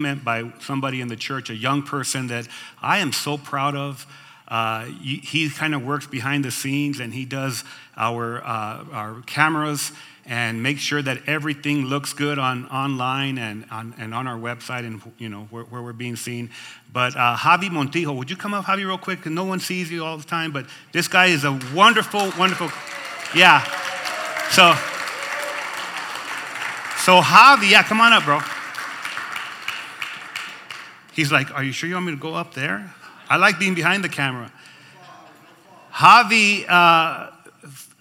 meant 0.00 0.22
by 0.24 0.48
somebody 0.60 1.00
in 1.00 1.08
the 1.08 1.16
church, 1.16 1.50
a 1.50 1.56
young 1.56 1.82
person 1.82 2.28
that 2.28 2.46
I 2.80 2.98
am 2.98 3.12
so 3.12 3.36
proud 3.36 3.74
of. 3.74 4.06
Uh, 4.46 4.84
he 4.84 5.50
kind 5.50 5.74
of 5.74 5.84
works 5.84 6.06
behind 6.06 6.44
the 6.44 6.52
scenes 6.52 7.00
and 7.00 7.12
he 7.12 7.24
does 7.24 7.64
our, 7.96 8.40
uh, 8.44 8.84
our 8.92 9.22
cameras 9.26 9.90
and 10.24 10.62
makes 10.62 10.82
sure 10.82 11.02
that 11.02 11.26
everything 11.26 11.86
looks 11.86 12.12
good 12.12 12.38
on 12.38 12.66
online 12.66 13.38
and 13.38 13.64
on, 13.72 13.92
and 13.98 14.14
on 14.14 14.28
our 14.28 14.38
website 14.38 14.86
and 14.86 15.02
you 15.18 15.28
know 15.28 15.48
where, 15.50 15.64
where 15.64 15.82
we're 15.82 15.92
being 15.92 16.14
seen. 16.14 16.50
But 16.92 17.16
uh, 17.16 17.34
Javi 17.36 17.68
Montijo, 17.68 18.16
would 18.16 18.30
you 18.30 18.36
come 18.36 18.54
up, 18.54 18.66
Javi, 18.66 18.86
real 18.86 18.98
quick? 18.98 19.26
No 19.26 19.42
one 19.42 19.58
sees 19.58 19.90
you 19.90 20.04
all 20.04 20.16
the 20.16 20.22
time, 20.22 20.52
but 20.52 20.66
this 20.92 21.08
guy 21.08 21.26
is 21.26 21.42
a 21.42 21.58
wonderful, 21.74 22.30
wonderful, 22.38 22.70
yeah. 23.34 23.64
So, 24.50 24.74
so 27.02 27.20
Javi, 27.20 27.72
yeah, 27.72 27.82
come 27.82 28.00
on 28.00 28.12
up, 28.12 28.22
bro. 28.22 28.38
He's 31.18 31.32
like, 31.32 31.52
Are 31.52 31.64
you 31.64 31.72
sure 31.72 31.88
you 31.88 31.96
want 31.96 32.06
me 32.06 32.12
to 32.12 32.16
go 32.16 32.34
up 32.34 32.54
there? 32.54 32.94
I 33.28 33.38
like 33.38 33.58
being 33.58 33.74
behind 33.74 34.04
the 34.04 34.08
camera. 34.08 34.52
Javi, 35.92 36.64
uh, 36.68 37.32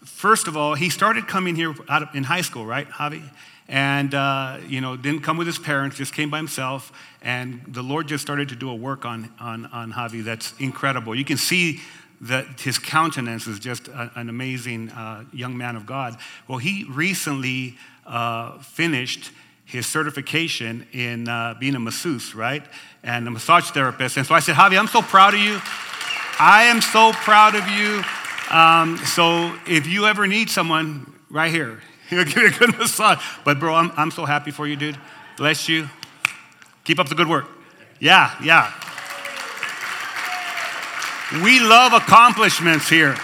first 0.06 0.48
of 0.48 0.56
all, 0.56 0.76
he 0.76 0.92
started 0.92 1.28
coming 1.28 1.56
here 1.56 1.74
of, 1.90 2.10
in 2.14 2.24
high 2.24 2.42
school, 2.42 2.64
right, 2.64 2.88
Javi? 2.88 3.24
And, 3.68 4.14
uh, 4.14 4.60
you 4.68 4.82
know, 4.82 4.96
didn't 4.96 5.22
come 5.22 5.36
with 5.36 5.48
his 5.48 5.58
parents, 5.58 5.98
just 5.98 6.14
came 6.14 6.30
by 6.30 6.38
himself. 6.38 6.92
And 7.24 7.64
the 7.68 7.82
Lord 7.82 8.08
just 8.08 8.22
started 8.22 8.50
to 8.50 8.56
do 8.56 8.70
a 8.70 8.76
work 8.76 9.04
on, 9.04 9.34
on, 9.40 9.66
on 9.66 9.94
Javi 9.94 10.24
that's 10.24 10.54
incredible. 10.60 11.16
You 11.16 11.26
can 11.26 11.38
see 11.38 11.80
that 12.22 12.60
his 12.60 12.78
countenance 12.78 13.48
is 13.48 13.58
just 13.58 13.88
a, 13.88 14.12
an 14.14 14.30
amazing 14.30 14.92
uh, 14.92 15.24
young 15.34 15.58
man 15.58 15.76
of 15.76 15.88
God. 15.88 16.18
Well, 16.48 16.60
he 16.60 16.86
recently 16.88 17.78
uh, 18.06 18.60
finished 18.60 19.32
his 19.68 19.86
certification 19.86 20.88
in 20.94 21.28
uh, 21.28 21.54
being 21.60 21.76
a 21.76 21.80
masseuse, 21.80 22.34
right? 22.34 22.64
And 23.08 23.28
a 23.28 23.32
massage 23.32 23.72
therapist. 23.72 24.18
And 24.18 24.28
so 24.28 24.36
I 24.36 24.42
said, 24.42 24.56
Javi, 24.56 24.78
I'm 24.78 24.88
so 24.88 25.02
proud 25.02 25.34
of 25.34 25.40
you. 25.40 25.60
I 26.40 26.66
am 26.66 26.82
so 26.82 27.14
proud 27.14 27.56
of 27.56 27.68
you. 27.70 28.04
Um, 28.56 28.98
so 28.98 29.56
if 29.66 29.88
you 29.88 30.06
ever 30.06 30.28
need 30.28 30.50
someone, 30.50 31.14
right 31.30 31.52
here, 31.52 31.82
he'll 32.10 32.26
give 32.26 32.38
you 32.38 32.48
a 32.48 32.52
good 32.52 32.78
massage. 32.78 33.24
But 33.44 33.60
bro, 33.60 33.74
I'm, 33.74 33.92
I'm 33.98 34.12
so 34.12 34.26
happy 34.26 34.52
for 34.52 34.68
you, 34.68 34.76
dude. 34.76 34.98
Bless 35.38 35.68
you. 35.68 35.90
Keep 36.84 37.00
up 37.00 37.10
the 37.10 37.16
good 37.16 37.28
work. 37.28 37.46
Yeah, 38.00 38.36
yeah. 38.44 38.72
We 41.44 41.60
love 41.60 41.94
accomplishments 41.94 42.88
here. 42.88 43.18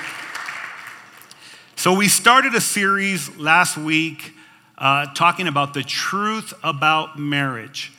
So 1.75 1.94
we 1.94 2.07
started 2.07 2.53
a 2.55 2.61
series 2.61 3.35
last 3.38 3.77
week 3.77 4.33
uh, 4.77 5.07
talking 5.13 5.47
about 5.47 5.73
the 5.73 5.83
truth 5.83 6.53
about 6.63 7.17
marriage. 7.17 7.92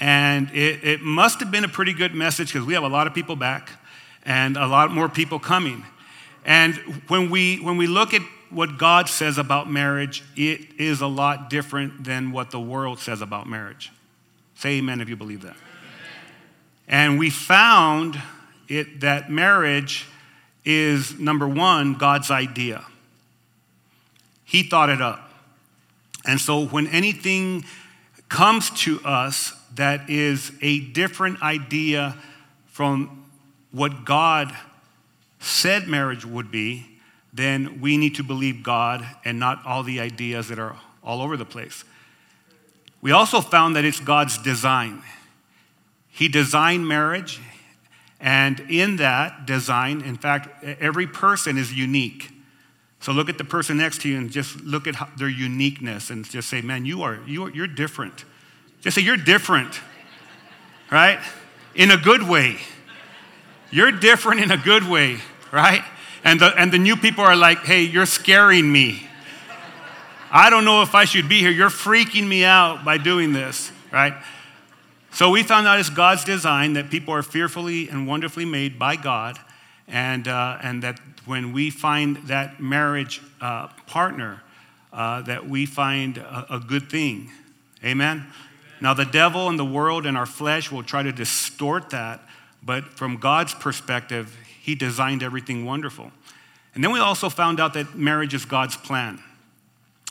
And 0.00 0.50
it, 0.50 0.82
it 0.82 1.02
must 1.02 1.40
have 1.40 1.50
been 1.50 1.64
a 1.64 1.68
pretty 1.68 1.92
good 1.92 2.14
message 2.14 2.52
because 2.52 2.66
we 2.66 2.72
have 2.72 2.82
a 2.82 2.88
lot 2.88 3.06
of 3.06 3.14
people 3.14 3.36
back 3.36 3.70
and 4.24 4.56
a 4.56 4.66
lot 4.66 4.90
more 4.90 5.10
people 5.10 5.38
coming. 5.38 5.84
And 6.44 6.74
when 7.08 7.28
we, 7.28 7.58
when 7.58 7.76
we 7.76 7.86
look 7.86 8.14
at 8.14 8.22
what 8.48 8.78
God 8.78 9.08
says 9.08 9.36
about 9.36 9.70
marriage, 9.70 10.24
it 10.36 10.80
is 10.80 11.02
a 11.02 11.06
lot 11.06 11.50
different 11.50 12.02
than 12.02 12.32
what 12.32 12.50
the 12.50 12.58
world 12.58 12.98
says 12.98 13.20
about 13.20 13.46
marriage. 13.46 13.92
Say 14.56 14.78
amen 14.78 15.02
if 15.02 15.08
you 15.08 15.16
believe 15.16 15.42
that. 15.42 15.56
And 16.88 17.18
we 17.18 17.28
found 17.28 18.20
it 18.68 19.00
that 19.00 19.30
marriage 19.30 20.06
is 20.64 21.18
number 21.18 21.46
one, 21.46 21.94
God's 21.94 22.30
idea. 22.30 22.84
He 24.44 24.62
thought 24.62 24.88
it 24.88 25.00
up. 25.00 25.30
And 26.26 26.40
so 26.40 26.66
when 26.66 26.86
anything 26.88 27.64
comes 28.28 28.70
to 28.82 29.00
us 29.04 29.52
that 29.80 30.10
is 30.10 30.52
a 30.60 30.80
different 30.80 31.42
idea 31.42 32.14
from 32.66 33.24
what 33.72 34.04
God 34.04 34.54
said 35.38 35.88
marriage 35.88 36.26
would 36.26 36.50
be, 36.50 36.86
then 37.32 37.80
we 37.80 37.96
need 37.96 38.16
to 38.16 38.22
believe 38.22 38.62
God 38.62 39.06
and 39.24 39.40
not 39.40 39.64
all 39.64 39.82
the 39.82 39.98
ideas 39.98 40.48
that 40.48 40.58
are 40.58 40.76
all 41.02 41.22
over 41.22 41.38
the 41.38 41.46
place. 41.46 41.84
We 43.00 43.12
also 43.12 43.40
found 43.40 43.74
that 43.76 43.86
it's 43.86 44.00
God's 44.00 44.36
design. 44.36 45.02
He 46.10 46.28
designed 46.28 46.86
marriage, 46.86 47.40
and 48.20 48.60
in 48.68 48.96
that 48.96 49.46
design, 49.46 50.02
in 50.02 50.18
fact, 50.18 50.62
every 50.62 51.06
person 51.06 51.56
is 51.56 51.72
unique. 51.72 52.30
So 53.00 53.12
look 53.12 53.30
at 53.30 53.38
the 53.38 53.44
person 53.44 53.78
next 53.78 54.02
to 54.02 54.10
you 54.10 54.18
and 54.18 54.30
just 54.30 54.60
look 54.60 54.86
at 54.86 54.96
their 55.16 55.30
uniqueness 55.30 56.10
and 56.10 56.28
just 56.28 56.50
say, 56.50 56.60
man, 56.60 56.84
you 56.84 57.02
are, 57.02 57.18
you 57.26 57.44
are, 57.44 57.50
you're 57.50 57.66
different. 57.66 58.26
Just 58.80 58.94
say, 58.94 59.02
you're 59.02 59.16
different, 59.16 59.78
right? 60.90 61.20
In 61.74 61.90
a 61.90 61.96
good 61.96 62.22
way. 62.22 62.56
You're 63.70 63.92
different 63.92 64.40
in 64.40 64.50
a 64.50 64.56
good 64.56 64.88
way, 64.88 65.18
right? 65.52 65.82
And 66.24 66.40
the, 66.40 66.46
and 66.56 66.72
the 66.72 66.78
new 66.78 66.96
people 66.96 67.24
are 67.24 67.36
like, 67.36 67.58
hey, 67.58 67.82
you're 67.82 68.06
scaring 68.06 68.70
me. 68.70 69.06
I 70.32 70.48
don't 70.48 70.64
know 70.64 70.82
if 70.82 70.94
I 70.94 71.04
should 71.04 71.28
be 71.28 71.40
here. 71.40 71.50
You're 71.50 71.70
freaking 71.70 72.26
me 72.26 72.44
out 72.44 72.84
by 72.84 72.98
doing 72.98 73.32
this, 73.32 73.72
right? 73.92 74.14
So 75.12 75.30
we 75.30 75.42
found 75.42 75.66
out 75.66 75.80
it's 75.80 75.90
God's 75.90 76.24
design 76.24 76.74
that 76.74 76.88
people 76.88 77.12
are 77.12 77.22
fearfully 77.22 77.88
and 77.88 78.06
wonderfully 78.06 78.44
made 78.44 78.78
by 78.78 78.96
God, 78.96 79.38
and, 79.88 80.28
uh, 80.28 80.58
and 80.62 80.82
that 80.84 81.00
when 81.26 81.52
we 81.52 81.68
find 81.70 82.16
that 82.28 82.60
marriage 82.60 83.20
uh, 83.40 83.68
partner, 83.86 84.40
uh, 84.92 85.22
that 85.22 85.48
we 85.48 85.66
find 85.66 86.18
a, 86.18 86.54
a 86.54 86.60
good 86.60 86.88
thing. 86.88 87.30
Amen? 87.84 88.26
Now, 88.80 88.94
the 88.94 89.04
devil 89.04 89.48
and 89.48 89.58
the 89.58 89.64
world 89.64 90.06
and 90.06 90.16
our 90.16 90.26
flesh 90.26 90.72
will 90.72 90.82
try 90.82 91.02
to 91.02 91.12
distort 91.12 91.90
that, 91.90 92.20
but 92.62 92.84
from 92.84 93.16
God's 93.16 93.54
perspective, 93.54 94.36
He 94.62 94.74
designed 94.74 95.22
everything 95.22 95.64
wonderful. 95.64 96.12
And 96.74 96.84
then 96.84 96.92
we 96.92 97.00
also 97.00 97.28
found 97.28 97.60
out 97.60 97.74
that 97.74 97.94
marriage 97.94 98.34
is 98.34 98.44
God's 98.44 98.76
plan. 98.76 99.20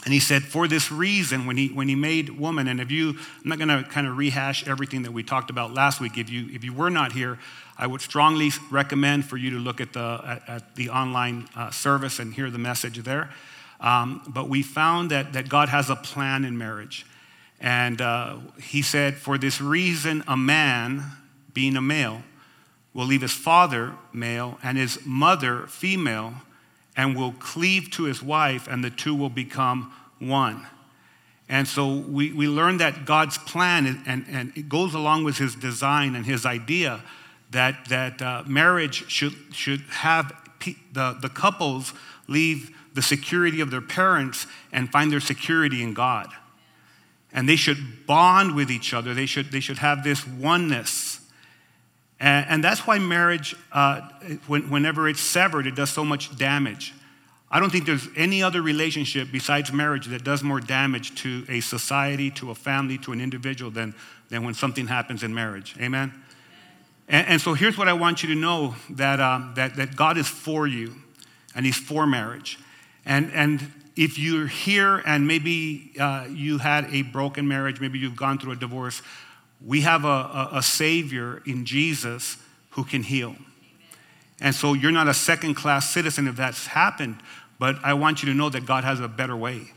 And 0.06 0.13
he 0.13 0.22
said, 0.22 0.44
for 0.44 0.68
this 0.68 0.91
reason, 0.91 1.46
when 1.46 1.58
he, 1.58 1.68
when 1.68 1.90
he 1.90 1.96
made 1.96 2.29
woman, 2.29 2.69
and 2.69 2.79
if 2.79 2.90
you, 2.90 3.09
I'm 3.09 3.50
not 3.50 3.58
going 3.58 3.68
to 3.68 3.84
kind 3.90 4.08
of 4.08 4.18
rehash 4.18 4.66
everything 4.66 5.02
that 5.03 5.12
we 5.12 5.24
talked 5.24 5.50
about 5.50 5.74
last 5.74 6.00
week. 6.00 6.18
If 6.18 6.29
you, 6.29 6.47
if 6.53 6.63
you 6.63 6.74
were 6.74 6.90
not 6.90 7.12
here, 7.12 7.38
I 7.78 7.85
would 7.85 8.00
strongly 8.00 8.52
recommend 8.72 9.25
for 9.25 9.35
you 9.35 9.50
to 9.52 9.58
look 9.58 9.81
at 9.81 9.91
the, 9.91 10.22
at, 10.25 10.50
at 10.50 10.75
the 10.75 10.90
online 10.90 11.50
uh, 11.53 11.69
service 11.72 12.19
and 12.19 12.34
hear 12.34 12.50
the 12.50 12.58
message 12.58 13.03
there. 13.03 13.29
Um, 13.81 14.22
but 14.28 14.47
we 14.47 14.63
found 14.63 15.12
that, 15.12 15.34
that 15.34 15.50
God 15.50 15.68
has 15.68 15.90
a 15.90 15.97
plan 15.97 16.46
in 16.46 16.58
marriage. 16.58 17.06
And 17.59 18.02
uh, 18.02 18.38
he 18.62 18.81
said, 18.81 19.16
For 19.16 19.38
this 19.38 19.59
reason, 19.59 20.24
a 20.28 20.38
man, 20.38 21.03
being 21.53 21.75
a 21.75 21.81
male, 21.81 22.24
will 22.94 23.06
leave 23.06 23.22
his 23.22 23.34
father, 23.34 23.94
male, 24.14 24.58
and 24.64 24.78
his 24.78 25.06
mother, 25.06 25.68
female, 25.68 26.34
and 26.96 27.16
will 27.16 27.34
cleave 27.34 27.92
to 27.92 28.03
his 28.03 28.22
wife, 28.24 28.68
and 28.68 28.84
the 28.84 28.90
two 28.90 29.16
will 29.16 29.30
become 29.30 29.94
one. 30.20 30.66
And 31.47 31.68
so 31.68 31.96
we, 31.96 32.31
we 32.31 32.47
learned 32.47 32.80
that 32.80 33.06
God's 33.06 33.38
plan, 33.38 34.03
and, 34.06 34.26
and 34.30 34.53
it 34.56 34.70
goes 34.70 34.94
along 34.94 35.24
with 35.24 35.38
his 35.38 35.56
design 35.56 36.16
and 36.16 36.26
his 36.26 36.46
idea 36.46 37.02
that, 37.52 37.90
that 37.90 38.22
uh, 38.22 38.44
marriage 38.46 39.09
should, 39.09 39.34
should 39.52 39.81
have 39.90 40.31
pe- 40.59 40.76
the, 40.94 41.18
the 41.22 41.30
couples 41.30 41.94
leave 42.28 42.76
the 42.94 43.02
security 43.02 43.62
of 43.62 43.72
their 43.72 43.81
parents 43.81 44.46
and 44.72 44.91
find 44.91 45.12
their 45.12 45.20
security 45.20 45.81
in 45.81 45.94
God. 45.94 46.30
And 47.31 47.47
they 47.47 47.56
should 47.56 48.07
bond 48.07 48.56
with 48.56 48.72
each 48.72 48.94
other, 48.94 49.13
they 49.13 49.25
should, 49.25 49.51
they 49.51 49.59
should 49.59 49.78
have 49.78 50.03
this 50.03 50.25
oneness. 50.25 51.19
And, 52.19 52.45
and 52.50 52.63
that's 52.63 52.88
why 52.88 53.00
marriage, 53.00 53.56
uh, 53.72 54.01
when, 54.47 54.69
whenever 54.69 55.07
it's 55.07 55.22
severed, 55.22 55.67
it 55.67 55.75
does 55.75 55.90
so 55.90 56.03
much 56.03 56.35
damage. 56.38 56.94
I 57.51 57.59
don't 57.59 57.72
think 57.72 57.85
there's 57.85 58.07
any 58.16 58.44
other 58.44 58.62
relationship 58.62 59.29
besides 59.31 59.73
marriage 59.73 60.07
that 60.07 60.23
does 60.23 60.44
more 60.44 60.59
damage 60.59 61.16
to 61.23 61.45
a 61.50 61.62
society, 61.62 62.29
to 62.31 62.51
a 62.51 62.56
family, 62.56 62.97
to 63.00 63.12
an 63.12 63.22
individual 63.22 63.72
than, 63.72 63.96
than 64.29 64.44
when 64.44 64.53
something 64.53 64.88
happens 64.88 65.23
in 65.23 65.34
marriage. 65.34 65.75
Amen? 65.79 66.14
And, 67.08 67.28
and 67.28 67.41
so 67.41 67.53
here's 67.53 67.78
what 67.78 67.87
I 67.87 67.93
want 67.93 68.22
you 68.22 68.29
to 68.29 68.35
know 68.35 68.75
that, 68.91 69.20
um, 69.20 69.53
that, 69.55 69.75
that 69.78 69.96
God 69.96 70.17
is 70.17 70.28
for 70.28 70.67
you 70.67 70.93
and 71.55 71.66
He's 71.66 71.78
for 71.78 72.05
marriage. 72.05 72.59
And, 73.05 73.32
and 73.34 73.72
if 73.99 74.17
you're 74.17 74.47
here 74.47 75.03
and 75.05 75.28
maybe 75.28 75.91
uh, 75.99 76.25
you 76.29 76.57
had 76.57 76.85
a 76.85 77.01
broken 77.01 77.46
marriage, 77.46 77.81
maybe 77.81 77.99
you've 77.99 78.16
gone 78.16 78.40
through 78.40 78.53
a 78.53 78.55
divorce, 78.55 79.01
we 79.63 79.81
have 79.81 80.05
a, 80.05 80.07
a, 80.07 80.49
a 80.53 80.63
Savior 80.63 81.43
in 81.46 81.66
Jesus 81.66 82.37
who 82.69 82.85
can 82.85 83.03
heal. 83.03 83.35
And 84.40 84.55
so 84.55 84.73
you're 84.73 84.93
not 84.93 85.09
a 85.09 85.13
second 85.13 85.55
class 85.55 85.90
citizen 85.90 86.29
if 86.29 86.37
that's 86.37 86.67
happened, 86.67 87.17
but 87.59 87.75
I 87.84 87.93
want 87.93 88.23
you 88.23 88.29
to 88.29 88.34
know 88.34 88.47
that 88.47 88.66
God 88.66 88.85
has 88.85 89.01
a 89.01 89.09
better 89.09 89.35
way. 89.35 89.73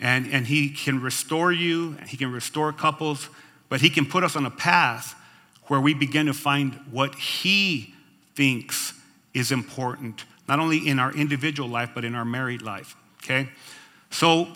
And, 0.00 0.26
and 0.32 0.48
He 0.48 0.70
can 0.70 1.00
restore 1.00 1.52
you, 1.52 1.92
He 2.08 2.16
can 2.16 2.32
restore 2.32 2.72
couples, 2.72 3.28
but 3.68 3.80
He 3.80 3.88
can 3.88 4.04
put 4.04 4.24
us 4.24 4.34
on 4.34 4.44
a 4.46 4.50
path 4.50 5.14
where 5.68 5.80
we 5.80 5.94
begin 5.94 6.26
to 6.26 6.34
find 6.34 6.74
what 6.90 7.14
He 7.14 7.94
thinks 8.34 8.94
is 9.32 9.52
important, 9.52 10.24
not 10.48 10.58
only 10.58 10.88
in 10.88 10.98
our 10.98 11.12
individual 11.12 11.68
life, 11.68 11.90
but 11.94 12.04
in 12.04 12.16
our 12.16 12.24
married 12.24 12.60
life. 12.60 12.96
Okay? 13.24 13.48
So, 14.10 14.48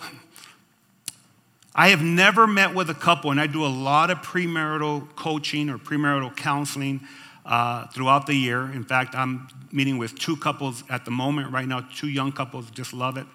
I 1.74 1.88
have 1.88 2.02
never 2.02 2.46
met 2.46 2.74
with 2.74 2.90
a 2.90 2.94
couple, 2.94 3.30
and 3.30 3.40
I 3.40 3.46
do 3.46 3.64
a 3.64 3.68
lot 3.68 4.10
of 4.10 4.18
premarital 4.18 5.14
coaching 5.14 5.70
or 5.70 5.78
premarital 5.78 6.36
counseling 6.36 7.00
uh, 7.46 7.86
throughout 7.86 8.26
the 8.26 8.34
year. 8.34 8.62
In 8.62 8.84
fact, 8.84 9.14
I'm 9.14 9.48
meeting 9.72 9.96
with 9.96 10.18
two 10.18 10.36
couples 10.36 10.82
at 10.90 11.04
the 11.04 11.10
moment 11.10 11.52
right 11.52 11.66
now, 11.66 11.86
two 11.94 12.08
young 12.08 12.32
couples, 12.32 12.70
just 12.70 12.92
love 12.92 13.16
it. 13.16 13.26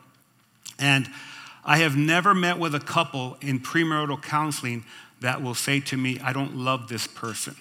And 0.78 1.08
I 1.64 1.78
have 1.78 1.96
never 1.96 2.36
met 2.36 2.60
with 2.60 2.76
a 2.76 2.80
couple 2.80 3.38
in 3.42 3.60
premarital 3.60 4.22
counseling 4.22 4.84
that 5.22 5.42
will 5.42 5.56
say 5.56 5.80
to 5.80 5.96
me, 5.96 6.20
I 6.20 6.34
don't 6.34 6.58
love 6.58 6.90
this 6.90 7.08
person. 7.08 7.56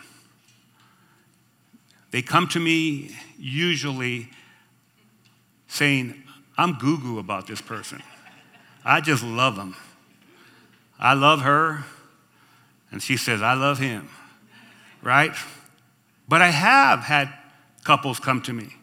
They 2.11 2.23
come 2.23 2.49
to 2.49 2.61
me 2.61 3.17
usually 3.39 4.29
saying, 5.69 6.22
I'm 6.57 6.79
goo 6.79 6.99
goo 6.99 7.19
about 7.19 7.47
this 7.47 7.61
person. 7.61 8.03
I 8.85 9.01
just 9.01 9.23
love 9.23 9.57
him. 9.57 9.75
I 10.99 11.15
love 11.15 11.41
her, 11.43 11.85
and 12.91 13.03
she 13.03 13.17
says, 13.17 13.43
I 13.43 13.55
love 13.55 13.79
him, 13.79 14.09
right? 15.03 15.33
But 16.29 16.43
I 16.43 16.51
have 16.51 17.01
had 17.01 17.33
couples 17.85 18.21
come 18.21 18.43
to 18.43 18.53
me 18.53 18.75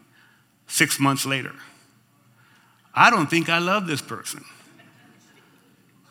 six 0.67 0.99
months 0.99 1.25
later. 1.25 1.53
I 2.93 3.09
don't 3.09 3.29
think 3.29 3.49
I 3.49 3.59
love 3.59 3.87
this 3.87 4.01
person. 4.01 4.43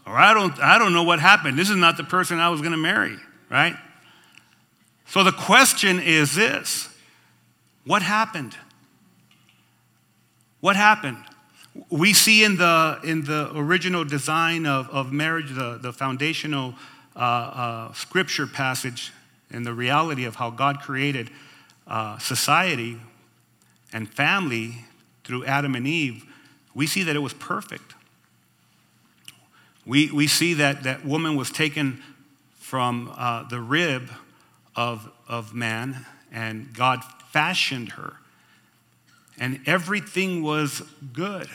Or 0.07 0.17
I 0.17 0.33
don't, 0.33 0.59
I 0.59 0.79
don't 0.79 0.95
know 0.95 1.03
what 1.03 1.21
happened. 1.21 1.59
This 1.59 1.69
is 1.69 1.77
not 1.77 1.99
the 1.99 2.05
person 2.05 2.39
I 2.39 2.49
was 2.49 2.61
going 2.61 2.73
to 2.73 2.79
marry, 2.79 3.17
right? 3.51 3.77
So 5.07 5.23
the 5.23 5.33
question 5.33 6.01
is 6.01 6.35
this 6.35 6.89
what 7.85 8.03
happened? 8.03 8.57
What 10.61 10.77
happened? 10.77 11.23
We 11.91 12.13
see 12.13 12.45
in 12.45 12.57
the, 12.57 12.99
in 13.05 13.25
the 13.25 13.51
original 13.55 14.05
design 14.05 14.67
of, 14.67 14.89
of 14.91 15.13
marriage, 15.13 15.55
the, 15.55 15.79
the 15.81 15.93
foundational 15.93 16.75
uh, 17.15 17.19
uh, 17.19 17.93
scripture 17.93 18.47
passage 18.47 19.13
and 19.51 19.67
the 19.67 19.75
reality 19.75 20.25
of 20.25 20.37
how 20.37 20.51
God 20.51 20.81
created 20.81 21.31
uh, 21.87 22.19
society 22.19 22.99
and 23.93 24.09
family 24.09 24.85
through 25.25 25.45
Adam 25.45 25.75
and 25.75 25.87
Eve, 25.87 26.25
we 26.75 26.87
see 26.87 27.03
that 27.03 27.17
it 27.17 27.21
was 27.21 27.35
perfect. 27.35 27.95
We, 29.87 30.11
we 30.11 30.27
see 30.27 30.55
that 30.55 30.83
that 30.83 31.05
woman 31.05 31.37
was 31.37 31.51
taken 31.51 32.03
from 32.59 33.13
uh, 33.17 33.45
the 33.45 33.61
rib 33.61 34.11
of, 34.77 35.11
of 35.27 35.55
man, 35.55 36.05
and 36.31 36.75
God 36.75 37.01
fashioned 37.31 37.93
her. 37.93 38.15
And 39.39 39.61
everything 39.67 40.43
was 40.43 40.83
good. 41.13 41.49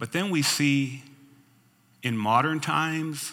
But 0.00 0.12
then 0.12 0.30
we 0.30 0.40
see 0.40 1.02
in 2.02 2.16
modern 2.16 2.58
times, 2.58 3.32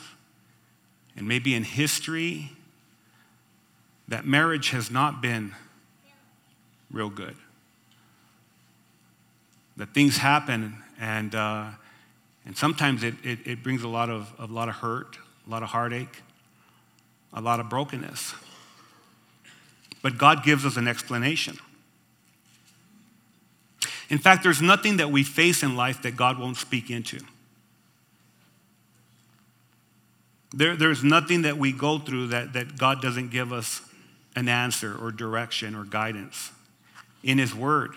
and 1.16 1.25
maybe 1.25 1.56
in 1.56 1.64
history, 1.64 2.52
that 4.10 4.25
marriage 4.25 4.72
has 4.72 4.92
not 4.92 5.22
been 5.22 5.56
real 6.92 7.10
good. 7.10 7.38
That 9.78 9.94
things 9.94 10.18
happen, 10.18 10.84
and, 11.00 11.34
uh, 11.34 11.68
and 12.46 12.58
sometimes 12.58 13.02
it, 13.02 13.16
it, 13.24 13.40
it, 13.46 13.64
brings 13.64 13.84
a 13.84 13.88
lot, 13.88 14.10
of, 14.10 14.30
a 14.38 14.46
lot 14.46 14.68
of 14.68 14.75
hurt, 14.75 15.18
a 15.48 15.50
lot 15.50 15.64
of 15.64 15.69
heartache, 15.69 16.22
a 17.31 17.40
lot 17.40 17.62
of 17.62 17.69
brokenness. 17.69 18.36
But 20.02 20.18
God 20.18 20.44
gives 20.44 20.66
us 20.66 20.75
an 20.75 20.90
explanation. 20.90 21.60
In 24.09 24.18
fact, 24.18 24.44
there's 24.44 24.62
nothing 24.62 24.98
that 24.98 25.12
we 25.12 25.24
face 25.24 25.63
in 25.63 25.75
life 25.75 26.01
that 26.04 26.15
God 26.15 26.39
won't 26.39 26.57
speak 26.57 26.89
into. 26.89 27.19
There, 30.54 30.75
there's 30.75 31.04
nothing 31.04 31.42
that 31.42 31.57
we 31.57 31.74
go 31.74 32.00
through 32.00 32.27
that, 32.27 32.54
that 32.54 32.77
God 32.77 33.01
doesn't 33.01 33.30
give 33.30 33.51
us 33.51 33.81
an 34.36 34.48
answer 34.48 34.95
or 34.95 35.12
direction 35.12 35.75
or 35.75 35.83
guidance 35.83 36.51
in 37.24 37.38
His 37.38 37.54
Word. 37.54 37.92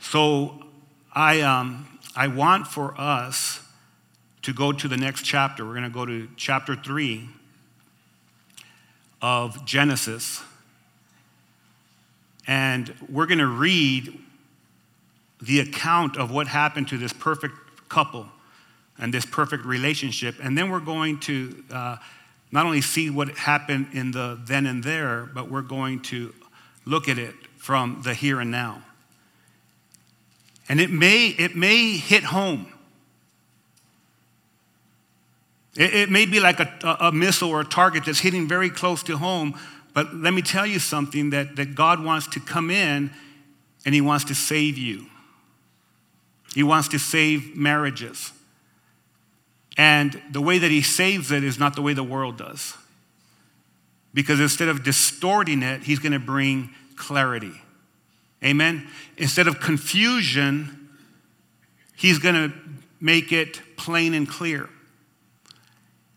So 0.00 0.62
I, 1.14 1.40
um, 1.40 1.98
I 2.14 2.28
want 2.28 2.66
for 2.66 2.98
us 3.00 3.60
to 4.42 4.52
go 4.52 4.72
to 4.72 4.88
the 4.88 4.96
next 4.96 5.22
chapter. 5.22 5.64
We're 5.64 5.74
going 5.74 5.84
to 5.84 5.90
go 5.90 6.04
to 6.04 6.28
chapter 6.36 6.74
3 6.74 7.28
of 9.22 9.64
Genesis. 9.64 10.42
And 12.46 12.94
we're 13.08 13.26
going 13.26 13.38
to 13.38 13.46
read 13.46 14.18
the 15.40 15.60
account 15.60 16.16
of 16.16 16.30
what 16.30 16.46
happened 16.46 16.88
to 16.88 16.98
this 16.98 17.12
perfect 17.12 17.54
couple 17.88 18.26
and 18.98 19.14
this 19.14 19.24
perfect 19.24 19.64
relationship. 19.64 20.36
And 20.42 20.56
then 20.56 20.70
we're 20.70 20.80
going 20.80 21.18
to 21.20 21.64
uh, 21.70 21.96
not 22.52 22.66
only 22.66 22.80
see 22.80 23.10
what 23.10 23.28
happened 23.30 23.88
in 23.92 24.10
the 24.10 24.38
then 24.44 24.66
and 24.66 24.84
there, 24.84 25.28
but 25.34 25.50
we're 25.50 25.62
going 25.62 26.00
to 26.02 26.34
look 26.84 27.08
at 27.08 27.18
it 27.18 27.34
from 27.56 28.02
the 28.04 28.14
here 28.14 28.40
and 28.40 28.50
now. 28.50 28.82
And 30.68 30.80
it 30.80 30.90
may, 30.90 31.28
it 31.28 31.56
may 31.56 31.96
hit 31.96 32.24
home. 32.24 32.72
It, 35.76 35.94
it 35.94 36.10
may 36.10 36.26
be 36.26 36.40
like 36.40 36.60
a, 36.60 36.96
a 37.00 37.12
missile 37.12 37.48
or 37.48 37.60
a 37.60 37.64
target 37.64 38.04
that's 38.04 38.20
hitting 38.20 38.46
very 38.48 38.70
close 38.70 39.02
to 39.04 39.16
home, 39.16 39.58
but 39.94 40.14
let 40.14 40.32
me 40.32 40.42
tell 40.42 40.66
you 40.66 40.78
something 40.78 41.30
that, 41.30 41.56
that 41.56 41.74
God 41.74 42.02
wants 42.02 42.26
to 42.28 42.40
come 42.40 42.70
in 42.70 43.10
and 43.84 43.94
He 43.94 44.00
wants 44.00 44.24
to 44.26 44.34
save 44.34 44.78
you. 44.78 45.06
He 46.54 46.62
wants 46.62 46.88
to 46.88 46.98
save 46.98 47.56
marriages. 47.56 48.32
And 49.76 50.20
the 50.30 50.40
way 50.40 50.58
that 50.58 50.70
he 50.70 50.82
saves 50.82 51.30
it 51.30 51.44
is 51.44 51.58
not 51.58 51.74
the 51.76 51.82
way 51.82 51.94
the 51.94 52.04
world 52.04 52.36
does. 52.36 52.76
Because 54.12 54.40
instead 54.40 54.68
of 54.68 54.82
distorting 54.82 55.62
it, 55.62 55.84
he's 55.84 56.00
going 56.00 56.12
to 56.12 56.18
bring 56.18 56.70
clarity. 56.96 57.62
Amen? 58.44 58.88
Instead 59.16 59.46
of 59.46 59.60
confusion, 59.60 60.88
he's 61.96 62.18
going 62.18 62.34
to 62.34 62.52
make 63.00 63.32
it 63.32 63.60
plain 63.76 64.14
and 64.14 64.28
clear. 64.28 64.68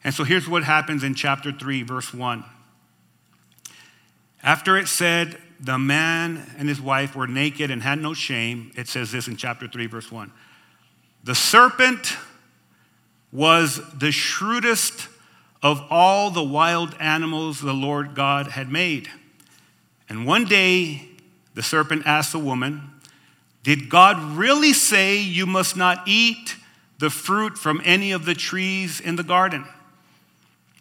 And 0.03 0.13
so 0.13 0.24
here's 0.24 0.50
what 0.50 0.63
happens 0.63 1.03
in 1.03 1.15
chapter 1.15 1.51
3, 1.51 1.83
verse 1.83 2.13
1. 2.13 2.44
After 4.41 4.77
it 4.77 4.88
said, 4.88 5.38
the 5.63 5.80
man 5.80 6.45
and 6.57 6.68
his 6.68 6.81
wife 6.81 7.15
were 7.15 7.25
naked 7.25 7.71
and 7.71 7.81
had 7.81 7.98
no 7.98 8.13
shame, 8.13 8.71
it 8.75 8.89
says 8.89 9.13
this 9.13 9.30
in 9.30 9.38
chapter 9.38 9.65
3, 9.65 9.88
verse 9.88 10.12
1. 10.12 10.30
The 11.24 11.36
serpent 11.36 12.18
was 13.31 13.80
the 13.98 14.12
shrewdest 14.12 15.07
of 15.62 15.81
all 15.89 16.31
the 16.31 16.44
wild 16.44 16.95
animals 17.00 17.61
the 17.61 17.73
Lord 17.73 18.14
God 18.14 18.47
had 18.47 18.69
made. 18.69 19.09
And 20.09 20.28
one 20.28 20.44
day, 20.44 21.07
the 21.54 21.64
serpent 21.64 22.04
asked 22.06 22.33
the 22.33 22.40
woman, 22.40 22.92
Did 23.64 23.90
God 23.90 24.21
really 24.35 24.73
say 24.73 25.18
you 25.18 25.45
must 25.45 25.78
not 25.78 26.06
eat 26.06 26.57
the 26.99 27.09
fruit 27.09 27.57
from 27.57 27.81
any 27.85 28.11
of 28.11 28.26
the 28.26 28.35
trees 28.35 28.99
in 28.99 29.16
the 29.16 29.23
garden? 29.23 29.66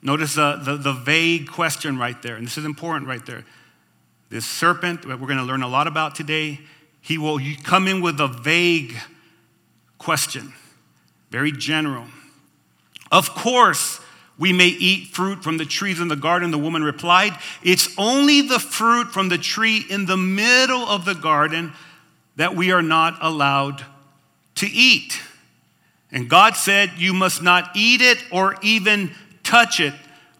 Notice 0.02 0.34
the, 0.34 0.56
the, 0.56 0.76
the 0.76 0.92
vague 0.92 1.48
question 1.48 1.96
right 1.96 2.20
there, 2.20 2.34
and 2.34 2.44
this 2.44 2.58
is 2.58 2.64
important 2.64 3.06
right 3.06 3.24
there. 3.24 3.44
This 4.32 4.46
serpent 4.46 5.06
that 5.08 5.20
we're 5.20 5.26
going 5.26 5.38
to 5.38 5.44
learn 5.44 5.62
a 5.62 5.68
lot 5.68 5.86
about 5.86 6.14
today, 6.14 6.58
he 7.02 7.18
will 7.18 7.38
come 7.64 7.86
in 7.86 8.00
with 8.00 8.18
a 8.18 8.28
vague 8.28 8.96
question, 9.98 10.54
very 11.28 11.52
general. 11.52 12.06
Of 13.10 13.34
course, 13.34 14.00
we 14.38 14.54
may 14.54 14.68
eat 14.68 15.08
fruit 15.08 15.44
from 15.44 15.58
the 15.58 15.66
trees 15.66 16.00
in 16.00 16.08
the 16.08 16.16
garden, 16.16 16.50
the 16.50 16.56
woman 16.56 16.82
replied. 16.82 17.36
It's 17.62 17.94
only 17.98 18.40
the 18.40 18.58
fruit 18.58 19.08
from 19.08 19.28
the 19.28 19.36
tree 19.36 19.84
in 19.90 20.06
the 20.06 20.16
middle 20.16 20.80
of 20.80 21.04
the 21.04 21.14
garden 21.14 21.74
that 22.36 22.56
we 22.56 22.72
are 22.72 22.80
not 22.80 23.18
allowed 23.20 23.84
to 24.54 24.66
eat. 24.66 25.20
And 26.10 26.30
God 26.30 26.56
said, 26.56 26.92
You 26.96 27.12
must 27.12 27.42
not 27.42 27.76
eat 27.76 28.00
it 28.00 28.24
or 28.32 28.56
even 28.62 29.14
touch 29.42 29.78
it. 29.78 29.92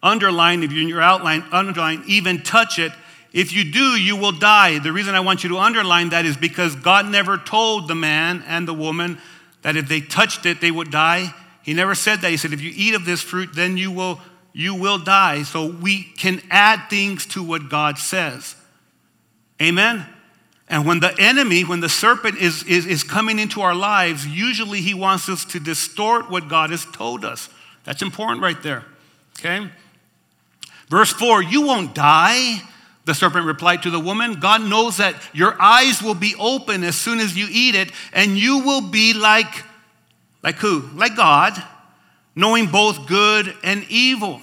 Underline, 0.02 0.62
if 0.62 0.72
you're 0.72 0.80
in 0.80 0.88
your 0.88 1.02
outline, 1.02 1.44
underline, 1.52 2.04
even 2.06 2.40
touch 2.40 2.78
it. 2.78 2.92
If 3.33 3.53
you 3.53 3.71
do, 3.71 4.01
you 4.01 4.17
will 4.17 4.33
die. 4.33 4.79
The 4.79 4.93
reason 4.93 5.15
I 5.15 5.21
want 5.21 5.43
you 5.43 5.51
to 5.51 5.59
underline 5.59 6.11
that 6.11 6.27
is 6.27 6.37
because 6.37 6.75
God 6.77 7.07
never 7.07 7.39
told 7.39 7.89
the 7.89 7.95
man 7.95 8.45
and 8.47 8.69
the 8.69 8.75
woman 8.75 9.19
that 9.62 9.77
if 9.77 9.89
they 9.89 10.01
touched 10.01 10.45
it, 10.45 10.61
they 10.61 10.71
would 10.71 10.91
die. 10.91 11.35
He 11.62 11.73
never 11.73 11.95
said 11.95 12.21
that. 12.21 12.31
He 12.31 12.37
said, 12.37 12.53
if 12.53 12.61
you 12.61 12.73
eat 12.75 12.95
of 12.95 13.05
this 13.05 13.23
fruit, 13.23 13.51
then 13.55 13.77
you 13.77 13.91
will, 13.91 14.21
you 14.53 14.75
will 14.75 14.99
die. 14.99 15.45
So 15.45 15.67
we 15.67 16.03
can 16.03 16.43
add 16.51 16.91
things 16.91 17.25
to 17.27 17.43
what 17.43 17.71
God 17.71 17.99
says. 17.99 18.57
Amen? 19.61 20.05
And 20.69 20.87
when 20.87 21.01
the 21.01 21.15
enemy, 21.19 21.65
when 21.65 21.81
the 21.81 21.89
serpent 21.89 22.39
is, 22.39 22.65
is, 22.65 22.87
is 22.87 23.05
coming 23.05 23.39
into 23.39 23.61
our 23.61 23.75
lives, 23.75 24.27
usually 24.27 24.81
he 24.81 24.95
wants 24.95 25.29
us 25.29 25.45
to 25.47 25.61
distort 25.61 26.31
what 26.31 26.49
God 26.49 26.71
has 26.71 26.85
told 26.87 27.25
us. 27.25 27.49
That's 27.85 28.03
important 28.03 28.43
right 28.43 28.61
there. 28.62 28.85
Okay? 29.39 29.71
Verse 30.89 31.12
4 31.12 31.43
You 31.43 31.62
won't 31.62 31.95
die. 31.95 32.62
The 33.04 33.14
serpent 33.14 33.47
replied 33.47 33.82
to 33.82 33.90
the 33.90 33.99
woman, 33.99 34.35
God 34.35 34.62
knows 34.62 34.99
that 34.99 35.16
your 35.32 35.61
eyes 35.61 36.00
will 36.00 36.14
be 36.14 36.35
open 36.38 36.85
as 36.85 36.97
soon 36.97 37.18
as 37.18 37.37
you 37.37 37.49
eat 37.50 37.75
it, 37.75 37.90
and 38.12 38.38
you 38.38 38.59
will 38.59 38.80
be 38.90 39.12
like 39.12 39.64
Like 40.42 40.56
who? 40.56 40.88
Like 40.94 41.16
God, 41.16 41.61
knowing 42.35 42.66
both 42.66 43.06
good 43.06 43.54
and 43.62 43.85
evil. 43.88 44.40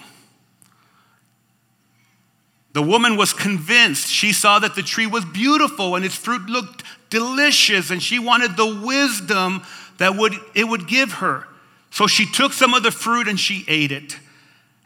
The 2.73 2.81
woman 2.81 3.17
was 3.17 3.33
convinced. 3.33 4.07
She 4.07 4.31
saw 4.31 4.59
that 4.59 4.75
the 4.75 4.83
tree 4.83 5.07
was 5.07 5.25
beautiful 5.25 5.95
and 5.95 6.05
its 6.05 6.15
fruit 6.15 6.49
looked 6.49 6.83
delicious, 7.09 7.89
and 7.89 8.01
she 8.01 8.19
wanted 8.19 8.55
the 8.55 8.81
wisdom 8.85 9.63
that 9.97 10.15
would, 10.15 10.33
it 10.55 10.65
would 10.65 10.87
give 10.87 11.13
her. 11.13 11.47
So 11.91 12.07
she 12.07 12.25
took 12.25 12.53
some 12.53 12.73
of 12.73 12.83
the 12.83 12.91
fruit 12.91 13.27
and 13.27 13.39
she 13.39 13.65
ate 13.67 13.91
it. 13.91 14.17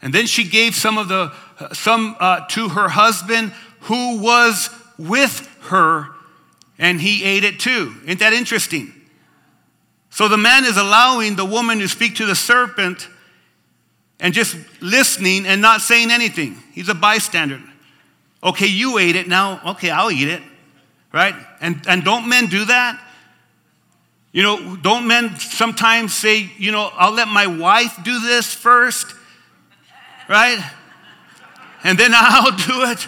And 0.00 0.12
then 0.12 0.26
she 0.26 0.44
gave 0.44 0.74
some 0.74 0.98
of 0.98 1.08
the 1.08 1.32
some 1.72 2.16
uh, 2.20 2.46
to 2.50 2.68
her 2.70 2.88
husband 2.88 3.52
who 3.80 4.18
was 4.18 4.70
with 4.98 5.48
her, 5.62 6.08
and 6.78 7.00
he 7.00 7.24
ate 7.24 7.44
it 7.44 7.60
too. 7.60 7.94
Isn't 8.04 8.20
that 8.20 8.32
interesting? 8.32 8.92
So 10.10 10.28
the 10.28 10.36
man 10.36 10.64
is 10.64 10.76
allowing 10.76 11.36
the 11.36 11.44
woman 11.44 11.80
to 11.80 11.88
speak 11.88 12.16
to 12.16 12.26
the 12.26 12.36
serpent 12.36 13.08
and 14.20 14.32
just 14.32 14.56
listening 14.80 15.44
and 15.46 15.60
not 15.60 15.80
saying 15.80 16.10
anything. 16.10 16.56
He's 16.72 16.88
a 16.88 16.94
bystander. 16.94 17.60
Okay, 18.42 18.66
you 18.66 18.98
ate 18.98 19.16
it. 19.16 19.26
Now, 19.26 19.60
okay, 19.72 19.90
I'll 19.90 20.10
eat 20.10 20.28
it. 20.28 20.42
Right? 21.12 21.34
And, 21.60 21.82
and 21.88 22.04
don't 22.04 22.28
men 22.28 22.46
do 22.46 22.64
that? 22.64 23.00
You 24.32 24.42
know, 24.42 24.76
don't 24.76 25.06
men 25.06 25.36
sometimes 25.38 26.12
say, 26.12 26.50
you 26.58 26.72
know, 26.72 26.90
I'll 26.94 27.12
let 27.12 27.28
my 27.28 27.46
wife 27.46 27.98
do 28.02 28.20
this 28.20 28.52
first? 28.52 29.14
Right? 30.28 30.58
And 31.84 31.98
then 31.98 32.12
I'll 32.14 32.50
do 32.50 32.90
it. 32.90 33.06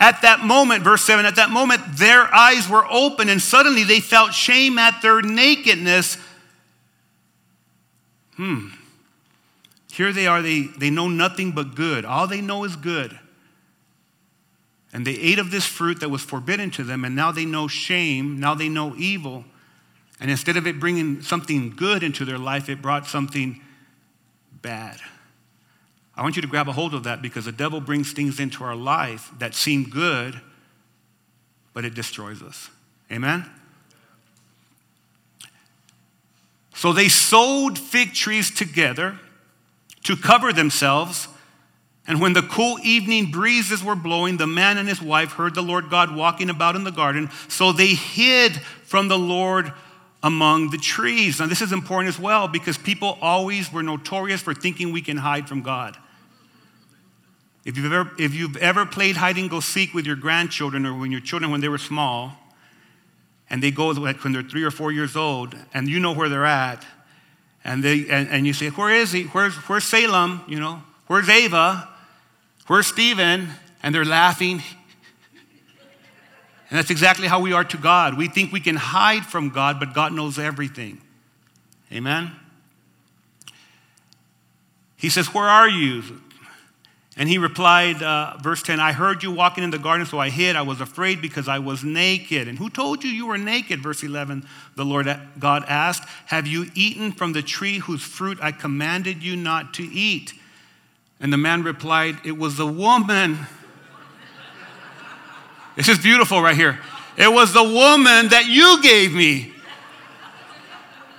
At 0.00 0.22
that 0.22 0.40
moment, 0.40 0.82
verse 0.82 1.02
7, 1.02 1.26
at 1.26 1.36
that 1.36 1.50
moment, 1.50 1.82
their 1.92 2.22
eyes 2.34 2.68
were 2.68 2.86
open 2.90 3.28
and 3.28 3.40
suddenly 3.40 3.84
they 3.84 4.00
felt 4.00 4.32
shame 4.32 4.78
at 4.78 5.02
their 5.02 5.20
nakedness. 5.20 6.16
Hmm. 8.36 8.68
Here 9.92 10.12
they 10.12 10.26
are, 10.26 10.40
they, 10.40 10.62
they 10.78 10.88
know 10.88 11.08
nothing 11.08 11.52
but 11.52 11.74
good. 11.74 12.06
All 12.06 12.26
they 12.26 12.40
know 12.40 12.64
is 12.64 12.76
good. 12.76 13.18
And 14.92 15.06
they 15.06 15.12
ate 15.12 15.38
of 15.38 15.50
this 15.50 15.66
fruit 15.66 16.00
that 16.00 16.08
was 16.08 16.22
forbidden 16.22 16.70
to 16.72 16.82
them, 16.82 17.04
and 17.04 17.14
now 17.14 17.30
they 17.30 17.44
know 17.44 17.68
shame, 17.68 18.40
now 18.40 18.54
they 18.54 18.68
know 18.68 18.96
evil. 18.96 19.44
And 20.18 20.30
instead 20.30 20.56
of 20.56 20.66
it 20.66 20.80
bringing 20.80 21.22
something 21.22 21.74
good 21.76 22.02
into 22.02 22.24
their 22.24 22.38
life, 22.38 22.68
it 22.68 22.82
brought 22.82 23.06
something 23.06 23.60
bad. 24.62 24.98
I 26.20 26.22
want 26.22 26.36
you 26.36 26.42
to 26.42 26.48
grab 26.48 26.68
a 26.68 26.72
hold 26.72 26.92
of 26.92 27.04
that 27.04 27.22
because 27.22 27.46
the 27.46 27.52
devil 27.52 27.80
brings 27.80 28.12
things 28.12 28.40
into 28.40 28.62
our 28.62 28.76
life 28.76 29.32
that 29.38 29.54
seem 29.54 29.88
good, 29.88 30.38
but 31.72 31.86
it 31.86 31.94
destroys 31.94 32.42
us. 32.42 32.68
Amen? 33.10 33.46
So 36.74 36.92
they 36.92 37.08
sewed 37.08 37.78
fig 37.78 38.12
trees 38.12 38.50
together 38.50 39.18
to 40.04 40.14
cover 40.14 40.52
themselves. 40.52 41.26
And 42.06 42.20
when 42.20 42.34
the 42.34 42.42
cool 42.42 42.78
evening 42.82 43.30
breezes 43.30 43.82
were 43.82 43.96
blowing, 43.96 44.36
the 44.36 44.46
man 44.46 44.76
and 44.76 44.86
his 44.86 45.00
wife 45.00 45.32
heard 45.32 45.54
the 45.54 45.62
Lord 45.62 45.88
God 45.88 46.14
walking 46.14 46.50
about 46.50 46.76
in 46.76 46.84
the 46.84 46.92
garden. 46.92 47.30
So 47.48 47.72
they 47.72 47.94
hid 47.94 48.56
from 48.84 49.08
the 49.08 49.18
Lord 49.18 49.72
among 50.22 50.68
the 50.68 50.76
trees. 50.76 51.40
Now, 51.40 51.46
this 51.46 51.62
is 51.62 51.72
important 51.72 52.14
as 52.14 52.20
well 52.20 52.46
because 52.46 52.76
people 52.76 53.16
always 53.22 53.72
were 53.72 53.82
notorious 53.82 54.42
for 54.42 54.52
thinking 54.52 54.92
we 54.92 55.00
can 55.00 55.16
hide 55.16 55.48
from 55.48 55.62
God. 55.62 55.96
If 57.64 57.76
you've 57.76 57.92
ever, 57.92 58.10
if 58.18 58.34
you've 58.34 58.56
ever 58.56 58.86
played 58.86 59.16
hide 59.16 59.36
and 59.36 59.50
go 59.50 59.60
seek 59.60 59.92
with 59.92 60.06
your 60.06 60.16
grandchildren 60.16 60.86
or 60.86 60.98
when 60.98 61.12
your 61.12 61.20
children, 61.20 61.50
when 61.50 61.60
they 61.60 61.68
were 61.68 61.78
small, 61.78 62.32
and 63.50 63.62
they 63.62 63.70
go 63.70 63.88
like 63.88 64.22
when 64.24 64.32
they're 64.32 64.42
three 64.42 64.64
or 64.64 64.70
four 64.70 64.92
years 64.92 65.16
old, 65.16 65.54
and 65.74 65.88
you 65.88 66.00
know 66.00 66.12
where 66.12 66.28
they're 66.28 66.46
at, 66.46 66.86
and, 67.64 67.82
they, 67.82 68.08
and, 68.08 68.28
and 68.28 68.46
you 68.46 68.52
say, 68.52 68.68
Where 68.68 68.90
is 68.90 69.12
he? 69.12 69.24
Where's, 69.24 69.54
where's 69.54 69.84
Salem? 69.84 70.42
You 70.48 70.60
know, 70.60 70.82
where's 71.06 71.28
Ava? 71.28 71.88
Where's 72.66 72.86
Stephen? 72.86 73.48
And 73.82 73.94
they're 73.94 74.04
laughing. 74.04 74.62
And 76.70 76.78
that's 76.78 76.90
exactly 76.90 77.26
how 77.26 77.40
we 77.40 77.52
are 77.52 77.64
to 77.64 77.76
God. 77.76 78.16
We 78.16 78.28
think 78.28 78.52
we 78.52 78.60
can 78.60 78.76
hide 78.76 79.26
from 79.26 79.50
God, 79.50 79.80
but 79.80 79.92
God 79.92 80.12
knows 80.12 80.38
everything. 80.38 81.00
Amen? 81.92 82.30
He 84.96 85.08
says, 85.08 85.34
Where 85.34 85.48
are 85.48 85.68
you? 85.68 86.02
And 87.20 87.28
he 87.28 87.36
replied, 87.36 88.02
uh, 88.02 88.38
verse 88.40 88.62
10, 88.62 88.80
I 88.80 88.92
heard 88.92 89.22
you 89.22 89.30
walking 89.30 89.62
in 89.62 89.68
the 89.68 89.78
garden, 89.78 90.06
so 90.06 90.18
I 90.18 90.30
hid. 90.30 90.56
I 90.56 90.62
was 90.62 90.80
afraid 90.80 91.20
because 91.20 91.48
I 91.48 91.58
was 91.58 91.84
naked. 91.84 92.48
And 92.48 92.58
who 92.58 92.70
told 92.70 93.04
you 93.04 93.10
you 93.10 93.26
were 93.26 93.36
naked? 93.36 93.82
Verse 93.82 94.02
11, 94.02 94.48
the 94.74 94.86
Lord 94.86 95.06
God 95.38 95.62
asked, 95.68 96.08
Have 96.28 96.46
you 96.46 96.70
eaten 96.74 97.12
from 97.12 97.34
the 97.34 97.42
tree 97.42 97.80
whose 97.80 98.02
fruit 98.02 98.38
I 98.40 98.52
commanded 98.52 99.22
you 99.22 99.36
not 99.36 99.74
to 99.74 99.82
eat? 99.82 100.32
And 101.20 101.30
the 101.30 101.36
man 101.36 101.62
replied, 101.62 102.16
It 102.24 102.38
was 102.38 102.56
the 102.56 102.66
woman. 102.66 103.40
this 105.76 105.90
is 105.90 105.98
beautiful 105.98 106.40
right 106.40 106.56
here. 106.56 106.80
It 107.18 107.30
was 107.30 107.52
the 107.52 107.62
woman 107.62 108.28
that 108.28 108.46
you 108.48 108.80
gave 108.82 109.12
me. 109.12 109.52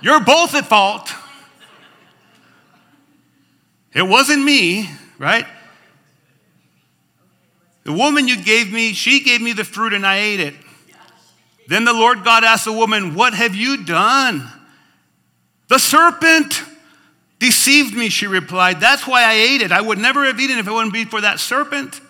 You're 0.00 0.24
both 0.24 0.56
at 0.56 0.66
fault. 0.66 1.12
It 3.94 4.02
wasn't 4.02 4.42
me, 4.42 4.90
right? 5.16 5.46
The 7.84 7.92
woman 7.92 8.28
you 8.28 8.40
gave 8.40 8.72
me, 8.72 8.92
she 8.92 9.20
gave 9.20 9.40
me 9.40 9.52
the 9.52 9.64
fruit 9.64 9.92
and 9.92 10.06
I 10.06 10.18
ate 10.18 10.40
it. 10.40 10.54
Then 11.68 11.84
the 11.84 11.92
Lord 11.92 12.24
God 12.24 12.44
asked 12.44 12.64
the 12.64 12.72
woman, 12.72 13.14
What 13.14 13.34
have 13.34 13.54
you 13.54 13.84
done? 13.84 14.46
The 15.68 15.78
serpent 15.78 16.62
deceived 17.38 17.94
me, 17.94 18.08
she 18.08 18.26
replied. 18.26 18.80
That's 18.80 19.06
why 19.06 19.24
I 19.24 19.32
ate 19.32 19.62
it. 19.62 19.72
I 19.72 19.80
would 19.80 19.98
never 19.98 20.24
have 20.24 20.38
eaten 20.38 20.58
if 20.58 20.66
it 20.66 20.70
wouldn't 20.70 20.92
be 20.92 21.04
for 21.04 21.20
that 21.20 21.40
serpent. 21.40 22.00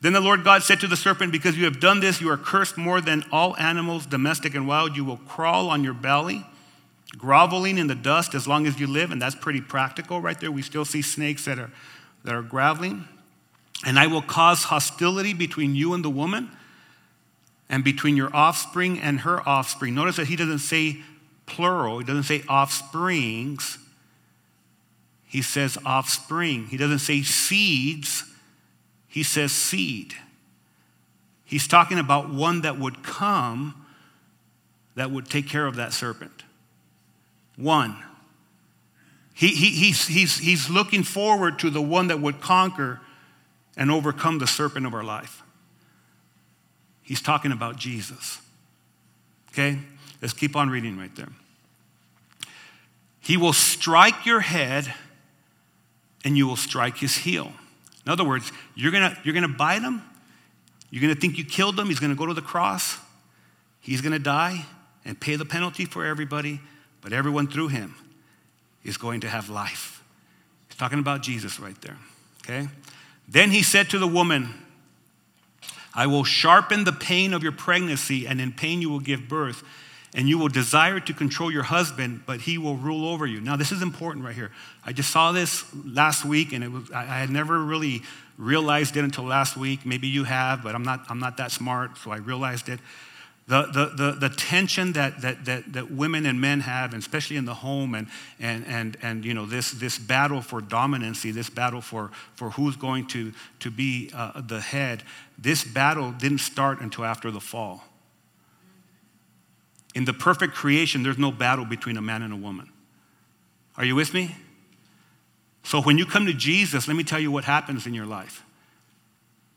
Then 0.00 0.12
the 0.12 0.20
Lord 0.20 0.42
God 0.42 0.64
said 0.64 0.80
to 0.80 0.88
the 0.88 0.96
serpent, 0.96 1.30
Because 1.30 1.56
you 1.56 1.64
have 1.64 1.78
done 1.78 2.00
this, 2.00 2.20
you 2.20 2.28
are 2.30 2.36
cursed 2.36 2.76
more 2.76 3.00
than 3.00 3.24
all 3.30 3.56
animals, 3.56 4.04
domestic 4.04 4.54
and 4.54 4.66
wild. 4.66 4.96
You 4.96 5.04
will 5.04 5.18
crawl 5.18 5.70
on 5.70 5.84
your 5.84 5.94
belly, 5.94 6.44
groveling 7.16 7.78
in 7.78 7.86
the 7.86 7.94
dust 7.94 8.34
as 8.34 8.48
long 8.48 8.66
as 8.66 8.80
you 8.80 8.88
live. 8.88 9.12
And 9.12 9.22
that's 9.22 9.36
pretty 9.36 9.60
practical 9.60 10.20
right 10.20 10.38
there. 10.40 10.50
We 10.50 10.62
still 10.62 10.84
see 10.84 11.02
snakes 11.02 11.44
that 11.44 11.60
are, 11.60 11.70
that 12.24 12.34
are 12.34 12.42
groveling. 12.42 13.06
And 13.84 13.98
I 13.98 14.06
will 14.06 14.22
cause 14.22 14.64
hostility 14.64 15.34
between 15.34 15.74
you 15.74 15.94
and 15.94 16.04
the 16.04 16.10
woman, 16.10 16.50
and 17.68 17.82
between 17.82 18.16
your 18.16 18.34
offspring 18.34 18.98
and 18.98 19.20
her 19.20 19.46
offspring. 19.48 19.94
Notice 19.94 20.16
that 20.16 20.26
he 20.26 20.36
doesn't 20.36 20.58
say 20.58 20.98
plural, 21.46 21.98
he 21.98 22.04
doesn't 22.04 22.24
say 22.24 22.42
offsprings. 22.48 23.78
He 25.24 25.40
says 25.40 25.78
offspring. 25.86 26.66
He 26.66 26.76
doesn't 26.76 26.98
say 26.98 27.22
seeds, 27.22 28.24
he 29.08 29.22
says 29.22 29.50
seed. 29.50 30.14
He's 31.46 31.66
talking 31.66 31.98
about 31.98 32.30
one 32.30 32.60
that 32.62 32.78
would 32.78 33.02
come 33.02 33.86
that 34.94 35.10
would 35.10 35.28
take 35.28 35.48
care 35.48 35.66
of 35.66 35.76
that 35.76 35.92
serpent. 35.92 36.44
One. 37.56 37.96
He, 39.34 39.48
he, 39.48 39.70
he's, 39.70 40.06
he's, 40.06 40.38
he's 40.38 40.68
looking 40.68 41.02
forward 41.02 41.58
to 41.60 41.70
the 41.70 41.80
one 41.80 42.08
that 42.08 42.20
would 42.20 42.40
conquer 42.40 43.00
and 43.76 43.90
overcome 43.90 44.38
the 44.38 44.46
serpent 44.46 44.86
of 44.86 44.94
our 44.94 45.02
life. 45.02 45.42
He's 47.02 47.20
talking 47.20 47.52
about 47.52 47.76
Jesus. 47.76 48.40
Okay? 49.50 49.78
Let's 50.20 50.34
keep 50.34 50.56
on 50.56 50.70
reading 50.70 50.96
right 50.98 51.14
there. 51.16 51.28
He 53.20 53.36
will 53.36 53.52
strike 53.52 54.26
your 54.26 54.40
head 54.40 54.92
and 56.24 56.36
you 56.36 56.46
will 56.46 56.56
strike 56.56 56.98
his 56.98 57.16
heel. 57.18 57.52
In 58.04 58.12
other 58.12 58.24
words, 58.24 58.50
you're 58.74 58.92
gonna, 58.92 59.16
you're 59.24 59.34
gonna 59.34 59.48
bite 59.48 59.82
him, 59.82 60.02
you're 60.90 61.02
gonna 61.02 61.14
think 61.14 61.38
you 61.38 61.44
killed 61.44 61.78
him, 61.78 61.86
he's 61.86 62.00
gonna 62.00 62.14
go 62.14 62.26
to 62.26 62.34
the 62.34 62.42
cross, 62.42 62.98
he's 63.80 64.00
gonna 64.00 64.18
die 64.18 64.64
and 65.04 65.18
pay 65.18 65.36
the 65.36 65.44
penalty 65.44 65.84
for 65.84 66.04
everybody, 66.04 66.60
but 67.00 67.12
everyone 67.12 67.46
through 67.46 67.68
him 67.68 67.94
is 68.84 68.96
going 68.96 69.20
to 69.20 69.28
have 69.28 69.48
life. 69.48 70.02
He's 70.68 70.76
talking 70.76 70.98
about 70.98 71.22
Jesus 71.22 71.60
right 71.60 71.80
there. 71.80 71.96
Okay? 72.42 72.68
Then 73.28 73.50
he 73.50 73.62
said 73.62 73.88
to 73.90 73.98
the 73.98 74.06
woman, 74.06 74.48
I 75.94 76.06
will 76.06 76.24
sharpen 76.24 76.84
the 76.84 76.92
pain 76.92 77.34
of 77.34 77.42
your 77.42 77.52
pregnancy, 77.52 78.26
and 78.26 78.40
in 78.40 78.52
pain 78.52 78.80
you 78.80 78.90
will 78.90 79.00
give 79.00 79.28
birth, 79.28 79.62
and 80.14 80.28
you 80.28 80.38
will 80.38 80.48
desire 80.48 81.00
to 81.00 81.12
control 81.14 81.50
your 81.50 81.62
husband, 81.62 82.22
but 82.26 82.42
he 82.42 82.58
will 82.58 82.76
rule 82.76 83.08
over 83.08 83.26
you. 83.26 83.40
Now, 83.40 83.56
this 83.56 83.72
is 83.72 83.82
important 83.82 84.24
right 84.24 84.34
here. 84.34 84.50
I 84.84 84.92
just 84.92 85.10
saw 85.10 85.32
this 85.32 85.64
last 85.74 86.24
week, 86.24 86.52
and 86.52 86.62
it 86.64 86.70
was, 86.70 86.90
I 86.90 87.04
had 87.04 87.30
never 87.30 87.58
really 87.58 88.02
realized 88.38 88.96
it 88.96 89.04
until 89.04 89.24
last 89.24 89.56
week. 89.56 89.86
Maybe 89.86 90.08
you 90.08 90.24
have, 90.24 90.62
but 90.62 90.74
I'm 90.74 90.82
not, 90.82 91.04
I'm 91.08 91.18
not 91.18 91.36
that 91.36 91.50
smart, 91.52 91.98
so 91.98 92.10
I 92.10 92.16
realized 92.16 92.68
it. 92.68 92.80
The, 93.48 93.62
the, 93.62 93.86
the, 93.96 94.12
the 94.12 94.28
tension 94.28 94.92
that, 94.92 95.20
that, 95.22 95.44
that, 95.46 95.72
that 95.72 95.90
women 95.90 96.26
and 96.26 96.40
men 96.40 96.60
have, 96.60 96.92
and 96.94 97.02
especially 97.02 97.36
in 97.36 97.44
the 97.44 97.54
home, 97.54 97.94
and, 97.94 98.06
and, 98.38 98.64
and, 98.66 98.96
and 99.02 99.24
you 99.24 99.34
know, 99.34 99.46
this, 99.46 99.72
this 99.72 99.98
battle 99.98 100.40
for 100.40 100.60
dominancy, 100.60 101.34
this 101.34 101.50
battle 101.50 101.80
for, 101.80 102.12
for 102.34 102.50
who's 102.50 102.76
going 102.76 103.06
to, 103.08 103.32
to 103.58 103.70
be 103.70 104.10
uh, 104.14 104.40
the 104.40 104.60
head, 104.60 105.02
this 105.36 105.64
battle 105.64 106.12
didn't 106.12 106.38
start 106.38 106.80
until 106.80 107.04
after 107.04 107.30
the 107.32 107.40
fall. 107.40 107.82
In 109.94 110.04
the 110.04 110.14
perfect 110.14 110.54
creation, 110.54 111.02
there's 111.02 111.18
no 111.18 111.32
battle 111.32 111.64
between 111.64 111.96
a 111.96 112.02
man 112.02 112.22
and 112.22 112.32
a 112.32 112.36
woman. 112.36 112.70
Are 113.76 113.84
you 113.84 113.96
with 113.96 114.14
me? 114.14 114.36
So 115.64 115.82
when 115.82 115.98
you 115.98 116.06
come 116.06 116.26
to 116.26 116.32
Jesus, 116.32 116.88
let 116.88 116.96
me 116.96 117.04
tell 117.04 117.20
you 117.20 117.30
what 117.30 117.44
happens 117.44 117.86
in 117.86 117.94
your 117.94 118.06
life 118.06 118.44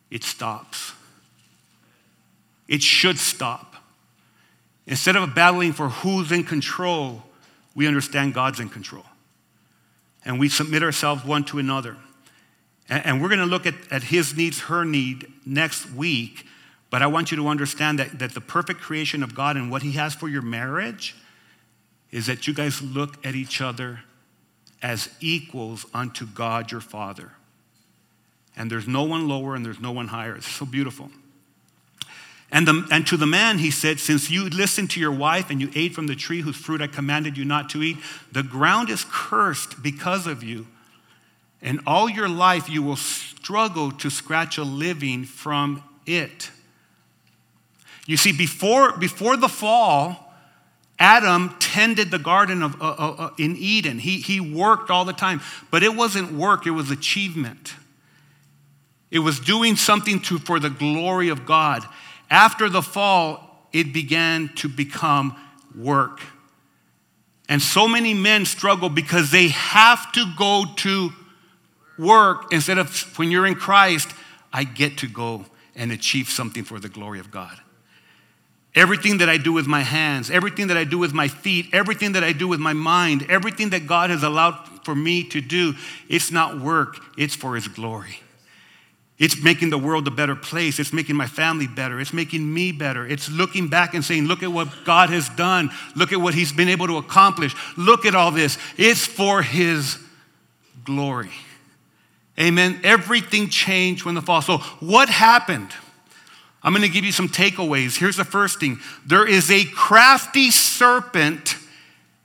it 0.09 0.23
stops. 0.23 0.93
It 2.67 2.81
should 2.81 3.17
stop. 3.17 3.74
Instead 4.87 5.15
of 5.15 5.33
battling 5.33 5.73
for 5.73 5.89
who's 5.89 6.31
in 6.31 6.43
control, 6.43 7.23
we 7.73 7.87
understand 7.87 8.33
God's 8.33 8.59
in 8.59 8.69
control. 8.69 9.05
And 10.23 10.39
we 10.39 10.49
submit 10.49 10.83
ourselves 10.83 11.23
one 11.23 11.43
to 11.45 11.59
another. 11.59 11.97
And, 12.87 13.21
we're 13.21 13.29
going 13.29 13.39
to 13.39 13.45
look 13.45 13.65
at, 13.65 13.73
at 13.91 14.03
his 14.03 14.37
needs, 14.37 14.61
her 14.61 14.85
need 14.85 15.31
next 15.45 15.91
week. 15.91 16.45
But 16.91 17.01
I 17.01 17.07
want 17.07 17.31
you 17.31 17.37
to 17.37 17.47
understand 17.47 17.97
that, 17.97 18.19
that 18.19 18.33
the 18.33 18.41
perfect 18.41 18.79
creation 18.79 19.23
of 19.23 19.33
God 19.33 19.57
and 19.57 19.71
what 19.71 19.81
he 19.81 19.93
has 19.93 20.13
for 20.13 20.29
your 20.29 20.43
marriage 20.43 21.15
is 22.11 22.27
that 22.27 22.45
you 22.45 22.53
guys 22.53 22.81
look 22.81 23.25
at 23.25 23.33
each 23.33 23.59
other 23.59 24.01
as 24.83 25.09
equals 25.19 25.87
unto 25.95 26.27
God 26.27 26.71
your 26.71 26.81
Father. 26.81 27.31
And 28.55 28.69
there's 28.69 28.87
no 28.87 29.03
one 29.03 29.27
lower 29.27 29.55
and 29.55 29.65
there's 29.65 29.79
no 29.79 29.91
one 29.91 30.07
higher. 30.07 30.35
It's 30.35 30.47
so 30.47 30.65
beautiful. 30.65 31.09
And, 32.55 32.65
the, 32.65 32.87
and 32.89 33.05
to 33.07 33.17
the 33.17 33.25
man, 33.25 33.57
he 33.57 33.69
said, 33.69 33.99
Since 33.99 34.31
you 34.31 34.47
listened 34.47 34.89
to 34.91 34.99
your 35.01 35.11
wife 35.11 35.49
and 35.49 35.59
you 35.59 35.69
ate 35.75 35.93
from 35.93 36.07
the 36.07 36.15
tree 36.15 36.39
whose 36.39 36.55
fruit 36.55 36.81
I 36.81 36.87
commanded 36.87 37.37
you 37.37 37.43
not 37.43 37.69
to 37.71 37.83
eat, 37.83 37.97
the 38.31 38.43
ground 38.43 38.89
is 38.89 39.05
cursed 39.11 39.83
because 39.83 40.25
of 40.25 40.41
you. 40.41 40.65
And 41.61 41.81
all 41.85 42.09
your 42.09 42.29
life 42.29 42.69
you 42.69 42.81
will 42.81 42.95
struggle 42.95 43.91
to 43.91 44.09
scratch 44.09 44.57
a 44.57 44.63
living 44.63 45.25
from 45.25 45.83
it. 46.05 46.49
You 48.05 48.15
see, 48.15 48.31
before, 48.31 48.95
before 48.95 49.35
the 49.35 49.49
fall, 49.49 50.33
Adam 50.97 51.57
tended 51.59 52.09
the 52.09 52.19
garden 52.19 52.63
of, 52.63 52.81
uh, 52.81 52.85
uh, 52.85 53.15
uh 53.19 53.29
in 53.37 53.57
Eden. 53.57 53.99
He, 53.99 54.21
he 54.21 54.39
worked 54.39 54.89
all 54.89 55.03
the 55.03 55.11
time, 55.11 55.41
but 55.71 55.83
it 55.83 55.93
wasn't 55.93 56.31
work, 56.31 56.65
it 56.65 56.71
was 56.71 56.89
achievement. 56.89 57.73
It 59.11 59.19
was 59.19 59.41
doing 59.41 59.75
something 59.75 60.21
to, 60.21 60.39
for 60.39 60.57
the 60.57 60.69
glory 60.69 61.27
of 61.27 61.45
God. 61.45 61.85
After 62.35 62.67
the 62.67 62.81
fall, 62.81 63.65
it 63.71 63.93
began 63.93 64.49
to 64.55 64.67
become 64.67 65.37
work. 65.73 66.19
And 67.47 67.61
so 67.61 67.87
many 67.87 68.13
men 68.13 68.43
struggle 68.43 68.89
because 68.89 69.31
they 69.31 69.47
have 69.47 70.11
to 70.11 70.25
go 70.37 70.65
to 70.79 71.11
work 71.97 72.51
instead 72.51 72.77
of 72.77 73.17
when 73.17 73.31
you're 73.31 73.45
in 73.45 73.55
Christ, 73.55 74.09
I 74.51 74.65
get 74.65 74.97
to 74.97 75.07
go 75.07 75.45
and 75.77 75.93
achieve 75.93 76.29
something 76.29 76.65
for 76.65 76.77
the 76.77 76.89
glory 76.89 77.21
of 77.21 77.31
God. 77.31 77.57
Everything 78.75 79.19
that 79.19 79.29
I 79.29 79.37
do 79.37 79.53
with 79.53 79.65
my 79.65 79.83
hands, 79.83 80.29
everything 80.29 80.67
that 80.67 80.75
I 80.75 80.83
do 80.83 80.97
with 80.97 81.13
my 81.13 81.29
feet, 81.29 81.67
everything 81.71 82.11
that 82.11 82.23
I 82.25 82.33
do 82.33 82.49
with 82.49 82.59
my 82.59 82.73
mind, 82.73 83.27
everything 83.29 83.69
that 83.69 83.87
God 83.87 84.09
has 84.09 84.23
allowed 84.23 84.83
for 84.83 84.93
me 84.93 85.23
to 85.29 85.39
do, 85.39 85.75
it's 86.09 86.31
not 86.31 86.59
work, 86.59 86.97
it's 87.17 87.33
for 87.33 87.55
His 87.55 87.69
glory. 87.69 88.19
It's 89.17 89.41
making 89.41 89.69
the 89.69 89.77
world 89.77 90.07
a 90.07 90.11
better 90.11 90.35
place. 90.35 90.77
It's 90.77 90.91
making 90.91 91.15
my 91.15 91.27
family 91.27 91.67
better. 91.67 92.01
It's 92.01 92.11
making 92.11 92.53
me 92.53 92.73
better. 92.73 93.07
It's 93.07 93.29
looking 93.29 93.69
back 93.69 93.93
and 93.93 94.03
saying, 94.03 94.25
Look 94.25 94.43
at 94.43 94.51
what 94.51 94.67
God 94.83 95.09
has 95.09 95.29
done. 95.29 95.71
Look 95.95 96.11
at 96.11 96.19
what 96.19 96.33
He's 96.33 96.51
been 96.51 96.67
able 96.67 96.87
to 96.87 96.97
accomplish. 96.97 97.55
Look 97.77 98.05
at 98.05 98.13
all 98.13 98.31
this. 98.31 98.57
It's 98.77 99.05
for 99.05 99.41
His 99.41 99.97
glory. 100.83 101.31
Amen. 102.37 102.81
Everything 102.83 103.47
changed 103.47 104.03
when 104.03 104.15
the 104.15 104.21
fall. 104.21 104.41
So, 104.41 104.57
what 104.79 105.07
happened? 105.07 105.71
I'm 106.61 106.73
going 106.73 106.81
to 106.81 106.89
give 106.89 107.05
you 107.05 107.11
some 107.11 107.29
takeaways. 107.29 107.97
Here's 107.97 108.17
the 108.17 108.25
first 108.25 108.59
thing 108.59 108.79
there 109.05 109.25
is 109.25 109.49
a 109.49 109.63
crafty 109.65 110.51
serpent 110.51 111.55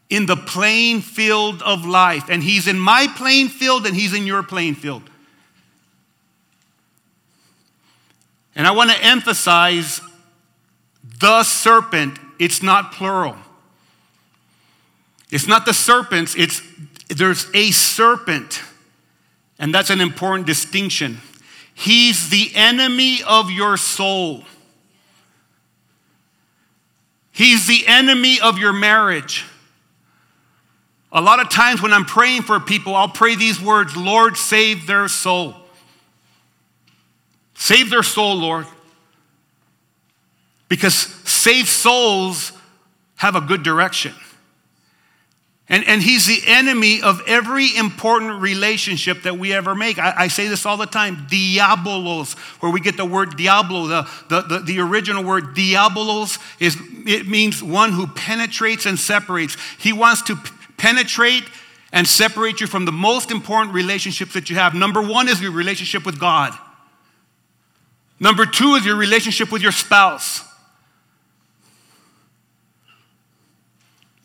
in 0.09 0.27
the 0.27 0.37
playing 0.37 1.03
field 1.03 1.63
of 1.63 1.87
life, 1.87 2.29
and 2.29 2.43
he's 2.43 2.67
in 2.67 2.81
my 2.81 3.07
playing 3.17 3.49
field 3.49 3.87
and 3.87 3.95
he's 3.95 4.13
in 4.13 4.27
your 4.27 4.43
playing 4.43 4.75
field. 4.75 5.03
And 8.55 8.67
I 8.67 8.73
want 8.73 8.91
to 8.91 9.05
emphasize 9.05 10.01
the 11.21 11.43
serpent, 11.43 12.19
it's 12.39 12.63
not 12.63 12.93
plural. 12.93 13.37
It's 15.31 15.47
not 15.47 15.65
the 15.65 15.75
serpents, 15.75 16.35
it's 16.37 16.63
there's 17.09 17.47
a 17.55 17.71
serpent. 17.71 18.63
And 19.59 19.75
that's 19.75 19.91
an 19.91 20.01
important 20.01 20.47
distinction. 20.47 21.19
He's 21.75 22.31
the 22.31 22.51
enemy 22.55 23.21
of 23.27 23.51
your 23.51 23.77
soul. 23.77 24.45
He's 27.33 27.67
the 27.67 27.87
enemy 27.87 28.41
of 28.41 28.59
your 28.59 28.73
marriage. 28.73 29.45
A 31.13 31.21
lot 31.21 31.41
of 31.41 31.49
times 31.49 31.83
when 31.83 31.93
I'm 31.93 32.05
praying 32.05 32.43
for 32.43 32.61
people, 32.61 32.95
I'll 32.95 33.09
pray 33.09 33.35
these 33.35 33.61
words 33.61 33.97
Lord, 33.97 34.37
save 34.37 34.87
their 34.87 35.09
soul. 35.09 35.55
Save 37.61 37.91
their 37.91 38.03
soul, 38.03 38.37
Lord. 38.37 38.67
Because 40.71 40.95
saved 40.95 41.69
souls 41.69 42.53
have 43.17 43.37
a 43.37 43.41
good 43.43 43.63
direction. 43.63 44.15
And, 45.69 45.87
and 45.87 46.03
he's 46.03 46.27
the 46.27 46.41
enemy 46.47 47.03
of 47.03 47.21
every 47.27 47.77
important 47.77 48.41
relationship 48.41 49.25
that 49.25 49.39
we 49.39 49.53
ever 49.53 49.75
make. 49.75 49.99
I, 49.99 50.15
I, 50.17 50.29
say 50.29 50.49
this 50.49 50.65
all 50.65 50.79
the 50.79 50.87
time 50.87 51.27
diabolos, 51.31 52.33
where 52.63 52.73
we 52.73 52.81
get 52.81 52.97
the 52.97 53.05
word 53.05 53.37
diablo. 53.37 53.87
The, 53.87 54.09
the, 54.31 54.41
the, 54.41 54.59
the 54.61 54.81
original 54.81 55.23
word 55.23 55.55
diabolos 55.55 56.39
is, 56.61 56.79
it 57.07 57.29
means 57.29 57.63
one 57.63 57.93
who 57.93 58.07
penetrates 58.07 58.87
and 58.87 58.99
separates. 58.99 59.59
He 59.79 59.93
wants 59.93 60.23
to 60.23 60.37
p- 60.37 60.51
penetrate 60.79 61.45
and 61.93 62.09
separate 62.09 62.63
you 62.63 62.67
from 62.67 62.87
the 62.87 62.93
most 62.93 63.31
important 63.31 63.75
relationships 63.75 64.33
that 64.33 64.49
you 64.49 64.57
have. 64.57 64.73
Number 64.75 65.03
one 65.03 65.29
is 65.29 65.43
your 65.43 65.53
relationship 65.53 66.07
with 66.07 66.19
God. 66.19 66.57
Number 68.21 68.45
two 68.45 68.75
is 68.75 68.85
your 68.85 68.97
relationship 68.97 69.51
with 69.51 69.63
your 69.63 69.73
spouse. 69.73 70.45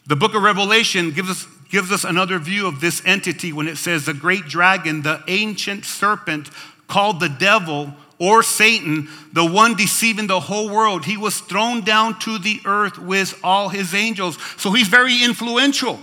The 0.06 0.18
book 0.18 0.36
of 0.36 0.44
Revelation 0.44 1.12
gives 1.12 1.30
us, 1.30 1.48
gives 1.70 1.92
us 1.92 2.04
another 2.04 2.38
view 2.38 2.68
of 2.68 2.82
this 2.82 3.02
entity 3.06 3.54
when 3.54 3.68
it 3.68 3.78
says 3.78 4.06
the 4.06 4.14
great 4.14 4.46
dragon, 4.46 5.02
the 5.02 5.24
ancient 5.28 5.86
serpent 5.86 6.50
called 6.88 7.20
the 7.20 7.30
devil 7.30 7.94
or 8.20 8.44
Satan, 8.44 9.10
the 9.34 9.46
one 9.46 9.76
deceiving 9.76 10.28
the 10.28 10.40
whole 10.40 10.70
world, 10.70 11.06
he 11.06 11.18
was 11.18 11.40
thrown 11.40 11.82
down 11.82 12.18
to 12.20 12.38
the 12.38 12.62
earth 12.66 12.98
with 12.98 13.38
all 13.44 13.70
his 13.70 13.94
angels. 13.94 14.38
So 14.58 14.72
he's 14.72 14.88
very 14.88 15.24
influential. 15.24 16.00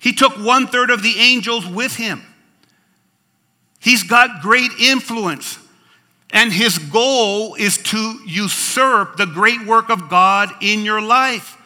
He 0.00 0.12
took 0.12 0.34
one 0.34 0.66
third 0.66 0.90
of 0.90 1.02
the 1.02 1.18
angels 1.18 1.66
with 1.66 1.96
him. 1.96 2.22
He's 3.86 4.02
got 4.02 4.42
great 4.42 4.72
influence. 4.80 5.60
And 6.32 6.52
his 6.52 6.76
goal 6.76 7.54
is 7.54 7.78
to 7.84 8.18
usurp 8.26 9.16
the 9.16 9.26
great 9.26 9.64
work 9.64 9.90
of 9.90 10.08
God 10.08 10.50
in 10.60 10.84
your 10.84 11.00
life. 11.00 11.56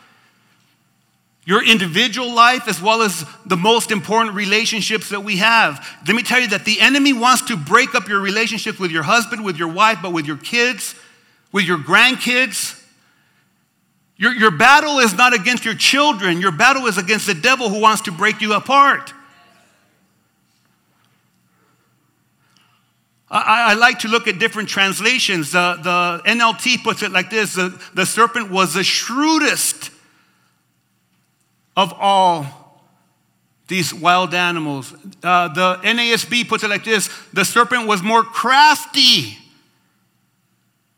Your 1.46 1.64
individual 1.64 2.30
life, 2.34 2.68
as 2.68 2.82
well 2.82 3.00
as 3.00 3.24
the 3.46 3.56
most 3.56 3.90
important 3.90 4.34
relationships 4.34 5.08
that 5.08 5.20
we 5.20 5.38
have. 5.38 5.82
Let 6.06 6.14
me 6.14 6.22
tell 6.22 6.38
you 6.38 6.48
that 6.48 6.66
the 6.66 6.78
enemy 6.82 7.14
wants 7.14 7.40
to 7.46 7.56
break 7.56 7.94
up 7.94 8.06
your 8.06 8.20
relationships 8.20 8.78
with 8.78 8.90
your 8.90 9.04
husband, 9.04 9.42
with 9.42 9.56
your 9.56 9.72
wife, 9.72 10.00
but 10.02 10.12
with 10.12 10.26
your 10.26 10.36
kids, 10.36 10.94
with 11.52 11.64
your 11.64 11.78
grandkids. 11.78 12.78
Your, 14.18 14.34
your 14.34 14.50
battle 14.50 14.98
is 14.98 15.14
not 15.14 15.32
against 15.32 15.64
your 15.64 15.74
children, 15.74 16.42
your 16.42 16.52
battle 16.52 16.86
is 16.86 16.98
against 16.98 17.26
the 17.26 17.32
devil 17.32 17.70
who 17.70 17.80
wants 17.80 18.02
to 18.02 18.12
break 18.12 18.42
you 18.42 18.52
apart. 18.52 19.14
I, 23.30 23.70
I, 23.70 23.74
like 23.74 24.00
to 24.00 24.08
look 24.08 24.26
at 24.26 24.40
different 24.40 24.68
translations. 24.68 25.52
The, 25.52 25.78
the 25.80 26.30
NLT 26.30 26.82
puts 26.82 27.02
it 27.02 27.12
like 27.12 27.30
this 27.30 27.54
the, 27.54 27.80
the 27.94 28.04
serpent 28.04 28.50
was 28.50 28.74
the 28.74 28.82
shrewdest 28.82 29.90
of 31.76 31.92
all 31.96 32.46
these 33.68 33.94
wild 33.94 34.34
animals. 34.34 34.92
Uh, 35.22 35.46
the 35.48 35.76
NASB 35.82 36.48
puts 36.48 36.64
it 36.64 36.70
like 36.70 36.82
this 36.82 37.08
the 37.32 37.44
serpent 37.44 37.86
was 37.86 38.02
more 38.02 38.24
crafty 38.24 39.38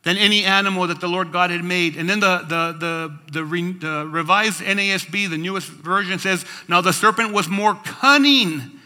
than 0.05 0.17
any 0.17 0.45
animal 0.45 0.87
that 0.87 1.01
the 1.01 1.09
Lord 1.09 1.33
God 1.33 1.51
had 1.51 1.63
made. 1.63 1.97
And 1.97 2.09
then 2.09 2.21
the, 2.21 2.39
the, 2.39 2.77
the, 2.79 3.19
the, 3.31 3.45
re, 3.45 3.73
the 3.73 4.09
revised 4.11 4.61
NASB, 4.61 5.31
the 5.31 5.39
newest 5.39 5.69
version, 5.69 6.19
says, 6.19 6.45
Now 6.67 6.81
the 6.81 6.93
serpent 6.93 7.33
was 7.33 7.49
more 7.49 7.75
cunning 7.85 8.81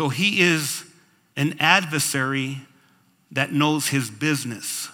So 0.00 0.08
he 0.08 0.40
is 0.40 0.82
an 1.36 1.56
adversary 1.60 2.62
that 3.32 3.52
knows 3.52 3.88
his 3.88 4.10
business. 4.10 4.88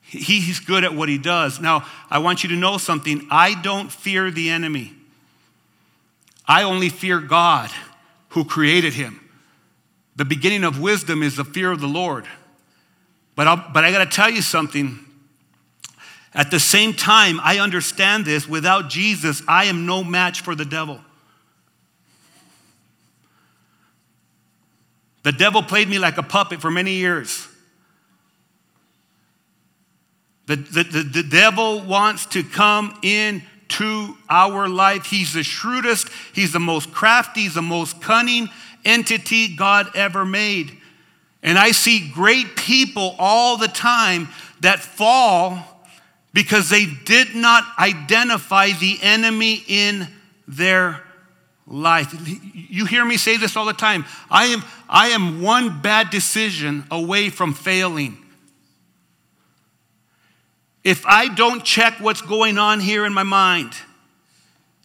He's 0.00 0.58
good 0.58 0.84
at 0.84 0.94
what 0.94 1.10
he 1.10 1.18
does. 1.18 1.60
Now, 1.60 1.84
I 2.08 2.20
want 2.20 2.42
you 2.42 2.48
to 2.48 2.56
know 2.56 2.78
something. 2.78 3.28
I 3.30 3.60
don't 3.60 3.92
fear 3.92 4.30
the 4.30 4.48
enemy. 4.48 4.94
I 6.46 6.62
only 6.62 6.88
fear 6.88 7.20
God 7.20 7.70
who 8.30 8.46
created 8.46 8.94
him. 8.94 9.20
the 10.16 10.24
beginning 10.24 10.64
of 10.64 10.80
wisdom 10.80 11.22
is 11.22 11.36
the 11.36 11.44
fear 11.44 11.70
of 11.70 11.82
the 11.82 11.86
Lord. 11.86 12.26
But, 13.36 13.48
I'll, 13.48 13.70
but 13.74 13.84
I 13.84 13.92
got 13.92 14.10
to 14.10 14.16
tell 14.16 14.30
you 14.30 14.40
something. 14.40 14.98
At 16.32 16.50
the 16.50 16.58
same 16.58 16.94
time, 16.94 17.38
I 17.42 17.58
understand 17.58 18.24
this. 18.24 18.48
Without 18.48 18.88
Jesus, 18.88 19.42
I 19.46 19.66
am 19.66 19.84
no 19.84 20.02
match 20.02 20.40
for 20.40 20.54
the 20.54 20.64
devil. 20.64 21.02
The 25.28 25.32
devil 25.32 25.62
played 25.62 25.90
me 25.90 25.98
like 25.98 26.16
a 26.16 26.22
puppet 26.22 26.62
for 26.62 26.70
many 26.70 26.92
years. 26.92 27.46
The, 30.46 30.56
the, 30.56 30.84
the, 30.84 31.02
the 31.02 31.22
devil 31.22 31.82
wants 31.82 32.24
to 32.28 32.42
come 32.42 32.98
into 33.02 34.16
our 34.30 34.70
life. 34.70 35.04
He's 35.04 35.34
the 35.34 35.42
shrewdest, 35.42 36.08
he's 36.32 36.54
the 36.54 36.60
most 36.60 36.94
crafty, 36.94 37.42
he's 37.42 37.56
the 37.56 37.60
most 37.60 38.00
cunning 38.00 38.48
entity 38.86 39.54
God 39.54 39.94
ever 39.94 40.24
made. 40.24 40.72
And 41.42 41.58
I 41.58 41.72
see 41.72 42.08
great 42.08 42.56
people 42.56 43.14
all 43.18 43.58
the 43.58 43.68
time 43.68 44.28
that 44.62 44.80
fall 44.80 45.62
because 46.32 46.70
they 46.70 46.86
did 47.04 47.34
not 47.34 47.64
identify 47.78 48.70
the 48.70 48.98
enemy 49.02 49.62
in 49.68 50.08
their 50.46 51.02
life. 51.68 52.14
You 52.54 52.86
hear 52.86 53.04
me 53.04 53.16
say 53.16 53.36
this 53.36 53.56
all 53.56 53.66
the 53.66 53.72
time. 53.72 54.04
I 54.30 54.46
am, 54.46 54.64
I 54.88 55.08
am 55.08 55.42
one 55.42 55.80
bad 55.80 56.10
decision 56.10 56.84
away 56.90 57.30
from 57.30 57.52
failing. 57.52 58.18
If 60.84 61.04
I 61.06 61.28
don't 61.28 61.64
check 61.64 62.00
what's 62.00 62.22
going 62.22 62.58
on 62.58 62.80
here 62.80 63.04
in 63.04 63.12
my 63.12 63.24
mind, 63.24 63.72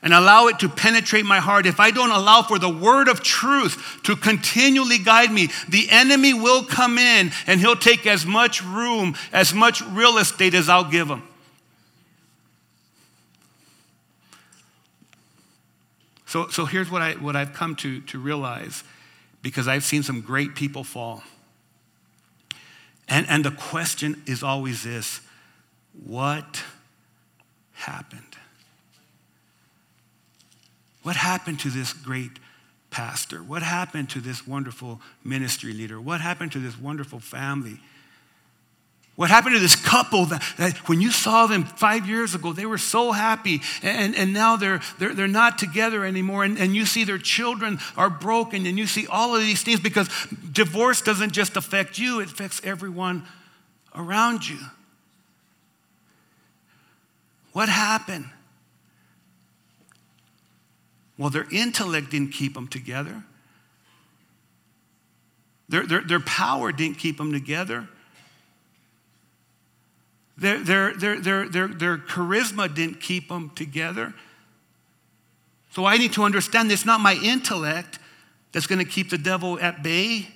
and 0.04 0.14
allow 0.14 0.48
it 0.48 0.60
to 0.60 0.68
penetrate 0.68 1.26
my 1.26 1.40
heart, 1.40 1.66
if 1.66 1.80
I 1.80 1.90
don't 1.90 2.12
allow 2.12 2.42
for 2.42 2.60
the 2.60 2.70
word 2.70 3.08
of 3.08 3.24
truth 3.24 4.02
to 4.04 4.18
continually 4.18 4.98
guide 4.98 5.32
me, 5.32 5.48
the 5.70 5.88
enemy 5.90 6.34
will 6.34 6.66
come 6.66 6.98
in 6.98 7.32
and 7.48 7.62
he'll 7.62 7.78
take 7.78 8.06
as 8.06 8.26
much 8.26 8.62
room, 8.62 9.16
as 9.32 9.54
much 9.54 9.82
real 9.82 10.18
estate 10.18 10.54
as 10.54 10.68
I'll 10.68 10.92
give 10.92 11.08
him. 11.08 11.24
So, 16.34 16.48
so 16.48 16.66
here's 16.66 16.90
what, 16.90 17.04
I, 17.04 17.12
what 17.12 17.36
I've 17.36 17.54
come 17.54 17.76
to, 17.76 18.02
to 18.02 18.18
realize 18.18 18.84
because 19.44 19.68
I've 19.68 19.84
seen 19.84 20.02
some 20.02 20.20
great 20.22 20.56
people 20.56 20.84
fall. 20.84 21.22
And, 23.08 23.28
and 23.30 23.46
the 23.46 23.52
question 23.52 24.20
is 24.26 24.42
always 24.42 24.82
this 24.82 25.22
what 26.04 26.64
happened? 27.74 28.36
What 31.04 31.18
happened 31.18 31.60
to 31.60 31.70
this 31.70 31.94
great 31.94 32.40
pastor? 32.90 33.44
What 33.44 33.62
happened 33.62 34.10
to 34.10 34.20
this 34.20 34.48
wonderful 34.48 35.02
ministry 35.24 35.72
leader? 35.72 36.02
What 36.02 36.20
happened 36.20 36.52
to 36.54 36.60
this 36.60 36.80
wonderful 36.80 37.20
family? 37.20 37.80
What 39.16 39.30
happened 39.30 39.56
to 39.56 39.60
this 39.60 39.76
couple 39.76 40.26
that, 40.26 40.44
that, 40.58 40.90
when 40.90 41.00
you 41.00 41.12
saw 41.12 41.46
them 41.46 41.66
five 41.66 42.08
years 42.08 42.34
ago, 42.34 42.52
they 42.52 42.66
were 42.66 42.80
so 42.80 43.12
happy, 43.12 43.62
and, 43.84 44.16
and 44.16 44.34
now 44.34 44.56
they're, 44.56 44.82
they're, 44.98 45.14
they're 45.14 45.28
not 45.28 45.60
together 45.60 46.04
anymore, 46.04 46.44
and, 46.44 46.58
and 46.58 46.76
you 46.76 46.86
see 46.88 47.04
their 47.04 47.20
children 47.20 47.78
are 47.96 48.10
broken, 48.10 48.66
and 48.66 48.78
you 48.78 48.88
see 48.88 49.06
all 49.06 49.36
of 49.36 49.42
these 49.42 49.62
things 49.62 49.80
because 49.80 50.10
divorce 50.52 51.02
doesn't 51.02 51.32
just 51.32 51.56
affect 51.56 52.00
you, 52.00 52.22
it 52.22 52.32
affects 52.32 52.60
everyone 52.64 53.24
around 53.94 54.48
you. 54.48 54.58
What 57.52 57.70
happened? 57.70 58.26
Well, 61.20 61.30
their 61.30 61.46
intellect 61.52 62.10
didn't 62.10 62.32
keep 62.32 62.56
them 62.56 62.68
together. 62.68 63.24
Their, 65.70 65.86
their, 65.86 66.02
their 66.02 66.20
power 66.20 66.72
didn't 66.72 66.98
keep 66.98 67.20
them 67.20 67.32
together. 67.32 67.88
Their, 70.44 70.60
their, 70.60 70.94
their, 70.94 71.20
their, 71.22 71.48
their, 71.48 71.68
their 71.70 71.98
charisma 71.98 72.74
didn't 72.76 73.00
keep 73.00 73.30
them 73.30 73.52
together. 73.52 74.14
So 75.72 75.86
I 75.86 75.96
need 75.96 76.12
to 76.14 76.24
understand 76.24 76.70
it's 76.70 76.86
not 76.86 77.00
my 77.00 77.14
intellect 77.14 77.98
that's 78.52 78.68
going 78.68 78.80
to 78.80 78.86
keep 78.86 79.10
the 79.10 79.18
devil 79.18 79.58
at 79.62 79.82
bay. 79.84 80.28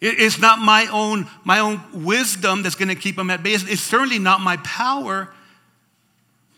It's 0.00 0.38
not 0.38 0.60
my 0.60 0.86
own, 0.92 1.26
my 1.42 1.58
own 1.58 1.80
wisdom 2.04 2.62
that's 2.62 2.76
going 2.76 2.90
to 2.90 2.94
keep 2.94 3.18
him 3.18 3.28
at 3.28 3.42
bay. 3.42 3.54
It's 3.54 3.80
certainly 3.80 4.20
not 4.20 4.40
my 4.40 4.56
power. 4.58 5.28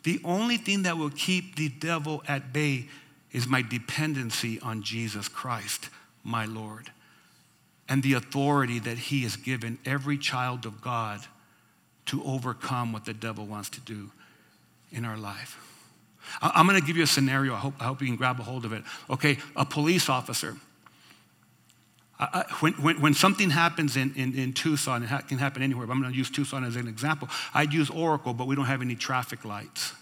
The 0.02 0.20
only 0.24 0.58
thing 0.58 0.82
that 0.82 0.98
will 0.98 1.10
keep 1.10 1.56
the 1.56 1.70
devil 1.70 2.22
at 2.28 2.52
bay 2.52 2.88
is 3.32 3.48
my 3.48 3.62
dependency 3.62 4.60
on 4.60 4.82
Jesus 4.82 5.28
Christ, 5.28 5.88
my 6.22 6.44
Lord, 6.44 6.92
and 7.88 8.02
the 8.02 8.12
authority 8.12 8.78
that 8.80 8.98
he 8.98 9.22
has 9.22 9.36
given 9.36 9.78
every 9.86 10.18
child 10.18 10.66
of 10.66 10.82
God 10.82 11.20
to 12.08 12.22
overcome 12.24 12.92
what 12.92 13.04
the 13.04 13.14
devil 13.14 13.46
wants 13.46 13.70
to 13.70 13.80
do 13.80 14.10
in 14.92 15.04
our 15.04 15.16
life. 15.16 15.58
I'm 16.42 16.66
going 16.66 16.78
to 16.78 16.86
give 16.86 16.96
you 16.96 17.02
a 17.02 17.06
scenario. 17.06 17.54
I 17.54 17.58
hope, 17.58 17.74
I 17.80 17.84
hope 17.84 18.00
you 18.00 18.06
can 18.06 18.16
grab 18.16 18.38
a 18.38 18.42
hold 18.42 18.64
of 18.64 18.72
it. 18.72 18.82
Okay, 19.08 19.38
a 19.56 19.64
police 19.64 20.08
officer. 20.08 20.56
I, 22.20 22.44
when, 22.60 22.72
when, 22.74 23.00
when, 23.00 23.14
something 23.14 23.48
happens 23.48 23.96
in, 23.96 24.12
in, 24.16 24.36
in 24.36 24.52
Tucson, 24.52 25.04
it 25.04 25.08
ha- 25.08 25.20
can 25.20 25.38
happen 25.38 25.62
anywhere, 25.62 25.86
but 25.86 25.92
I'm 25.92 26.00
going 26.00 26.12
to 26.12 26.18
use 26.18 26.30
Tucson 26.30 26.64
as 26.64 26.74
an 26.74 26.88
example. 26.88 27.28
I'd 27.54 27.72
use 27.72 27.90
Oracle, 27.90 28.34
but 28.34 28.48
we 28.48 28.56
don't 28.56 28.64
have 28.64 28.82
any 28.82 28.96
traffic 28.96 29.44
lights. 29.44 29.92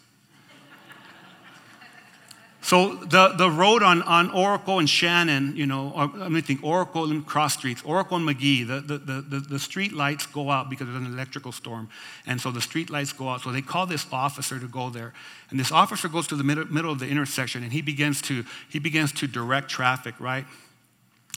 So 2.66 2.96
the, 2.96 3.28
the 3.28 3.48
road 3.48 3.84
on, 3.84 4.02
on 4.02 4.28
Oracle 4.32 4.80
and 4.80 4.90
Shannon, 4.90 5.56
you 5.56 5.66
know, 5.66 5.92
or, 5.94 6.08
let 6.08 6.32
me 6.32 6.40
think, 6.40 6.64
Oracle 6.64 7.08
and 7.08 7.24
Cross 7.24 7.58
Streets, 7.58 7.80
Oracle 7.84 8.16
and 8.16 8.26
Magee, 8.26 8.64
the, 8.64 8.80
the, 8.80 8.98
the, 8.98 9.38
the 9.38 9.58
street 9.60 9.92
lights 9.92 10.26
go 10.26 10.50
out 10.50 10.68
because 10.68 10.88
there's 10.88 10.98
an 10.98 11.06
electrical 11.06 11.52
storm. 11.52 11.88
And 12.26 12.40
so 12.40 12.50
the 12.50 12.60
street 12.60 12.90
lights 12.90 13.12
go 13.12 13.28
out. 13.28 13.42
So 13.42 13.52
they 13.52 13.62
call 13.62 13.86
this 13.86 14.04
officer 14.10 14.58
to 14.58 14.66
go 14.66 14.90
there. 14.90 15.14
And 15.50 15.60
this 15.60 15.70
officer 15.70 16.08
goes 16.08 16.26
to 16.26 16.34
the 16.34 16.42
middle, 16.42 16.64
middle 16.66 16.90
of 16.90 16.98
the 16.98 17.06
intersection 17.06 17.62
and 17.62 17.72
he 17.72 17.82
begins 17.82 18.20
to, 18.22 18.44
he 18.68 18.80
begins 18.80 19.12
to 19.12 19.28
direct 19.28 19.68
traffic, 19.68 20.18
right? 20.18 20.44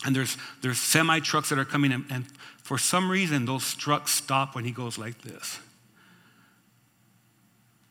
And 0.07 0.15
there's, 0.15 0.35
there's 0.63 0.79
semi 0.79 1.19
trucks 1.19 1.49
that 1.49 1.59
are 1.59 1.65
coming 1.65 1.91
in. 1.91 2.05
And 2.09 2.25
for 2.57 2.79
some 2.79 3.07
reason, 3.07 3.45
those 3.45 3.75
trucks 3.75 4.13
stop 4.13 4.55
when 4.55 4.65
he 4.65 4.71
goes 4.71 4.97
like 4.97 5.21
this. 5.21 5.59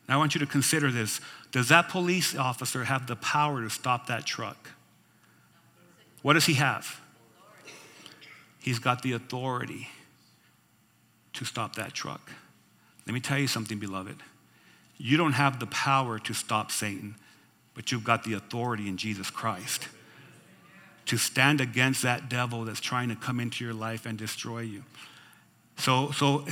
Now 0.09 0.15
I 0.15 0.17
want 0.17 0.35
you 0.35 0.39
to 0.39 0.47
consider 0.47 0.91
this. 0.91 1.21
Does 1.51 1.69
that 1.69 1.89
police 1.89 2.35
officer 2.35 2.83
have 2.83 3.07
the 3.07 3.15
power 3.15 3.61
to 3.61 3.69
stop 3.69 4.07
that 4.07 4.25
truck? 4.25 4.71
What 6.21 6.33
does 6.33 6.45
he 6.45 6.53
have? 6.55 7.01
He's 8.59 8.79
got 8.79 9.01
the 9.01 9.13
authority 9.13 9.87
to 11.33 11.45
stop 11.45 11.75
that 11.75 11.93
truck. 11.93 12.31
Let 13.07 13.13
me 13.13 13.19
tell 13.19 13.39
you 13.39 13.47
something, 13.47 13.79
beloved. 13.79 14.17
You 14.97 15.17
don't 15.17 15.33
have 15.33 15.59
the 15.59 15.67
power 15.67 16.19
to 16.19 16.33
stop 16.33 16.71
Satan, 16.71 17.15
but 17.73 17.91
you've 17.91 18.03
got 18.03 18.23
the 18.23 18.33
authority 18.33 18.87
in 18.87 18.97
Jesus 18.97 19.29
Christ 19.29 19.87
to 21.05 21.17
stand 21.17 21.61
against 21.61 22.03
that 22.03 22.29
devil 22.29 22.65
that's 22.65 22.81
trying 22.81 23.09
to 23.09 23.15
come 23.15 23.39
into 23.39 23.63
your 23.63 23.73
life 23.73 24.05
and 24.05 24.17
destroy 24.17 24.59
you. 24.59 24.83
So, 25.79 26.11
so 26.11 26.45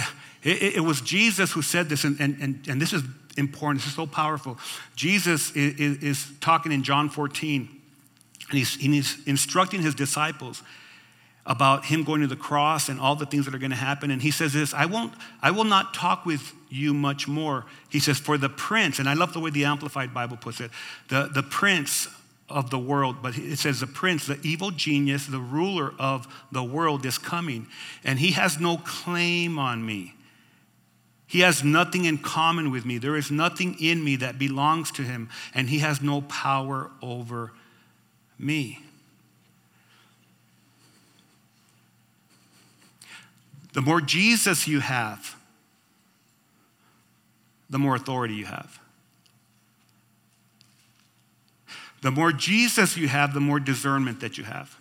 it, 0.43 0.77
it 0.77 0.83
was 0.83 1.01
Jesus 1.01 1.51
who 1.51 1.61
said 1.61 1.89
this, 1.89 2.03
and, 2.03 2.19
and, 2.19 2.67
and 2.67 2.81
this 2.81 2.93
is 2.93 3.03
important. 3.37 3.81
This 3.81 3.89
is 3.89 3.95
so 3.95 4.07
powerful. 4.07 4.57
Jesus 4.95 5.51
is, 5.51 5.79
is, 5.79 6.03
is 6.03 6.31
talking 6.39 6.71
in 6.71 6.83
John 6.83 7.09
14, 7.09 7.69
and 8.49 8.57
he's, 8.57 8.75
and 8.83 8.93
he's 8.93 9.17
instructing 9.25 9.81
his 9.81 9.93
disciples 9.93 10.63
about 11.45 11.85
him 11.85 12.03
going 12.03 12.21
to 12.21 12.27
the 12.27 12.35
cross 12.35 12.89
and 12.89 12.99
all 12.99 13.15
the 13.15 13.25
things 13.25 13.45
that 13.45 13.55
are 13.55 13.59
going 13.59 13.71
to 13.71 13.77
happen. 13.77 14.11
And 14.11 14.21
he 14.21 14.31
says 14.31 14.53
this 14.53 14.73
I, 14.73 14.85
won't, 14.85 15.13
I 15.41 15.51
will 15.51 15.63
not 15.63 15.93
talk 15.93 16.25
with 16.25 16.53
you 16.69 16.93
much 16.93 17.27
more. 17.27 17.65
He 17.89 17.99
says, 17.99 18.19
For 18.19 18.37
the 18.37 18.49
prince, 18.49 18.99
and 18.99 19.07
I 19.07 19.13
love 19.13 19.33
the 19.33 19.39
way 19.39 19.49
the 19.49 19.65
Amplified 19.65 20.13
Bible 20.13 20.37
puts 20.37 20.59
it, 20.59 20.71
the, 21.07 21.29
the 21.33 21.43
prince 21.43 22.09
of 22.49 22.69
the 22.69 22.79
world, 22.79 23.17
but 23.21 23.37
it 23.37 23.59
says 23.59 23.81
the 23.81 23.87
prince, 23.87 24.25
the 24.25 24.39
evil 24.41 24.71
genius, 24.71 25.25
the 25.25 25.39
ruler 25.39 25.93
of 25.99 26.27
the 26.51 26.63
world 26.63 27.05
is 27.05 27.17
coming, 27.17 27.67
and 28.03 28.19
he 28.19 28.31
has 28.31 28.59
no 28.59 28.77
claim 28.77 29.59
on 29.59 29.85
me. 29.85 30.13
He 31.27 31.41
has 31.41 31.61
nothing 31.61 32.05
in 32.05 32.19
common 32.19 32.71
with 32.71 32.85
me. 32.85 32.99
There 32.99 33.17
is 33.17 33.29
nothing 33.29 33.75
in 33.81 34.01
me 34.01 34.15
that 34.17 34.39
belongs 34.39 34.91
to 34.91 35.01
him, 35.01 35.29
and 35.53 35.69
he 35.69 35.79
has 35.79 36.01
no 36.01 36.21
power 36.21 36.89
over 37.01 37.51
me. 38.39 38.79
The 43.73 43.81
more 43.81 43.99
Jesus 43.99 44.67
you 44.67 44.79
have, 44.79 45.35
the 47.69 47.77
more 47.77 47.95
authority 47.95 48.35
you 48.35 48.45
have. 48.45 48.79
The 52.01 52.11
more 52.11 52.31
Jesus 52.31 52.95
you 52.95 53.07
have, 53.07 53.33
the 53.33 53.39
more 53.39 53.59
discernment 53.59 54.19
that 54.21 54.37
you 54.37 54.43
have. 54.43 54.77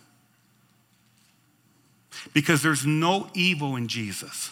Because 2.33 2.61
there's 2.61 2.85
no 2.85 3.29
evil 3.33 3.75
in 3.75 3.87
Jesus. 3.87 4.51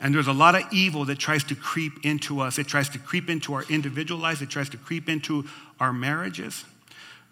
And 0.00 0.14
there's 0.14 0.28
a 0.28 0.32
lot 0.32 0.54
of 0.54 0.62
evil 0.72 1.04
that 1.06 1.18
tries 1.18 1.44
to 1.44 1.54
creep 1.54 2.04
into 2.04 2.40
us. 2.40 2.58
It 2.58 2.66
tries 2.66 2.88
to 2.90 2.98
creep 2.98 3.28
into 3.28 3.52
our 3.54 3.64
individual 3.68 4.20
lives, 4.20 4.42
it 4.42 4.50
tries 4.50 4.68
to 4.70 4.76
creep 4.76 5.08
into 5.08 5.44
our 5.80 5.92
marriages. 5.92 6.64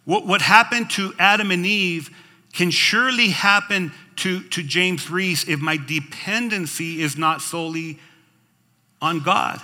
What, 0.04 0.26
what 0.26 0.40
happened 0.40 0.90
to 0.90 1.12
Adam 1.18 1.50
and 1.50 1.66
Eve 1.66 2.10
can 2.52 2.70
surely 2.70 3.28
happen 3.28 3.92
to, 4.16 4.42
to 4.48 4.62
James 4.62 5.10
Reese 5.10 5.46
if 5.46 5.60
my 5.60 5.76
dependency 5.76 7.02
is 7.02 7.16
not 7.16 7.42
solely 7.42 7.98
on 9.02 9.20
God. 9.20 9.60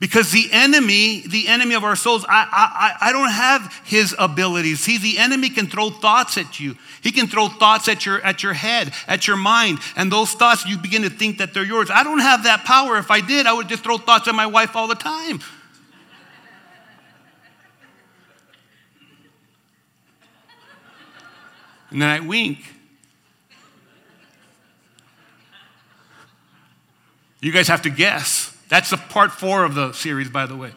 Because 0.00 0.32
the 0.32 0.48
enemy, 0.50 1.22
the 1.26 1.46
enemy 1.46 1.74
of 1.74 1.84
our 1.84 1.94
souls, 1.94 2.24
I, 2.26 2.48
I, 2.50 3.08
I 3.08 3.12
don't 3.12 3.30
have 3.30 3.82
his 3.84 4.14
abilities. 4.18 4.80
See, 4.80 4.96
the 4.96 5.18
enemy 5.18 5.50
can 5.50 5.66
throw 5.66 5.90
thoughts 5.90 6.38
at 6.38 6.58
you. 6.58 6.74
He 7.02 7.12
can 7.12 7.26
throw 7.26 7.48
thoughts 7.48 7.86
at 7.86 8.06
your, 8.06 8.18
at 8.22 8.42
your 8.42 8.54
head, 8.54 8.94
at 9.06 9.26
your 9.26 9.36
mind. 9.36 9.78
And 9.96 10.10
those 10.10 10.32
thoughts, 10.32 10.64
you 10.64 10.78
begin 10.78 11.02
to 11.02 11.10
think 11.10 11.36
that 11.36 11.52
they're 11.52 11.66
yours. 11.66 11.90
I 11.90 12.02
don't 12.02 12.20
have 12.20 12.44
that 12.44 12.64
power. 12.64 12.96
If 12.96 13.10
I 13.10 13.20
did, 13.20 13.44
I 13.44 13.52
would 13.52 13.68
just 13.68 13.84
throw 13.84 13.98
thoughts 13.98 14.26
at 14.26 14.34
my 14.34 14.46
wife 14.46 14.74
all 14.74 14.88
the 14.88 14.94
time. 14.94 15.40
And 21.90 22.00
then 22.00 22.08
I 22.08 22.20
wink. 22.20 22.58
You 27.40 27.52
guys 27.52 27.68
have 27.68 27.82
to 27.82 27.90
guess. 27.90 28.56
That's 28.70 28.88
the 28.88 28.96
part 28.96 29.32
four 29.32 29.64
of 29.64 29.74
the 29.74 29.92
series, 29.92 30.30
by 30.30 30.46
the 30.46 30.56
way. 30.56 30.70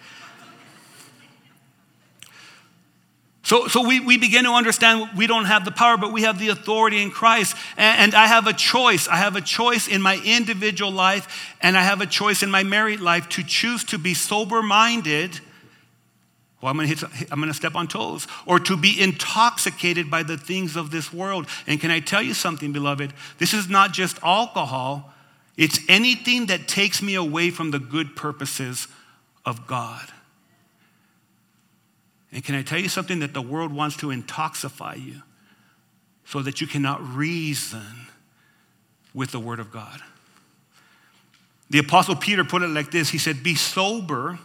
So, 3.43 3.67
so 3.67 3.87
we, 3.87 3.99
we 3.99 4.17
begin 4.17 4.43
to 4.43 4.51
understand 4.51 5.09
we 5.15 5.27
don't 5.27 5.45
have 5.45 5.63
the 5.63 5.71
power, 5.71 5.95
but 5.95 6.11
we 6.11 6.23
have 6.23 6.39
the 6.39 6.49
authority 6.49 7.01
in 7.01 7.11
Christ. 7.11 7.55
And, 7.77 7.99
and, 7.99 8.15
I 8.15 8.27
have 8.27 8.47
a 8.47 8.53
choice. 8.53 9.07
I 9.07 9.17
have 9.17 9.35
a 9.35 9.41
choice 9.41 9.87
in 9.87 10.01
my 10.01 10.19
individual 10.25 10.91
life, 10.91 11.55
and 11.61 11.77
I 11.77 11.83
have 11.83 12.01
a 12.01 12.05
choice 12.05 12.41
in 12.41 12.49
my 12.49 12.63
married 12.63 12.99
life 12.99 13.29
to 13.29 13.43
choose 13.43 13.83
to 13.85 13.97
be 13.97 14.13
sober 14.13 14.61
minded 14.61 15.39
well, 16.63 16.71
I'm 16.71 16.77
going 16.77 16.95
I'm 17.29 17.41
to 17.41 17.53
step 17.53 17.75
on 17.75 17.89
toes, 17.89 18.25
or 18.45 18.57
to 18.57 18.77
be 18.77 18.97
intoxicated 18.97 20.09
by 20.09 20.23
the 20.23 20.37
things 20.37 20.77
of 20.77 20.91
this 20.91 21.11
world. 21.11 21.45
And 21.67 21.77
can 21.77 21.91
I 21.91 21.99
tell 21.99 22.21
you 22.21 22.33
something, 22.33 22.71
beloved? 22.71 23.11
This 23.37 23.53
is 23.53 23.67
not 23.67 23.91
just 23.91 24.17
alcohol, 24.23 25.13
it's 25.57 25.79
anything 25.87 26.47
that 26.47 26.67
takes 26.67 27.01
me 27.01 27.15
away 27.15 27.49
from 27.49 27.71
the 27.71 27.79
good 27.79 28.15
purposes 28.15 28.87
of 29.45 29.67
God. 29.67 30.07
And 32.31 32.43
can 32.43 32.55
I 32.55 32.63
tell 32.63 32.79
you 32.79 32.89
something 32.89 33.19
that 33.19 33.33
the 33.33 33.41
world 33.41 33.71
wants 33.71 33.95
to 33.97 34.07
intoxify 34.07 35.03
you 35.03 35.21
so 36.25 36.41
that 36.41 36.61
you 36.61 36.67
cannot 36.67 37.01
reason 37.15 38.07
with 39.13 39.31
the 39.31 39.39
Word 39.39 39.59
of 39.59 39.71
God? 39.71 40.01
The 41.69 41.79
Apostle 41.79 42.15
Peter 42.15 42.43
put 42.43 42.63
it 42.63 42.69
like 42.69 42.91
this 42.91 43.09
He 43.09 43.17
said, 43.19 43.43
Be 43.43 43.55
sober 43.55 44.39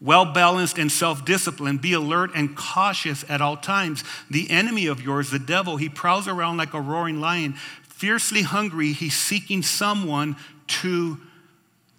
well 0.00 0.32
balanced 0.32 0.78
and 0.78 0.90
self 0.90 1.24
disciplined. 1.24 1.80
Be 1.80 1.92
alert 1.92 2.30
and 2.34 2.56
cautious 2.56 3.24
at 3.28 3.40
all 3.40 3.56
times. 3.56 4.04
The 4.30 4.48
enemy 4.50 4.86
of 4.86 5.02
yours, 5.02 5.30
the 5.30 5.38
devil, 5.38 5.76
he 5.76 5.88
prowls 5.88 6.28
around 6.28 6.56
like 6.56 6.74
a 6.74 6.80
roaring 6.80 7.20
lion, 7.20 7.54
fiercely 7.98 8.42
hungry. 8.42 8.92
He's 8.92 9.16
seeking 9.16 9.62
someone 9.62 10.36
to 10.68 11.18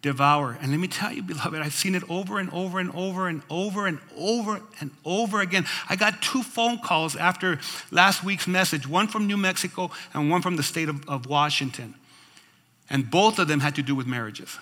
devour. 0.01 0.57
And 0.61 0.71
let 0.71 0.79
me 0.79 0.87
tell 0.87 1.11
you, 1.11 1.21
beloved, 1.21 1.59
I've 1.59 1.73
seen 1.73 1.93
it 1.93 2.03
over 2.09 2.39
and 2.39 2.49
over 2.53 2.79
and 2.79 2.89
over 2.95 3.27
and 3.27 3.41
over 3.49 3.85
and 3.85 3.99
over 4.15 4.61
and 4.79 4.91
over 5.03 5.41
again. 5.41 5.65
I 5.89 5.97
got 5.97 6.21
two 6.21 6.41
phone 6.41 6.79
calls 6.79 7.17
after 7.17 7.59
last 7.91 8.23
week's 8.23 8.47
message 8.47 8.87
one 8.87 9.09
from 9.09 9.27
New 9.27 9.35
Mexico 9.35 9.91
and 10.13 10.29
one 10.29 10.41
from 10.41 10.55
the 10.55 10.63
state 10.63 10.87
of, 10.87 11.07
of 11.09 11.25
Washington. 11.25 11.95
And 12.89 13.11
both 13.11 13.37
of 13.37 13.49
them 13.49 13.59
had 13.59 13.75
to 13.75 13.83
do 13.83 13.93
with 13.93 14.07
marriages. 14.07 14.57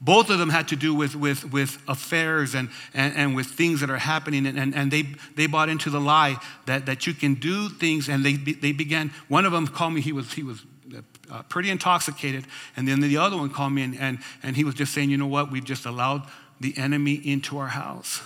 Both 0.00 0.30
of 0.30 0.38
them 0.38 0.50
had 0.50 0.68
to 0.68 0.76
do 0.76 0.94
with, 0.94 1.16
with, 1.16 1.52
with 1.52 1.82
affairs 1.88 2.54
and, 2.54 2.68
and, 2.94 3.16
and 3.16 3.36
with 3.36 3.46
things 3.46 3.80
that 3.80 3.90
are 3.90 3.98
happening. 3.98 4.46
And, 4.46 4.58
and, 4.58 4.74
and 4.74 4.90
they, 4.92 5.02
they 5.34 5.46
bought 5.46 5.68
into 5.68 5.90
the 5.90 6.00
lie 6.00 6.36
that, 6.66 6.86
that 6.86 7.06
you 7.06 7.14
can 7.14 7.34
do 7.34 7.68
things. 7.68 8.08
And 8.08 8.24
they, 8.24 8.34
they 8.34 8.72
began, 8.72 9.12
one 9.26 9.44
of 9.44 9.50
them 9.50 9.66
called 9.66 9.94
me, 9.94 10.00
he 10.00 10.12
was, 10.12 10.32
he 10.32 10.44
was 10.44 10.64
uh, 11.30 11.42
pretty 11.48 11.70
intoxicated. 11.70 12.44
And 12.76 12.86
then 12.86 13.00
the 13.00 13.16
other 13.16 13.36
one 13.36 13.50
called 13.50 13.72
me 13.72 13.82
and, 13.82 13.98
and, 13.98 14.18
and 14.42 14.56
he 14.56 14.62
was 14.62 14.74
just 14.74 14.94
saying, 14.94 15.10
you 15.10 15.16
know 15.16 15.26
what, 15.26 15.50
we've 15.50 15.64
just 15.64 15.84
allowed 15.84 16.22
the 16.60 16.76
enemy 16.76 17.14
into 17.14 17.58
our 17.58 17.68
house. 17.68 18.22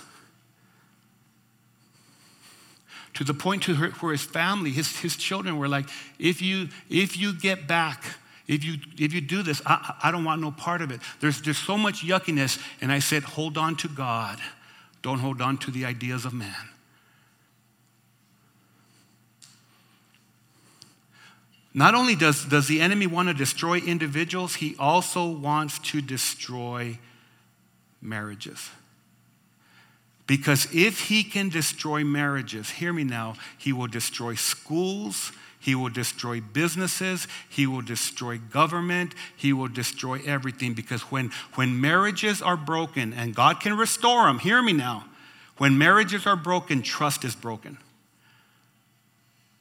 To 3.15 3.25
the 3.25 3.35
point 3.35 3.63
to 3.65 3.75
her, 3.75 3.89
where 3.89 4.13
his 4.13 4.23
family, 4.23 4.71
his, 4.71 4.99
his 4.99 5.17
children 5.17 5.59
were 5.59 5.69
like, 5.69 5.89
if 6.19 6.41
you, 6.41 6.69
if 6.89 7.17
you 7.17 7.35
get 7.35 7.67
back, 7.67 8.03
if 8.48 8.64
you, 8.64 8.76
if 8.98 9.12
you 9.12 9.20
do 9.20 9.42
this, 9.42 9.62
I, 9.64 9.94
I 10.02 10.11
don't 10.11 10.24
want 10.24 10.40
no 10.40 10.50
part 10.50 10.83
of 10.83 10.90
it. 10.90 11.00
There's, 11.20 11.40
there's 11.40 11.59
so 11.59 11.78
much 11.78 12.05
yuckiness. 12.05 12.61
And 12.81 12.90
I 12.90 12.98
said, 12.98 13.22
hold 13.22 13.57
on 13.57 13.76
to 13.76 13.88
God. 13.88 14.38
Don't 15.02 15.18
hold 15.18 15.40
on 15.40 15.59
to 15.59 15.70
the 15.70 15.85
ideas 15.85 16.24
of 16.24 16.33
man. 16.33 16.68
Not 21.74 21.94
only 21.94 22.14
does, 22.14 22.44
does 22.44 22.68
the 22.68 22.81
enemy 22.81 23.07
want 23.07 23.28
to 23.28 23.35
destroy 23.35 23.78
individuals, 23.78 24.57
he 24.57 24.76
also 24.78 25.26
wants 25.26 25.78
to 25.78 26.02
destroy 26.02 26.98
marriages. 28.02 28.70
Because 30.26 30.66
if 30.74 31.09
he 31.09 31.24
can 31.24 31.48
destroy 31.48 32.05
marriages, 32.05 32.70
hear 32.70 32.92
me 32.92 33.05
now, 33.05 33.35
he 33.59 33.72
will 33.72 33.87
destroy 33.87 34.35
schools, 34.35 35.33
he 35.62 35.77
will 35.77 35.90
destroy 35.90 36.40
businesses. 36.40 37.29
He 37.48 37.68
will 37.68 37.83
destroy 37.83 38.38
government. 38.38 39.14
He 39.37 39.53
will 39.53 39.68
destroy 39.68 40.20
everything 40.27 40.75
because 40.75 41.03
when, 41.03 41.31
when 41.55 41.81
marriages 41.81 42.42
are 42.42 42.57
broken, 42.57 43.12
and 43.12 43.33
God 43.33 43.61
can 43.61 43.77
restore 43.77 44.25
them, 44.25 44.40
hear 44.40 44.61
me 44.61 44.72
now. 44.72 45.05
When 45.59 45.79
marriages 45.79 46.27
are 46.27 46.35
broken, 46.35 46.83
trust 46.83 47.25
is 47.25 47.37
broken. 47.37 47.79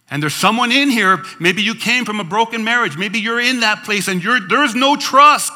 And 0.09 0.23
there's 0.23 0.33
someone 0.33 0.71
in 0.71 0.89
here, 0.89 1.23
maybe 1.39 1.61
you 1.61 1.75
came 1.75 2.03
from 2.03 2.19
a 2.19 2.23
broken 2.23 2.63
marriage. 2.63 2.97
Maybe 2.97 3.19
you're 3.19 3.39
in 3.39 3.59
that 3.59 3.83
place 3.83 4.07
and 4.07 4.23
there's 4.49 4.73
no 4.73 4.95
trust 4.95 5.53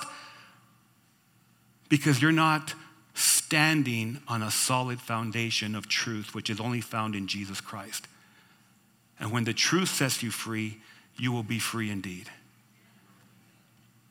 because 1.89 2.21
you're 2.21 2.31
not 2.31 2.75
standing 3.15 4.21
on 4.27 4.43
a 4.43 4.51
solid 4.51 5.01
foundation 5.01 5.73
of 5.73 5.89
truth, 5.89 6.35
which 6.35 6.51
is 6.51 6.59
only 6.59 6.81
found 6.81 7.15
in 7.15 7.25
Jesus 7.25 7.59
Christ. 7.59 8.07
And 9.19 9.31
when 9.31 9.43
the 9.43 9.53
truth 9.53 9.89
sets 9.89 10.21
you 10.21 10.31
free, 10.31 10.77
you 11.17 11.31
will 11.31 11.43
be 11.43 11.59
free 11.59 11.89
indeed. 11.89 12.29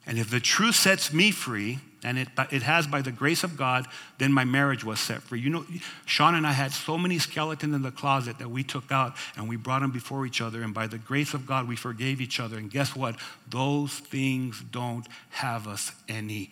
And 0.07 0.19
if 0.19 0.31
the 0.31 0.41
truth 0.41 0.75
sets 0.75 1.13
me 1.13 1.31
free, 1.31 1.79
and 2.05 2.19
it, 2.19 2.29
it 2.51 2.63
has 2.63 2.87
by 2.87 3.01
the 3.01 3.11
grace 3.11 3.43
of 3.43 3.57
God, 3.57 3.87
then 4.19 4.31
my 4.31 4.45
marriage 4.45 4.85
was 4.85 5.01
set 5.01 5.23
free. 5.23 5.41
You 5.41 5.49
know, 5.49 5.65
Sean 6.05 6.35
and 6.35 6.47
I 6.47 6.53
had 6.53 6.73
so 6.73 6.99
many 6.99 7.19
skeletons 7.19 7.75
in 7.75 7.81
the 7.81 7.91
closet 7.91 8.39
that 8.39 8.51
we 8.51 8.63
took 8.63 8.93
out 8.93 9.15
and 9.37 9.49
we 9.49 9.57
brought 9.57 9.81
them 9.81 9.91
before 9.91 10.27
each 10.27 10.43
other. 10.43 10.63
And 10.63 10.75
by 10.75 10.87
the 10.87 10.99
grace 10.99 11.33
of 11.33 11.47
God, 11.47 11.67
we 11.67 11.77
forgave 11.77 12.21
each 12.21 12.39
other. 12.39 12.59
And 12.59 12.71
guess 12.71 12.95
what? 12.95 13.17
Those 13.49 13.95
things 13.95 14.63
don't 14.71 15.07
have 15.31 15.67
us 15.67 15.93
anymore. 16.07 16.51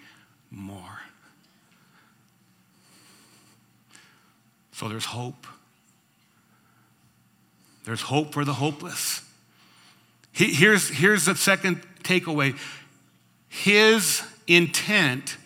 So 4.73 4.89
there's 4.89 5.05
hope. 5.05 5.47
There's 7.85 8.03
hope 8.03 8.33
for 8.33 8.45
the 8.45 8.55
hopeless. 8.55 9.23
Here's, 10.33 10.89
here's 10.89 11.27
the 11.27 11.35
second 11.35 11.83
takeaway 12.03 12.59
His 13.49 14.23
intent, 14.47 15.37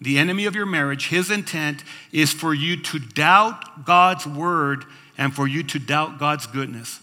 the 0.00 0.18
enemy 0.18 0.46
of 0.46 0.54
your 0.54 0.66
marriage, 0.66 1.08
his 1.08 1.30
intent 1.30 1.84
is 2.10 2.32
for 2.32 2.52
you 2.54 2.80
to 2.82 2.98
doubt 2.98 3.84
God's 3.84 4.26
word 4.26 4.84
and 5.16 5.34
for 5.34 5.46
you 5.46 5.62
to 5.64 5.78
doubt 5.78 6.18
God's 6.18 6.46
goodness. 6.46 7.00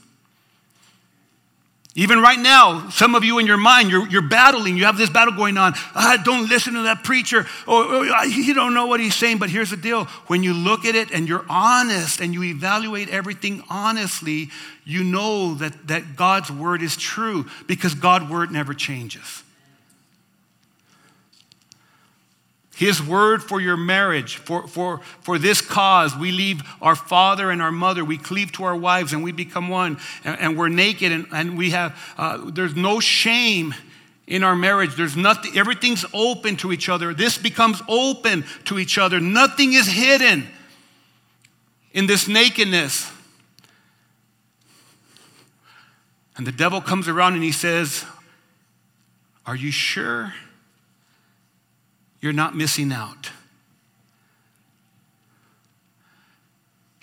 Even 1.96 2.20
right 2.20 2.38
now, 2.38 2.90
some 2.90 3.16
of 3.16 3.24
you 3.24 3.40
in 3.40 3.48
your 3.48 3.58
mind, 3.58 3.90
you're, 3.90 4.08
you're 4.08 4.22
battling. 4.22 4.78
You 4.78 4.86
have 4.86 4.98
this 4.98 5.10
battle 5.10 5.34
going 5.34 5.58
on. 5.58 5.74
Ah, 5.96 6.22
don't 6.24 6.48
listen 6.48 6.76
to 6.76 6.84
that 6.84 7.04
preacher. 7.04 7.48
Or, 7.68 7.84
or 7.84 8.26
you 8.26 8.54
don't 8.54 8.76
know 8.76 8.86
what 8.86 9.00
he's 9.00 9.16
saying. 9.16 9.40
But 9.40 9.50
here's 9.50 9.72
the 9.72 9.78
deal 9.78 10.06
when 10.28 10.44
you 10.44 10.54
look 10.54 10.86
at 10.86 10.94
it 10.94 11.12
and 11.12 11.28
you're 11.28 11.46
honest 11.50 12.22
and 12.22 12.34
you 12.34 12.44
evaluate 12.44 13.10
everything 13.10 13.64
honestly, 13.70 14.50
you 14.86 15.04
know 15.04 15.56
that, 15.56 15.88
that 15.88 16.16
God's 16.16 16.52
word 16.52 16.84
is 16.84 16.96
true 16.96 17.48
because 17.66 17.96
God's 17.96 18.30
word 18.30 18.52
never 18.52 18.76
changes. 18.76 19.44
His 22.80 23.04
word 23.04 23.44
for 23.44 23.60
your 23.60 23.76
marriage, 23.76 24.38
for, 24.38 24.66
for, 24.66 25.02
for 25.20 25.38
this 25.38 25.60
cause. 25.60 26.16
We 26.16 26.32
leave 26.32 26.62
our 26.82 26.96
father 26.96 27.52
and 27.52 27.62
our 27.62 27.74
mother, 27.74 28.06
we 28.06 28.18
cleave 28.18 28.54
to 28.54 28.64
our 28.64 28.76
wives, 28.76 29.12
and 29.12 29.22
we 29.22 29.34
become 29.34 29.68
one. 29.68 29.98
And, 30.24 30.40
and 30.40 30.58
we're 30.58 30.70
naked, 30.70 31.12
and, 31.12 31.28
and 31.34 31.58
we 31.58 31.72
have, 31.72 31.94
uh, 32.18 32.50
there's 32.50 32.78
no 32.78 33.02
shame 33.02 33.76
in 34.28 34.46
our 34.46 34.56
marriage. 34.56 34.96
There's 34.96 35.18
nothing, 35.18 35.58
everything's 35.58 36.06
open 36.14 36.56
to 36.56 36.72
each 36.72 36.88
other. 36.88 37.14
This 37.14 37.38
becomes 37.38 37.82
open 37.90 38.46
to 38.64 38.80
each 38.80 38.98
other. 38.98 39.20
Nothing 39.20 39.74
is 39.74 39.86
hidden 39.86 40.48
in 41.92 42.08
this 42.08 42.30
nakedness. 42.30 43.12
And 46.38 46.48
the 46.48 46.54
devil 46.54 46.80
comes 46.80 47.10
around 47.10 47.34
and 47.34 47.44
he 47.44 47.52
says, 47.52 48.06
Are 49.46 49.58
you 49.58 49.70
sure? 49.70 50.34
You're 52.22 52.34
not 52.34 52.56
missing 52.56 52.92
out. 52.92 53.32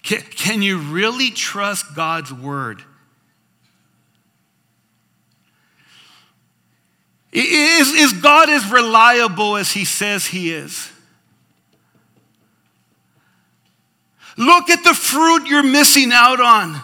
Can, 0.02 0.20
can 0.22 0.62
you 0.62 0.78
really 0.78 1.30
trust 1.30 1.94
God's 1.94 2.32
word? 2.32 2.82
Is, 7.32 7.92
is 7.92 8.12
God 8.14 8.48
as 8.48 8.70
reliable 8.70 9.56
as 9.56 9.72
he 9.72 9.84
says 9.84 10.26
he 10.26 10.52
is? 10.52 10.90
Look 14.38 14.70
at 14.70 14.84
the 14.84 14.94
fruit 14.94 15.46
you're 15.46 15.62
missing 15.62 16.12
out 16.12 16.40
on. 16.40 16.80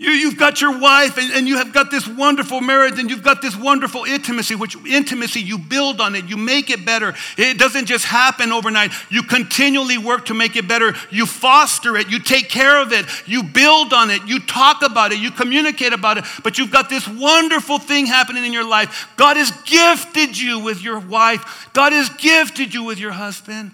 You, 0.00 0.12
you've 0.12 0.38
got 0.38 0.62
your 0.62 0.78
wife 0.78 1.18
and, 1.18 1.30
and 1.34 1.46
you 1.46 1.58
have 1.58 1.74
got 1.74 1.90
this 1.90 2.08
wonderful 2.08 2.62
marriage 2.62 2.98
and 2.98 3.10
you've 3.10 3.22
got 3.22 3.42
this 3.42 3.54
wonderful 3.54 4.04
intimacy, 4.04 4.54
which 4.54 4.74
intimacy 4.86 5.42
you 5.42 5.58
build 5.58 6.00
on 6.00 6.14
it, 6.14 6.24
you 6.24 6.38
make 6.38 6.70
it 6.70 6.86
better. 6.86 7.14
It 7.36 7.58
doesn't 7.58 7.84
just 7.84 8.06
happen 8.06 8.50
overnight. 8.50 8.92
You 9.10 9.22
continually 9.22 9.98
work 9.98 10.24
to 10.26 10.34
make 10.34 10.56
it 10.56 10.66
better. 10.66 10.94
You 11.10 11.26
foster 11.26 11.98
it, 11.98 12.08
you 12.08 12.18
take 12.18 12.48
care 12.48 12.80
of 12.80 12.92
it, 12.92 13.04
you 13.26 13.42
build 13.42 13.92
on 13.92 14.08
it, 14.08 14.22
you 14.24 14.40
talk 14.40 14.80
about 14.80 15.12
it, 15.12 15.18
you 15.18 15.30
communicate 15.30 15.92
about 15.92 16.16
it. 16.16 16.24
But 16.42 16.56
you've 16.56 16.72
got 16.72 16.88
this 16.88 17.06
wonderful 17.06 17.78
thing 17.78 18.06
happening 18.06 18.46
in 18.46 18.54
your 18.54 18.66
life. 18.66 19.12
God 19.18 19.36
has 19.36 19.50
gifted 19.66 20.38
you 20.38 20.60
with 20.60 20.82
your 20.82 20.98
wife, 20.98 21.68
God 21.74 21.92
has 21.92 22.08
gifted 22.08 22.72
you 22.72 22.84
with 22.84 22.98
your 22.98 23.12
husband. 23.12 23.72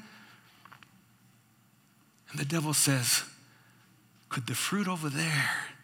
And 2.33 2.41
the 2.41 2.45
devil 2.45 2.75
says, 2.75 3.23
Could 4.29 4.49
the 4.49 4.57
fruit 4.57 4.89
over 4.89 5.09
there? 5.09 5.76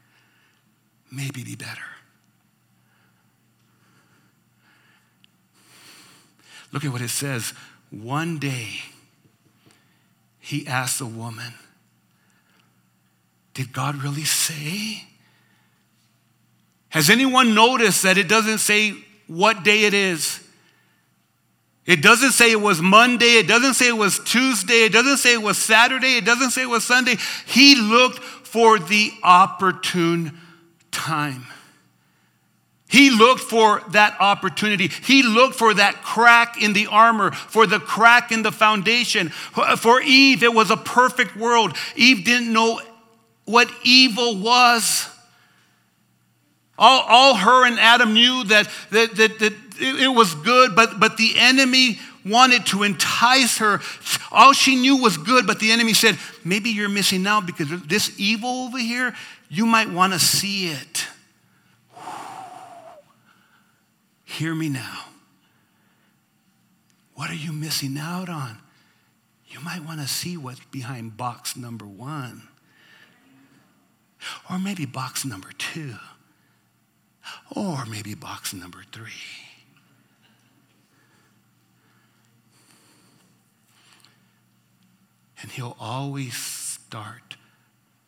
Maybe 1.13 1.45
be 1.45 1.55
better. 1.55 1.83
Look 6.73 6.85
at 6.85 6.91
what 6.91 7.03
it 7.03 7.11
says. 7.11 7.53
One 7.91 8.39
day, 8.39 8.69
he 10.41 10.67
asked 10.67 10.99
the 10.99 11.07
woman, 11.07 11.53
Did 13.53 13.73
God 13.73 13.97
really 13.97 14.25
say? 14.25 15.05
Has 16.89 17.11
anyone 17.11 17.55
noticed 17.55 18.03
that 18.03 18.19
it 18.19 18.29
doesn't 18.29 18.59
say 18.59 18.95
what 19.27 19.63
day 19.63 19.85
it 19.85 19.95
is? 19.95 20.41
It 21.85 22.01
doesn't 22.01 22.33
say 22.33 22.53
it 22.53 22.61
was 22.61 22.81
Monday. 22.81 23.39
It 23.39 23.49
doesn't 23.49 23.75
say 23.75 23.89
it 23.89 23.97
was 23.97 24.19
Tuesday. 24.21 24.85
It 24.85 24.93
doesn't 24.93 25.17
say 25.17 25.35
it 25.35 25.43
was 25.43 25.59
Saturday. 25.59 26.17
It 26.17 26.25
doesn't 26.25 26.51
say 26.51 26.63
it 26.63 26.69
was 26.69 26.85
Sunday. 26.85 27.17
He 27.47 27.75
looked 27.75 28.19
for 28.19 28.79
the 28.79 29.11
opportune 29.23 30.39
time. 31.03 31.47
He 32.89 33.11
looked 33.11 33.41
for 33.41 33.83
that 33.91 34.17
opportunity. 34.21 34.89
He 34.89 35.23
looked 35.23 35.57
for 35.57 35.75
that 35.75 36.03
crack 36.03 36.63
in 36.63 36.75
the 36.75 36.87
armor, 36.89 37.33
for 37.33 37.67
the 37.67 37.81
crack 37.81 38.31
in 38.31 38.43
the 38.43 38.53
foundation. 38.53 39.31
For 39.31 40.01
Eve, 40.03 40.43
it 40.43 40.53
was 40.53 40.71
a 40.71 40.77
perfect 40.77 41.35
world. 41.37 41.75
Eve 41.97 42.25
didn't 42.25 42.53
know 42.53 42.81
what 43.47 43.71
evil 43.83 44.37
was. 44.37 45.09
All, 46.79 47.03
all 47.09 47.35
her 47.35 47.67
and 47.67 47.79
Adam 47.79 48.13
knew 48.13 48.45
that, 48.45 48.69
that, 48.91 49.17
that, 49.17 49.39
that 49.39 49.53
it 49.81 50.15
was 50.15 50.35
good, 50.35 50.77
but, 50.77 51.01
but 51.01 51.17
the 51.17 51.33
enemy 51.37 51.99
wanted 52.25 52.67
to 52.67 52.83
entice 52.83 53.59
her. 53.59 53.81
All 54.31 54.53
she 54.53 54.77
knew 54.77 54.97
was 54.97 55.17
good, 55.17 55.47
but 55.47 55.59
the 55.61 55.73
enemy 55.73 55.95
said, 55.95 56.19
Maybe 56.45 56.71
you're 56.71 56.89
missing 56.89 57.27
out 57.27 57.47
because 57.47 57.69
this 57.85 58.19
evil 58.19 58.67
over 58.67 58.79
here, 58.79 59.15
you 59.53 59.67
might 59.67 59.91
want 59.91 60.15
to 60.15 60.19
see 60.19 60.69
it. 60.69 61.07
Hear 64.25 64.55
me 64.55 64.71
now. 64.71 65.05
What 67.15 67.29
are 67.29 67.35
you 67.35 67.53
missing 67.53 67.99
out 67.99 68.31
on? 68.31 68.57
You 69.49 69.61
might 69.61 69.85
want 69.85 70.01
to 70.01 70.09
see 70.09 70.39
what's 70.39 70.65
behind 70.65 71.19
box 71.19 71.55
number 71.55 71.85
one. 71.85 72.49
Or 74.51 74.59
maybe 74.59 74.87
box 74.87 75.23
number 75.23 75.51
two. 75.59 75.97
Or 77.55 77.85
maybe 77.85 78.15
box 78.15 78.55
number 78.55 78.85
three. 78.91 79.13
And 85.43 85.51
he'll 85.51 85.77
always 85.79 86.39
start 86.39 87.37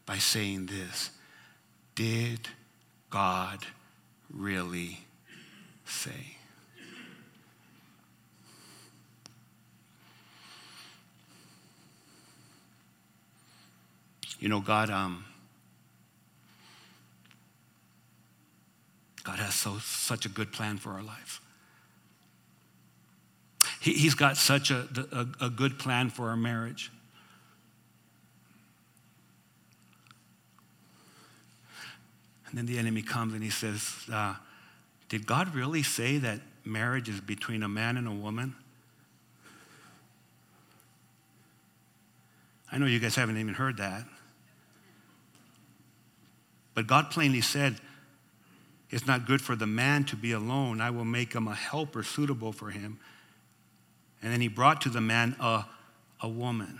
by 0.06 0.16
saying 0.16 0.66
this 0.66 1.10
Did 1.94 2.48
God 3.10 3.64
really 4.32 5.00
say? 5.84 6.36
You 14.40 14.48
know, 14.48 14.60
God, 14.60 14.90
um, 14.90 15.24
God 19.22 19.38
has 19.38 19.54
so, 19.54 19.78
such 19.78 20.26
a 20.26 20.28
good 20.28 20.52
plan 20.52 20.76
for 20.76 20.90
our 20.90 21.02
life. 21.02 21.40
He, 23.80 24.04
has 24.04 24.14
got 24.14 24.36
such 24.36 24.70
a, 24.70 24.86
a, 25.40 25.46
a 25.46 25.50
good 25.50 25.78
plan 25.78 26.10
for 26.10 26.28
our 26.28 26.36
marriage. 26.36 26.90
And 32.54 32.58
then 32.60 32.72
the 32.72 32.78
enemy 32.78 33.02
comes 33.02 33.34
and 33.34 33.42
he 33.42 33.50
says, 33.50 33.96
uh, 34.12 34.36
Did 35.08 35.26
God 35.26 35.56
really 35.56 35.82
say 35.82 36.18
that 36.18 36.38
marriage 36.64 37.08
is 37.08 37.20
between 37.20 37.64
a 37.64 37.68
man 37.68 37.96
and 37.96 38.06
a 38.06 38.12
woman? 38.12 38.54
I 42.70 42.78
know 42.78 42.86
you 42.86 43.00
guys 43.00 43.16
haven't 43.16 43.38
even 43.38 43.54
heard 43.54 43.78
that. 43.78 44.04
But 46.74 46.86
God 46.86 47.10
plainly 47.10 47.40
said, 47.40 47.74
It's 48.88 49.04
not 49.04 49.26
good 49.26 49.42
for 49.42 49.56
the 49.56 49.66
man 49.66 50.04
to 50.04 50.14
be 50.14 50.30
alone. 50.30 50.80
I 50.80 50.90
will 50.90 51.04
make 51.04 51.32
him 51.32 51.48
a 51.48 51.56
helper 51.56 52.04
suitable 52.04 52.52
for 52.52 52.70
him. 52.70 53.00
And 54.22 54.32
then 54.32 54.40
he 54.40 54.46
brought 54.46 54.80
to 54.82 54.90
the 54.90 55.00
man 55.00 55.34
a, 55.40 55.64
a 56.20 56.28
woman. 56.28 56.78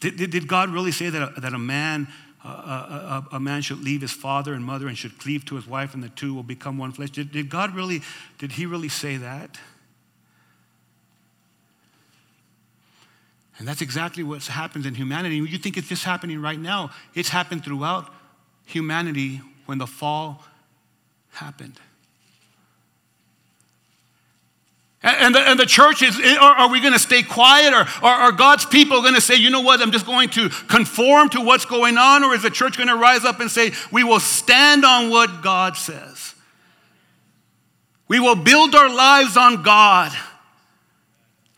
Did, 0.00 0.16
did, 0.16 0.30
did 0.30 0.46
God 0.46 0.70
really 0.70 0.92
say 0.92 1.10
that 1.10 1.36
a, 1.36 1.40
that 1.40 1.54
a 1.54 1.58
man 1.58 2.08
a, 2.44 2.48
a, 2.48 3.26
a, 3.32 3.40
man 3.40 3.62
should 3.62 3.82
leave 3.82 4.00
his 4.00 4.12
father 4.12 4.54
and 4.54 4.64
mother 4.64 4.86
and 4.86 4.96
should 4.96 5.18
cleave 5.18 5.44
to 5.46 5.56
his 5.56 5.66
wife 5.66 5.94
and 5.94 6.02
the 6.02 6.08
two 6.08 6.32
will 6.32 6.44
become 6.44 6.78
one 6.78 6.92
flesh. 6.92 7.10
Did, 7.10 7.32
did 7.32 7.48
God 7.48 7.74
really, 7.74 8.00
did 8.38 8.52
he 8.52 8.64
really 8.64 8.88
say 8.88 9.16
that? 9.16 9.58
And 13.58 13.66
that's 13.66 13.82
exactly 13.82 14.22
what's 14.22 14.46
happens 14.46 14.86
in 14.86 14.94
humanity. 14.94 15.36
You 15.36 15.58
think 15.58 15.76
it's 15.76 15.88
just 15.88 16.04
happening 16.04 16.40
right 16.40 16.58
now. 16.58 16.90
It's 17.14 17.28
happened 17.28 17.64
throughout 17.64 18.12
humanity 18.64 19.40
when 19.66 19.78
the 19.78 19.86
fall 19.86 20.44
happened. 21.32 21.80
And 25.00 25.32
the, 25.32 25.40
and 25.40 25.58
the 25.58 25.66
church 25.66 26.02
is, 26.02 26.18
are, 26.18 26.54
are 26.56 26.70
we 26.70 26.80
going 26.80 26.92
to 26.92 26.98
stay 26.98 27.22
quiet? 27.22 27.72
Or, 27.72 27.82
or 28.04 28.10
are 28.10 28.32
God's 28.32 28.66
people 28.66 29.00
going 29.00 29.14
to 29.14 29.20
say, 29.20 29.36
you 29.36 29.48
know 29.48 29.60
what, 29.60 29.80
I'm 29.80 29.92
just 29.92 30.06
going 30.06 30.28
to 30.30 30.48
conform 30.48 31.28
to 31.30 31.40
what's 31.40 31.64
going 31.64 31.96
on? 31.96 32.24
Or 32.24 32.34
is 32.34 32.42
the 32.42 32.50
church 32.50 32.76
going 32.76 32.88
to 32.88 32.96
rise 32.96 33.24
up 33.24 33.38
and 33.38 33.48
say, 33.48 33.72
we 33.92 34.02
will 34.02 34.18
stand 34.18 34.84
on 34.84 35.08
what 35.08 35.40
God 35.40 35.76
says? 35.76 36.34
We 38.08 38.18
will 38.18 38.34
build 38.34 38.74
our 38.74 38.92
lives 38.92 39.36
on 39.36 39.62
God. 39.62 40.10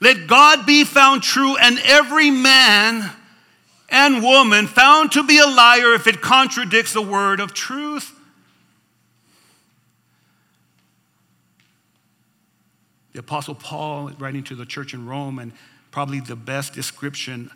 Let 0.01 0.27
God 0.27 0.67
be 0.67 0.85
found 0.85 1.23
true, 1.23 1.57
and 1.57 1.79
every 1.85 2.31
man 2.31 3.11
and 3.89 4.23
woman 4.23 4.67
found 4.67 5.13
to 5.13 5.23
be 5.23 5.39
a 5.39 5.47
liar 5.47 5.95
if 5.95 6.07
it 6.07 6.21
contradicts 6.21 6.93
the 6.93 7.03
word 7.03 7.41
of 7.41 7.55
truth. 7.55 8.15
The 13.13 13.21
Apostle 13.21 13.55
Paul, 13.55 14.11
writing 14.19 14.45
to 14.45 14.55
the 14.55 14.67
church 14.67 14.95
in 14.95 15.07
Rome, 15.07 15.39
and 15.39 15.53
probably 15.91 16.21
the 16.21 16.37
best 16.37 16.73
description 16.73 17.51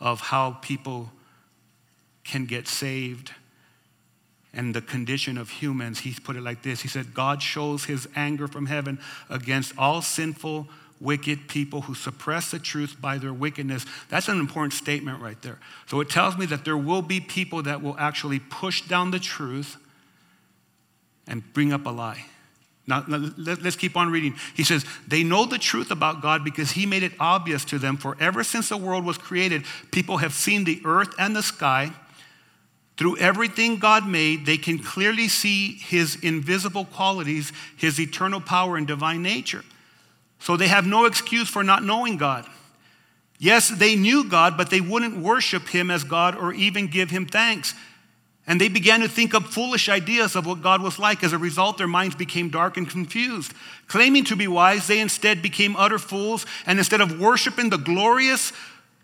of 0.00 0.20
how 0.20 0.52
people 0.62 1.10
can 2.24 2.46
get 2.46 2.68
saved 2.68 3.32
and 4.54 4.74
the 4.74 4.82
condition 4.82 5.38
of 5.38 5.48
humans, 5.48 6.00
he 6.00 6.14
put 6.22 6.36
it 6.36 6.42
like 6.42 6.62
this 6.62 6.82
He 6.82 6.88
said, 6.88 7.14
God 7.14 7.42
shows 7.42 7.84
his 7.84 8.08
anger 8.14 8.46
from 8.48 8.66
heaven 8.66 8.98
against 9.30 9.72
all 9.78 10.02
sinful, 10.02 10.68
wicked 11.00 11.48
people 11.48 11.82
who 11.82 11.94
suppress 11.94 12.50
the 12.50 12.58
truth 12.58 12.96
by 13.00 13.18
their 13.18 13.32
wickedness. 13.32 13.86
That's 14.08 14.28
an 14.28 14.38
important 14.38 14.72
statement 14.72 15.20
right 15.20 15.40
there. 15.42 15.58
So 15.86 16.00
it 16.00 16.10
tells 16.10 16.36
me 16.36 16.46
that 16.46 16.64
there 16.64 16.76
will 16.76 17.02
be 17.02 17.20
people 17.20 17.62
that 17.62 17.82
will 17.82 17.96
actually 17.98 18.38
push 18.38 18.82
down 18.82 19.10
the 19.10 19.18
truth 19.18 19.78
and 21.26 21.42
bring 21.52 21.72
up 21.72 21.86
a 21.86 21.90
lie. 21.90 22.26
Now, 22.86 23.04
let's 23.06 23.76
keep 23.76 23.96
on 23.96 24.10
reading. 24.10 24.34
He 24.54 24.64
says, 24.64 24.84
They 25.06 25.22
know 25.22 25.46
the 25.46 25.58
truth 25.58 25.90
about 25.90 26.20
God 26.20 26.42
because 26.44 26.72
He 26.72 26.84
made 26.84 27.02
it 27.04 27.12
obvious 27.20 27.64
to 27.66 27.78
them. 27.78 27.96
For 27.96 28.16
ever 28.18 28.42
since 28.42 28.68
the 28.68 28.76
world 28.76 29.04
was 29.04 29.18
created, 29.18 29.64
people 29.92 30.16
have 30.16 30.32
seen 30.32 30.64
the 30.64 30.80
earth 30.84 31.14
and 31.18 31.36
the 31.36 31.42
sky. 31.42 31.92
Through 32.96 33.18
everything 33.18 33.78
God 33.78 34.06
made, 34.06 34.46
they 34.46 34.58
can 34.58 34.78
clearly 34.78 35.28
see 35.28 35.74
His 35.74 36.16
invisible 36.22 36.84
qualities, 36.84 37.52
His 37.76 38.00
eternal 38.00 38.40
power, 38.40 38.76
and 38.76 38.86
divine 38.86 39.22
nature. 39.22 39.64
So 40.40 40.56
they 40.56 40.68
have 40.68 40.86
no 40.86 41.04
excuse 41.04 41.48
for 41.48 41.62
not 41.62 41.84
knowing 41.84 42.16
God. 42.16 42.46
Yes, 43.38 43.68
they 43.68 43.96
knew 43.96 44.22
God, 44.22 44.56
but 44.56 44.70
they 44.70 44.80
wouldn't 44.80 45.16
worship 45.16 45.68
him 45.68 45.90
as 45.90 46.04
God 46.04 46.36
or 46.36 46.52
even 46.52 46.86
give 46.86 47.10
him 47.10 47.26
thanks. 47.26 47.74
And 48.46 48.60
they 48.60 48.68
began 48.68 49.00
to 49.00 49.08
think 49.08 49.34
up 49.34 49.44
foolish 49.44 49.88
ideas 49.88 50.34
of 50.34 50.46
what 50.46 50.62
God 50.62 50.82
was 50.82 50.98
like. 50.98 51.22
As 51.22 51.32
a 51.32 51.38
result, 51.38 51.78
their 51.78 51.86
minds 51.86 52.16
became 52.16 52.48
dark 52.48 52.76
and 52.76 52.88
confused. 52.90 53.52
Claiming 53.86 54.24
to 54.24 54.36
be 54.36 54.48
wise, 54.48 54.88
they 54.88 54.98
instead 54.98 55.42
became 55.42 55.76
utter 55.76 55.98
fools. 55.98 56.44
And 56.66 56.78
instead 56.78 57.00
of 57.00 57.20
worshiping 57.20 57.70
the 57.70 57.78
glorious, 57.78 58.52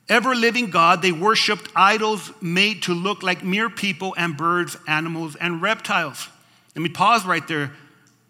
ever 0.09 0.35
living 0.35 0.71
God, 0.71 1.03
they 1.03 1.13
worshiped 1.13 1.71
idols 1.77 2.33
made 2.41 2.83
to 2.83 2.95
look 2.95 3.23
like 3.23 3.45
mere 3.45 3.71
people 3.71 4.13
and 4.19 4.37
birds, 4.37 4.77
animals, 4.89 5.37
and 5.37 5.63
reptiles. 5.63 6.29
Let 6.75 6.83
me 6.83 6.89
pause 6.89 7.25
right 7.25 7.47
there. 7.47 7.73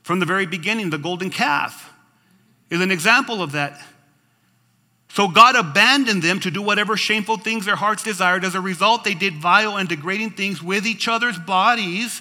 From 0.03 0.21
the 0.21 0.27
very 0.27 0.47
beginning, 0.47 0.91
the 0.91 0.99
golden 0.99 1.31
calf 1.31 1.93
is 2.71 2.81
an 2.81 2.91
example 2.91 3.43
of 3.43 3.53
that. 3.53 3.81
So 5.11 5.27
God 5.27 5.57
abandoned 5.57 6.23
them 6.23 6.39
to 6.41 6.51
do 6.51 6.63
whatever 6.63 6.97
shameful 6.97 7.39
things 7.39 7.65
their 7.65 7.77
hearts 7.77 8.03
desired. 8.03 8.45
As 8.45 8.55
a 8.55 8.61
result, 8.61 9.05
they 9.05 9.15
did 9.15 9.35
vile 9.35 9.77
and 9.77 9.89
degrading 9.89 10.31
things 10.31 10.63
with 10.63 10.87
each 10.87 11.09
other's 11.09 11.39
bodies. 11.39 12.21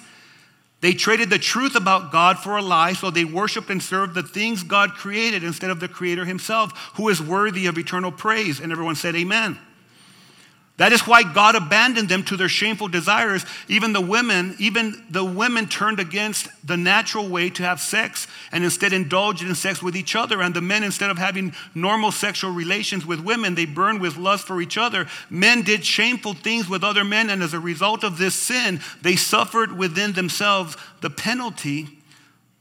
They 0.80 0.94
traded 0.94 1.28
the 1.28 1.38
truth 1.38 1.74
about 1.74 2.12
God 2.12 2.38
for 2.38 2.56
a 2.56 2.62
lie, 2.62 2.92
so 2.92 3.10
they 3.10 3.24
worshiped 3.24 3.68
and 3.68 3.82
served 3.82 4.14
the 4.14 4.22
things 4.22 4.62
God 4.62 4.92
created 4.92 5.42
instead 5.42 5.70
of 5.70 5.80
the 5.80 5.88
Creator 5.88 6.24
Himself, 6.24 6.72
who 6.94 7.08
is 7.08 7.20
worthy 7.20 7.66
of 7.66 7.78
eternal 7.78 8.12
praise. 8.12 8.60
And 8.60 8.72
everyone 8.72 8.94
said, 8.94 9.16
Amen. 9.16 9.58
That 10.78 10.92
is 10.92 11.08
why 11.08 11.24
God 11.24 11.56
abandoned 11.56 12.08
them 12.08 12.22
to 12.24 12.36
their 12.36 12.48
shameful 12.48 12.86
desires. 12.86 13.44
Even 13.66 13.92
the 13.92 14.00
women, 14.00 14.54
even 14.60 15.04
the 15.10 15.24
women 15.24 15.66
turned 15.66 15.98
against 15.98 16.48
the 16.64 16.76
natural 16.76 17.28
way 17.28 17.50
to 17.50 17.64
have 17.64 17.80
sex 17.80 18.28
and 18.52 18.62
instead 18.62 18.92
indulged 18.92 19.42
in 19.42 19.52
sex 19.56 19.82
with 19.82 19.96
each 19.96 20.14
other. 20.14 20.40
And 20.40 20.54
the 20.54 20.60
men, 20.60 20.84
instead 20.84 21.10
of 21.10 21.18
having 21.18 21.52
normal 21.74 22.12
sexual 22.12 22.52
relations 22.52 23.04
with 23.04 23.18
women, 23.18 23.56
they 23.56 23.64
burned 23.64 24.00
with 24.00 24.16
lust 24.16 24.46
for 24.46 24.60
each 24.60 24.78
other. 24.78 25.08
Men 25.28 25.62
did 25.62 25.84
shameful 25.84 26.34
things 26.34 26.68
with 26.68 26.84
other 26.84 27.02
men, 27.02 27.28
and 27.28 27.42
as 27.42 27.54
a 27.54 27.60
result 27.60 28.04
of 28.04 28.16
this 28.16 28.36
sin, 28.36 28.80
they 29.02 29.16
suffered 29.16 29.76
within 29.76 30.12
themselves 30.12 30.76
the 31.00 31.10
penalty 31.10 31.88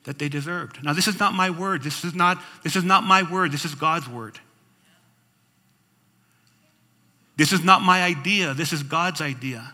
that 0.05 0.17
they 0.17 0.27
deserved. 0.27 0.83
Now, 0.83 0.93
this 0.93 1.07
is 1.07 1.19
not 1.19 1.35
my 1.35 1.51
word. 1.51 1.83
This 1.83 2.03
is 2.03 2.15
not, 2.15 2.41
this 2.63 2.75
is 2.75 2.83
not 2.83 3.03
my 3.03 3.29
word. 3.29 3.51
This 3.51 3.63
is 3.63 3.75
God's 3.75 4.09
word. 4.09 4.39
This 7.37 7.53
is 7.53 7.63
not 7.63 7.83
my 7.83 8.03
idea, 8.03 8.55
this 8.55 8.73
is 8.73 8.81
God's 8.81 9.21
idea. 9.21 9.73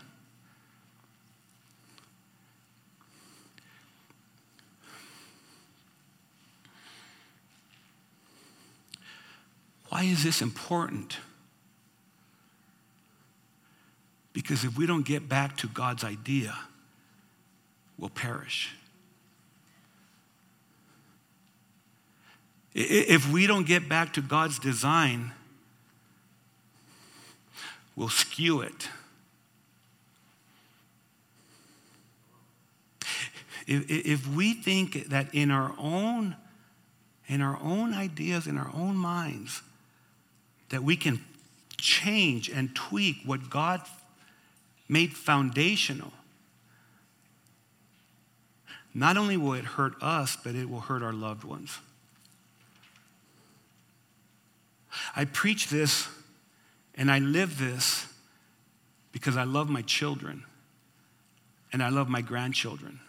Why 9.88 10.02
is 10.02 10.22
this 10.22 10.42
important? 10.42 11.16
Because 14.34 14.64
if 14.64 14.76
we 14.76 14.86
don't 14.86 15.06
get 15.06 15.28
back 15.28 15.56
to 15.58 15.68
God's 15.68 16.04
idea, 16.04 16.54
we'll 17.96 18.10
perish. 18.10 18.74
If 22.74 23.30
we 23.30 23.46
don't 23.46 23.66
get 23.66 23.88
back 23.88 24.12
to 24.14 24.20
God's 24.20 24.58
design, 24.58 25.30
will 27.96 28.08
skew 28.08 28.60
it. 28.60 28.88
If, 33.66 33.88
if 33.88 34.26
we 34.28 34.52
think 34.52 35.08
that 35.08 35.34
in 35.34 35.50
our 35.50 35.74
own 35.78 36.36
in 37.26 37.40
our 37.40 37.58
own 37.62 37.94
ideas, 37.94 38.46
in 38.46 38.58
our 38.58 38.70
own 38.74 38.96
minds, 38.96 39.62
that 40.68 40.82
we 40.82 40.96
can 40.96 41.24
change 41.78 42.50
and 42.50 42.74
tweak 42.74 43.16
what 43.24 43.48
God 43.48 43.80
made 44.88 45.14
foundational, 45.14 46.12
not 48.92 49.16
only 49.16 49.36
will 49.36 49.54
it 49.54 49.64
hurt 49.64 49.94
us, 50.02 50.36
but 50.36 50.54
it 50.54 50.68
will 50.68 50.80
hurt 50.80 51.02
our 51.02 51.12
loved 51.12 51.44
ones. 51.44 51.78
I 55.16 55.24
preach 55.24 55.68
this 55.70 56.06
and 56.96 57.10
I 57.10 57.18
live 57.18 57.58
this 57.58 58.06
because 59.12 59.36
I 59.36 59.44
love 59.44 59.68
my 59.68 59.82
children 59.82 60.44
and 61.72 61.82
I 61.82 61.88
love 61.88 62.08
my 62.08 62.20
grandchildren 62.20 63.00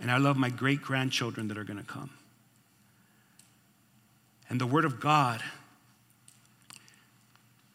and 0.00 0.10
I 0.10 0.18
love 0.18 0.36
my 0.36 0.50
great 0.50 0.82
grandchildren 0.82 1.48
that 1.48 1.58
are 1.58 1.64
going 1.64 1.78
to 1.78 1.84
come. 1.84 2.10
And 4.48 4.60
the 4.60 4.66
Word 4.66 4.84
of 4.84 5.00
God 5.00 5.42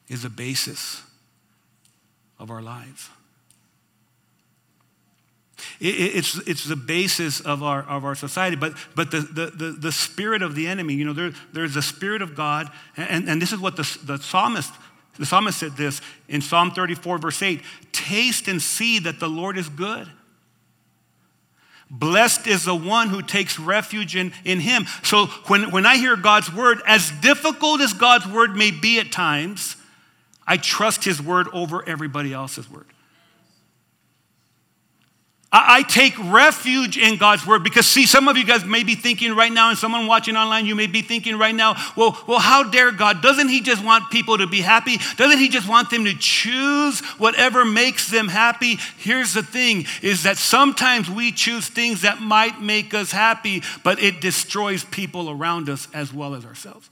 is 0.07 0.23
the 0.23 0.29
basis 0.29 1.01
of 2.37 2.51
our 2.51 2.61
lives. 2.61 3.09
It's, 5.81 6.37
it's 6.45 6.65
the 6.65 6.75
basis 6.75 7.39
of 7.39 7.63
our, 7.63 7.83
of 7.83 8.03
our 8.03 8.15
society. 8.15 8.57
But, 8.57 8.73
but 8.95 9.11
the, 9.11 9.21
the, 9.21 9.45
the, 9.45 9.71
the 9.71 9.91
spirit 9.93 10.41
of 10.41 10.53
the 10.53 10.67
enemy, 10.67 10.95
you 10.95 11.05
know, 11.05 11.13
there, 11.13 11.31
there's 11.53 11.73
the 11.73 11.81
spirit 11.81 12.21
of 12.21 12.35
God. 12.35 12.69
And, 12.97 13.29
and 13.29 13.41
this 13.41 13.53
is 13.53 13.59
what 13.59 13.77
the, 13.77 13.97
the 14.03 14.17
psalmist, 14.17 14.73
the 15.17 15.25
psalmist 15.25 15.57
said 15.57 15.77
this 15.77 16.01
in 16.27 16.41
Psalm 16.41 16.71
34, 16.71 17.17
verse 17.19 17.41
8 17.41 17.61
Taste 17.93 18.49
and 18.49 18.61
see 18.61 18.99
that 18.99 19.21
the 19.21 19.29
Lord 19.29 19.57
is 19.57 19.69
good. 19.69 20.09
Blessed 21.89 22.45
is 22.45 22.65
the 22.65 22.75
one 22.75 23.09
who 23.09 23.21
takes 23.21 23.57
refuge 23.57 24.15
in, 24.15 24.33
in 24.43 24.59
him. 24.59 24.85
So 25.03 25.27
when, 25.47 25.71
when 25.71 25.85
I 25.85 25.95
hear 25.95 26.15
God's 26.15 26.53
word, 26.53 26.81
as 26.85 27.09
difficult 27.21 27.81
as 27.81 27.93
God's 27.93 28.27
word 28.27 28.55
may 28.55 28.69
be 28.69 28.99
at 28.99 29.11
times, 29.11 29.75
I 30.45 30.57
trust 30.57 31.03
his 31.03 31.21
word 31.21 31.47
over 31.53 31.87
everybody 31.87 32.33
else's 32.33 32.69
word. 32.69 32.85
I 35.51 35.81
take 35.81 36.13
refuge 36.19 36.95
in 36.95 37.17
God's 37.17 37.45
word 37.45 37.63
because, 37.63 37.87
see, 37.87 38.05
some 38.05 38.27
of 38.27 38.37
you 38.37 38.45
guys 38.45 38.63
may 38.63 38.83
be 38.83 38.93
thinking 38.93 39.35
right 39.35 39.51
now, 39.51 39.69
and 39.69 39.77
someone 39.77 40.05
watching 40.05 40.35
online, 40.35 40.67
you 40.67 40.75
may 40.75 40.85
be 40.85 41.01
thinking 41.01 41.39
right 41.39 41.55
now, 41.55 41.75
well, 41.95 42.23
well, 42.27 42.37
how 42.37 42.61
dare 42.61 42.91
God? 42.91 43.23
Doesn't 43.23 43.49
He 43.49 43.61
just 43.61 43.83
want 43.83 44.11
people 44.11 44.37
to 44.37 44.45
be 44.45 44.61
happy? 44.61 44.97
Doesn't 45.17 45.39
He 45.39 45.49
just 45.49 45.67
want 45.67 45.89
them 45.89 46.05
to 46.05 46.13
choose 46.13 46.99
whatever 47.17 47.65
makes 47.65 48.11
them 48.11 48.27
happy? 48.27 48.77
Here's 48.97 49.33
the 49.33 49.41
thing 49.41 49.85
is 50.03 50.21
that 50.23 50.37
sometimes 50.37 51.09
we 51.09 51.31
choose 51.31 51.67
things 51.67 52.03
that 52.03 52.21
might 52.21 52.61
make 52.61 52.93
us 52.93 53.11
happy, 53.11 53.63
but 53.83 53.99
it 54.03 54.21
destroys 54.21 54.85
people 54.85 55.31
around 55.31 55.67
us 55.67 55.87
as 55.95 56.13
well 56.13 56.35
as 56.35 56.45
ourselves. 56.45 56.91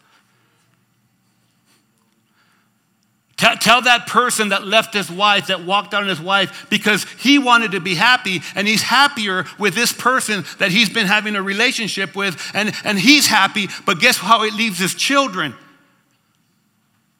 Tell, 3.38 3.56
tell 3.56 3.82
that 3.84 4.08
person 4.08 4.50
that 4.50 4.66
left 4.66 4.96
his 4.96 5.12
wife, 5.12 5.48
that 5.48 5.64
walked 5.64 5.94
out 5.94 6.02
on 6.02 6.10
his 6.10 6.20
wife, 6.20 6.66
because 6.72 7.06
he 7.20 7.38
wanted 7.38 7.72
to 7.74 7.80
be 7.80 7.94
happy, 7.94 8.42
and 8.56 8.68
he's 8.68 8.82
happier 8.82 9.46
with 9.60 9.76
this 9.76 9.94
person 9.94 10.44
that 10.58 10.72
he's 10.72 10.90
been 10.90 11.06
having 11.06 11.36
a 11.36 11.42
relationship 11.42 12.16
with, 12.16 12.52
and, 12.56 12.74
and 12.84 12.98
he's 12.98 13.28
happy, 13.28 13.68
but 13.86 14.00
guess 14.00 14.18
how 14.18 14.44
it 14.44 14.54
leaves 14.54 14.80
his 14.80 14.96
children? 14.96 15.54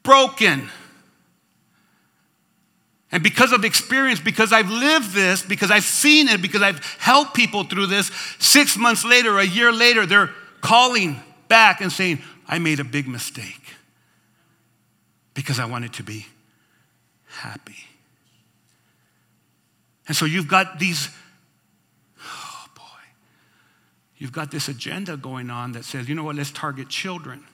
Broken. 0.02 0.68
And 3.12 3.22
because 3.22 3.52
of 3.52 3.64
experience, 3.64 4.18
because 4.18 4.52
I've 4.52 4.70
lived 4.70 5.12
this, 5.14 5.42
because 5.42 5.70
I've 5.70 5.84
seen 5.84 6.28
it, 6.28 6.42
because 6.42 6.62
I've 6.62 6.84
helped 6.98 7.34
people 7.34 7.62
through 7.62 7.86
this, 7.86 8.10
six 8.40 8.76
months 8.76 9.04
later, 9.04 9.38
a 9.38 9.46
year 9.46 9.72
later, 9.72 10.04
they're 10.04 10.30
calling 10.62 11.22
back 11.46 11.80
and 11.80 11.92
saying, 11.92 12.18
I 12.48 12.58
made 12.58 12.80
a 12.80 12.84
big 12.84 13.06
mistake 13.06 13.67
because 15.48 15.60
I 15.60 15.64
wanted 15.64 15.94
to 15.94 16.02
be 16.02 16.26
happy. 17.24 17.86
And 20.06 20.14
so 20.14 20.26
you've 20.26 20.46
got 20.46 20.78
these, 20.78 21.08
oh 22.22 22.66
boy, 22.74 22.82
you've 24.18 24.30
got 24.30 24.50
this 24.50 24.68
agenda 24.68 25.16
going 25.16 25.48
on 25.48 25.72
that 25.72 25.86
says, 25.86 26.06
you 26.06 26.14
know 26.14 26.22
what, 26.22 26.36
let's 26.36 26.50
target 26.50 26.90
children. 26.90 27.44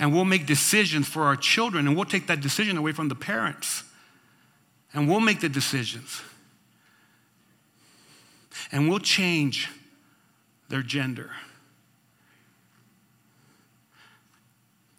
And 0.00 0.12
we'll 0.12 0.24
make 0.24 0.46
decisions 0.46 1.06
for 1.06 1.22
our 1.26 1.36
children, 1.36 1.86
and 1.86 1.94
we'll 1.94 2.04
take 2.04 2.26
that 2.26 2.40
decision 2.40 2.76
away 2.76 2.90
from 2.90 3.06
the 3.06 3.14
parents. 3.14 3.84
And 4.92 5.08
we'll 5.08 5.20
make 5.20 5.38
the 5.38 5.48
decisions. 5.48 6.22
And 8.72 8.88
we'll 8.88 8.98
change 8.98 9.70
their 10.68 10.82
gender. 10.82 11.30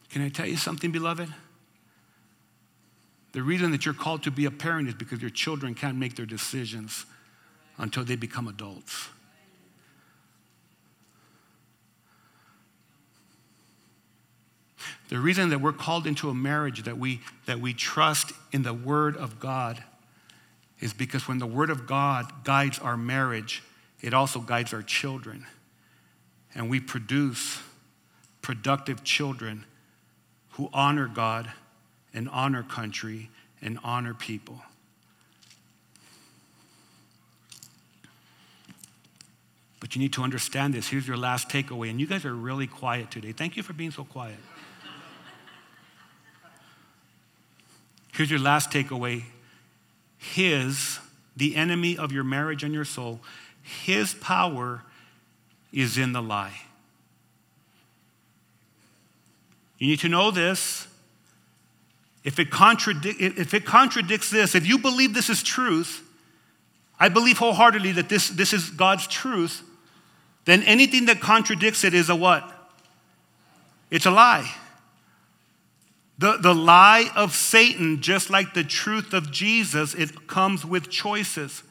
Can 0.09 0.23
I 0.23 0.29
tell 0.29 0.47
you 0.47 0.57
something, 0.57 0.91
beloved? 0.91 1.33
The 3.31 3.43
reason 3.43 3.71
that 3.71 3.85
you're 3.85 3.93
called 3.93 4.23
to 4.23 4.31
be 4.31 4.45
a 4.45 4.51
parent 4.51 4.87
is 4.87 4.95
because 4.95 5.21
your 5.21 5.29
children 5.29 5.75
can't 5.75 5.97
make 5.97 6.15
their 6.15 6.25
decisions 6.25 7.05
until 7.77 8.03
they 8.03 8.15
become 8.15 8.47
adults. 8.47 9.07
The 15.09 15.19
reason 15.19 15.49
that 15.49 15.59
we're 15.59 15.73
called 15.73 16.05
into 16.05 16.29
a 16.29 16.33
marriage 16.33 16.83
that 16.83 16.97
we, 16.97 17.21
that 17.45 17.59
we 17.59 17.73
trust 17.73 18.31
in 18.51 18.63
the 18.63 18.73
Word 18.73 19.17
of 19.17 19.39
God 19.39 19.83
is 20.79 20.93
because 20.93 21.27
when 21.27 21.39
the 21.39 21.47
Word 21.47 21.69
of 21.69 21.87
God 21.87 22.43
guides 22.43 22.79
our 22.79 22.95
marriage, 22.95 23.63
it 24.01 24.13
also 24.13 24.39
guides 24.39 24.73
our 24.73 24.83
children. 24.83 25.45
and 26.55 26.69
we 26.69 26.79
produce 26.79 27.59
productive 28.41 29.03
children 29.03 29.65
who 30.59 30.69
honor 30.73 31.07
God 31.07 31.49
and 32.13 32.27
honor 32.27 32.63
country 32.63 33.29
and 33.61 33.79
honor 33.81 34.13
people. 34.13 34.61
But 39.79 39.95
you 39.95 40.01
need 40.01 40.11
to 40.13 40.21
understand 40.21 40.73
this. 40.73 40.89
Here's 40.89 41.07
your 41.07 41.15
last 41.15 41.47
takeaway. 41.47 41.89
And 41.89 41.97
you 41.97 42.05
guys 42.05 42.25
are 42.25 42.35
really 42.35 42.67
quiet 42.67 43.09
today. 43.09 43.31
Thank 43.31 43.55
you 43.55 43.63
for 43.63 43.71
being 43.71 43.91
so 43.91 44.03
quiet. 44.03 44.35
Here's 48.13 48.29
your 48.29 48.41
last 48.41 48.69
takeaway. 48.69 49.23
His, 50.17 50.99
the 51.37 51.55
enemy 51.55 51.97
of 51.97 52.11
your 52.11 52.25
marriage 52.25 52.65
and 52.65 52.73
your 52.73 52.83
soul, 52.83 53.21
his 53.61 54.13
power 54.13 54.83
is 55.71 55.97
in 55.97 56.11
the 56.11 56.21
lie. 56.21 56.63
You 59.79 59.87
need 59.87 59.99
to 60.01 60.09
know 60.09 60.29
this. 60.29 60.87
If 62.23 62.37
it, 62.37 62.51
contradic- 62.51 63.19
if 63.19 63.53
it 63.53 63.65
contradicts 63.65 64.29
this, 64.29 64.53
if 64.53 64.67
you 64.67 64.77
believe 64.77 65.13
this 65.13 65.29
is 65.29 65.41
truth, 65.41 66.03
I 66.99 67.07
believe 67.07 67.37
wholeheartedly 67.37 67.93
that 67.93 68.09
this, 68.09 68.29
this 68.29 68.51
is 68.51 68.69
God's 68.69 69.07
truth, 69.07 69.63
then 70.43 70.61
anything 70.63 71.05
that 71.05 71.21
contradicts 71.21 71.83
it 71.83 71.93
is 71.93 72.09
a 72.09 72.15
what? 72.15 72.43
It's 73.89 74.05
a 74.05 74.11
lie. 74.11 74.53
The, 76.17 76.37
the 76.37 76.53
lie 76.53 77.09
of 77.15 77.33
Satan, 77.33 78.01
just 78.01 78.29
like 78.29 78.53
the 78.53 78.65
truth 78.65 79.13
of 79.13 79.31
Jesus, 79.31 79.93
it 79.93 80.27
comes 80.27 80.65
with 80.65 80.89
choices. 80.89 81.63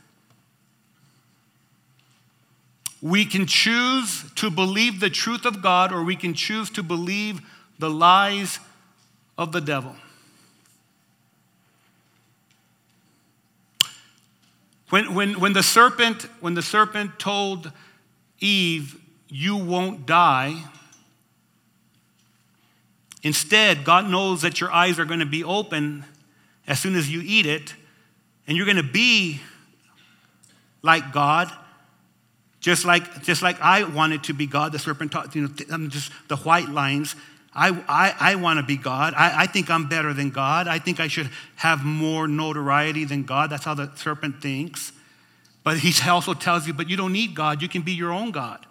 We 3.02 3.26
can 3.26 3.46
choose 3.46 4.24
to 4.36 4.50
believe 4.50 5.00
the 5.00 5.10
truth 5.10 5.44
of 5.44 5.62
God, 5.62 5.92
or 5.92 6.02
we 6.02 6.16
can 6.16 6.32
choose 6.32 6.70
to 6.70 6.82
believe 6.82 7.42
the 7.78 7.90
lies 7.90 8.58
of 9.36 9.52
the 9.52 9.60
devil. 9.60 9.94
When, 14.90 15.14
when, 15.14 15.38
when, 15.38 15.52
the 15.52 15.62
serpent, 15.62 16.22
when 16.40 16.54
the 16.54 16.62
serpent 16.62 17.18
told 17.18 17.72
Eve, 18.40 18.98
You 19.28 19.56
won't 19.56 20.06
die, 20.06 20.64
instead, 23.22 23.84
God 23.84 24.08
knows 24.08 24.42
that 24.42 24.60
your 24.60 24.72
eyes 24.72 24.98
are 24.98 25.04
going 25.04 25.20
to 25.20 25.26
be 25.26 25.44
open 25.44 26.04
as 26.66 26.80
soon 26.80 26.94
as 26.96 27.10
you 27.10 27.22
eat 27.24 27.46
it, 27.46 27.74
and 28.46 28.56
you're 28.56 28.66
going 28.66 28.78
to 28.78 28.82
be 28.82 29.40
like 30.82 31.12
God. 31.12 31.52
Just 32.60 32.84
like, 32.84 33.22
just 33.22 33.40
like 33.40 33.60
I 33.60 33.84
wanted 33.84 34.24
to 34.24 34.32
be 34.32 34.46
God, 34.46 34.72
the 34.72 34.78
serpent 34.78 35.12
taught, 35.12 35.34
you 35.34 35.42
know, 35.42 35.48
um, 35.70 35.90
just 35.90 36.10
the 36.28 36.36
white 36.36 36.68
lines. 36.68 37.14
I, 37.58 37.70
I, 37.88 38.32
I 38.32 38.34
want 38.36 38.60
to 38.60 38.62
be 38.64 38.76
God. 38.76 39.14
I, 39.14 39.42
I 39.42 39.46
think 39.46 39.68
I'm 39.68 39.88
better 39.88 40.14
than 40.14 40.30
God. 40.30 40.68
I 40.68 40.78
think 40.78 41.00
I 41.00 41.08
should 41.08 41.28
have 41.56 41.84
more 41.84 42.28
notoriety 42.28 43.04
than 43.04 43.24
God. 43.24 43.50
That's 43.50 43.64
how 43.64 43.74
the 43.74 43.90
serpent 43.96 44.40
thinks. 44.40 44.92
But 45.64 45.78
he 45.78 45.92
also 46.08 46.34
tells 46.34 46.66
you, 46.66 46.72
but 46.72 46.88
you 46.88 46.96
don't 46.96 47.12
need 47.12 47.34
God. 47.34 47.60
You 47.60 47.68
can 47.68 47.82
be 47.82 47.92
your 47.92 48.12
own 48.12 48.30
God. 48.30 48.64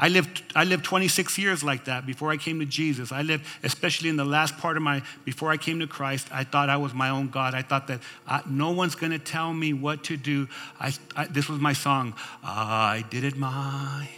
I 0.00 0.08
lived, 0.08 0.42
I 0.54 0.62
lived 0.64 0.84
26 0.84 1.38
years 1.38 1.64
like 1.64 1.86
that 1.86 2.06
before 2.06 2.30
I 2.30 2.36
came 2.36 2.60
to 2.60 2.66
Jesus. 2.66 3.10
I 3.10 3.22
lived, 3.22 3.44
especially 3.64 4.08
in 4.08 4.16
the 4.16 4.24
last 4.24 4.56
part 4.58 4.76
of 4.76 4.82
my, 4.82 5.02
before 5.24 5.50
I 5.50 5.56
came 5.56 5.80
to 5.80 5.88
Christ, 5.88 6.28
I 6.30 6.44
thought 6.44 6.68
I 6.68 6.76
was 6.76 6.94
my 6.94 7.08
own 7.08 7.28
God. 7.28 7.54
I 7.54 7.62
thought 7.62 7.88
that 7.88 8.00
I, 8.26 8.42
no 8.48 8.70
one's 8.70 8.94
going 8.94 9.10
to 9.10 9.18
tell 9.18 9.52
me 9.52 9.72
what 9.72 10.04
to 10.04 10.16
do. 10.16 10.48
I, 10.78 10.92
I, 11.16 11.26
this 11.26 11.48
was 11.48 11.60
my 11.60 11.72
song. 11.72 12.14
I 12.44 13.04
did 13.10 13.24
it 13.24 13.36
my, 13.36 14.08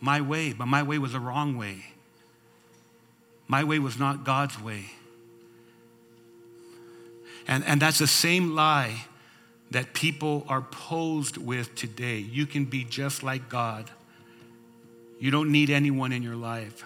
my 0.00 0.20
way, 0.20 0.52
but 0.52 0.66
my 0.66 0.82
way 0.82 0.98
was 0.98 1.12
the 1.12 1.20
wrong 1.20 1.56
way. 1.56 1.84
My 3.46 3.64
way 3.64 3.78
was 3.78 3.98
not 3.98 4.24
God's 4.24 4.60
way. 4.60 4.86
And, 7.46 7.64
and 7.64 7.82
that's 7.82 7.98
the 7.98 8.06
same 8.06 8.54
lie 8.54 9.06
that 9.70 9.92
people 9.92 10.44
are 10.48 10.62
posed 10.62 11.36
with 11.36 11.74
today. 11.74 12.18
You 12.18 12.46
can 12.46 12.64
be 12.64 12.84
just 12.84 13.22
like 13.22 13.48
God. 13.48 13.90
You 15.18 15.30
don't 15.30 15.52
need 15.52 15.70
anyone 15.70 16.12
in 16.12 16.22
your 16.22 16.36
life. 16.36 16.84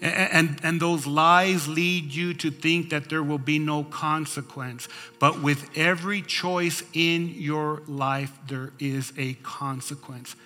And, 0.00 0.32
and, 0.32 0.60
and, 0.62 0.80
those 0.80 1.06
lies 1.06 1.66
lead 1.66 2.14
you 2.14 2.32
to 2.34 2.52
think 2.52 2.90
that 2.90 3.08
there 3.08 3.22
will 3.22 3.38
be 3.38 3.58
no 3.58 3.82
consequence. 3.82 4.88
But 5.18 5.42
with 5.42 5.76
every 5.76 6.22
choice 6.22 6.84
in 6.92 7.34
your 7.36 7.82
life, 7.88 8.32
there 8.46 8.72
is 8.78 9.12
a 9.18 9.34
consequence. 9.42 10.36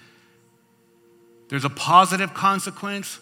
There's 1.53 1.67
a 1.67 1.69
positive 1.69 2.33
consequence 2.33 3.21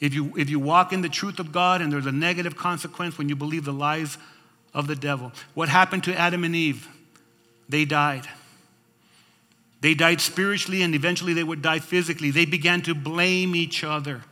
if 0.00 0.12
you, 0.12 0.34
if 0.36 0.50
you 0.50 0.60
walk 0.60 0.92
in 0.92 1.00
the 1.00 1.08
truth 1.08 1.38
of 1.38 1.50
God, 1.50 1.80
and 1.80 1.90
there's 1.90 2.04
a 2.04 2.12
negative 2.12 2.54
consequence 2.54 3.16
when 3.16 3.30
you 3.30 3.36
believe 3.36 3.64
the 3.64 3.72
lies 3.72 4.18
of 4.74 4.86
the 4.86 4.94
devil. 4.94 5.32
What 5.54 5.70
happened 5.70 6.04
to 6.04 6.14
Adam 6.14 6.44
and 6.44 6.54
Eve? 6.54 6.86
they 7.70 7.86
died. 7.86 8.28
They 9.80 9.94
died 9.94 10.20
spiritually 10.20 10.82
and 10.82 10.94
eventually 10.94 11.32
they 11.32 11.42
would 11.42 11.62
die 11.62 11.78
physically. 11.78 12.30
They 12.30 12.44
began 12.44 12.82
to 12.82 12.94
blame 12.94 13.56
each 13.56 13.82
other. 13.82 14.24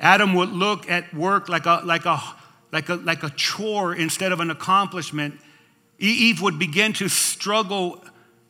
Adam 0.00 0.34
would 0.34 0.48
look 0.48 0.90
at 0.90 1.14
work 1.14 1.48
like 1.48 1.66
a, 1.66 1.80
like 1.84 2.06
a, 2.06 2.20
like 2.72 2.88
a, 2.88 2.96
like 2.96 3.22
a 3.22 3.30
chore 3.30 3.94
instead 3.94 4.32
of 4.32 4.40
an 4.40 4.50
accomplishment. 4.50 5.38
Eve 6.00 6.42
would 6.42 6.58
begin 6.58 6.92
to 6.94 7.08
struggle 7.08 8.04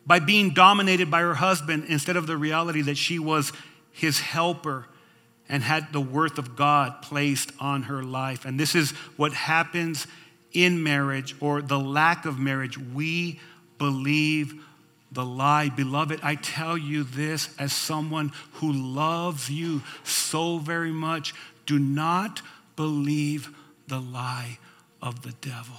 by 0.07 0.18
being 0.18 0.50
dominated 0.50 1.11
by 1.11 1.20
her 1.20 1.34
husband 1.34 1.84
instead 1.88 2.16
of 2.16 2.26
the 2.26 2.36
reality 2.36 2.82
that 2.82 2.96
she 2.96 3.18
was 3.18 3.53
his 3.92 4.20
helper 4.20 4.86
and 5.48 5.62
had 5.62 5.92
the 5.92 6.00
worth 6.00 6.38
of 6.38 6.57
God 6.57 7.03
placed 7.03 7.53
on 7.61 7.84
her 7.84 8.03
life. 8.03 8.44
And 8.44 8.59
this 8.59 8.74
is 8.74 8.92
what 9.16 9.32
happens 9.32 10.07
in 10.53 10.82
marriage 10.82 11.34
or 11.40 11.62
the 11.62 11.78
lack 11.78 12.24
of 12.24 12.38
marriage, 12.38 12.78
we 12.78 13.40
believe 13.78 14.55
the 15.11 15.24
lie. 15.24 15.68
Beloved, 15.68 16.20
I 16.22 16.36
tell 16.36 16.76
you 16.76 17.05
this 17.05 17.55
as 17.59 17.72
someone 17.72 18.32
who 18.55 18.72
loves 18.72 19.50
you 19.50 19.82
so 20.05 20.59
very 20.59 20.90
much. 20.90 21.34
Do 21.66 21.78
not 21.78 22.42
believe 22.76 23.55
the 23.88 24.00
lie 24.00 24.59
of 25.00 25.22
the 25.22 25.32
devil. 25.32 25.76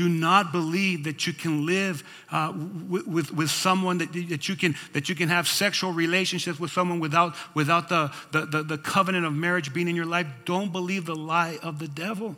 Do 0.00 0.08
not 0.08 0.50
believe 0.50 1.04
that 1.04 1.26
you 1.26 1.34
can 1.34 1.66
live 1.66 2.02
uh, 2.32 2.54
with, 2.88 3.06
with, 3.06 3.34
with, 3.34 3.50
someone, 3.50 3.98
that, 3.98 4.10
that, 4.30 4.48
you 4.48 4.56
can, 4.56 4.74
that 4.94 5.10
you 5.10 5.14
can 5.14 5.28
have 5.28 5.46
sexual 5.46 5.92
relationships 5.92 6.58
with 6.58 6.70
someone 6.70 7.00
without, 7.00 7.36
without 7.52 7.90
the, 7.90 8.10
the, 8.32 8.46
the, 8.46 8.62
the 8.62 8.78
covenant 8.78 9.26
of 9.26 9.34
marriage 9.34 9.74
being 9.74 9.88
in 9.88 9.94
your 9.94 10.06
life. 10.06 10.26
Don't 10.46 10.72
believe 10.72 11.04
the 11.04 11.14
lie 11.14 11.58
of 11.62 11.78
the 11.78 11.86
devil. 11.86 12.34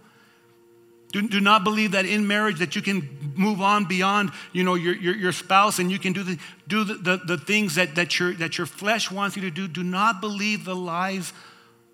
Do, 1.12 1.28
do 1.28 1.38
not 1.38 1.62
believe 1.62 1.92
that 1.92 2.04
in 2.04 2.26
marriage 2.26 2.58
that 2.58 2.74
you 2.74 2.82
can 2.82 3.32
move 3.36 3.60
on 3.60 3.84
beyond, 3.84 4.32
you 4.52 4.64
know, 4.64 4.74
your, 4.74 4.96
your, 4.96 5.14
your 5.14 5.32
spouse 5.32 5.78
and 5.78 5.88
you 5.88 6.00
can 6.00 6.12
do 6.12 6.24
the, 6.24 6.38
do 6.66 6.82
the, 6.82 6.94
the, 6.94 7.16
the 7.18 7.38
things 7.38 7.76
that, 7.76 7.94
that, 7.94 8.18
your, 8.18 8.32
that 8.34 8.58
your 8.58 8.66
flesh 8.66 9.08
wants 9.08 9.36
you 9.36 9.42
to 9.42 9.52
do. 9.52 9.68
Do 9.68 9.84
not 9.84 10.20
believe 10.20 10.64
the 10.64 10.74
lies 10.74 11.32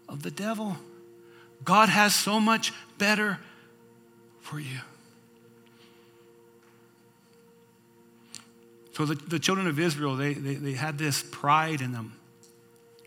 of 0.09 0.23
the 0.23 0.31
devil. 0.31 0.79
God 1.63 1.91
has 1.91 2.15
so 2.15 2.41
much 2.41 2.73
better 2.97 3.39
for 4.41 4.59
you. 4.59 4.79
So 8.99 9.05
the, 9.05 9.15
the 9.15 9.39
children 9.39 9.69
of 9.69 9.79
Israel, 9.79 10.17
they, 10.17 10.35
they, 10.35 10.55
they 10.55 10.73
had 10.73 10.99
this 10.99 11.23
pride 11.23 11.83
in 11.83 11.93
them. 11.93 12.17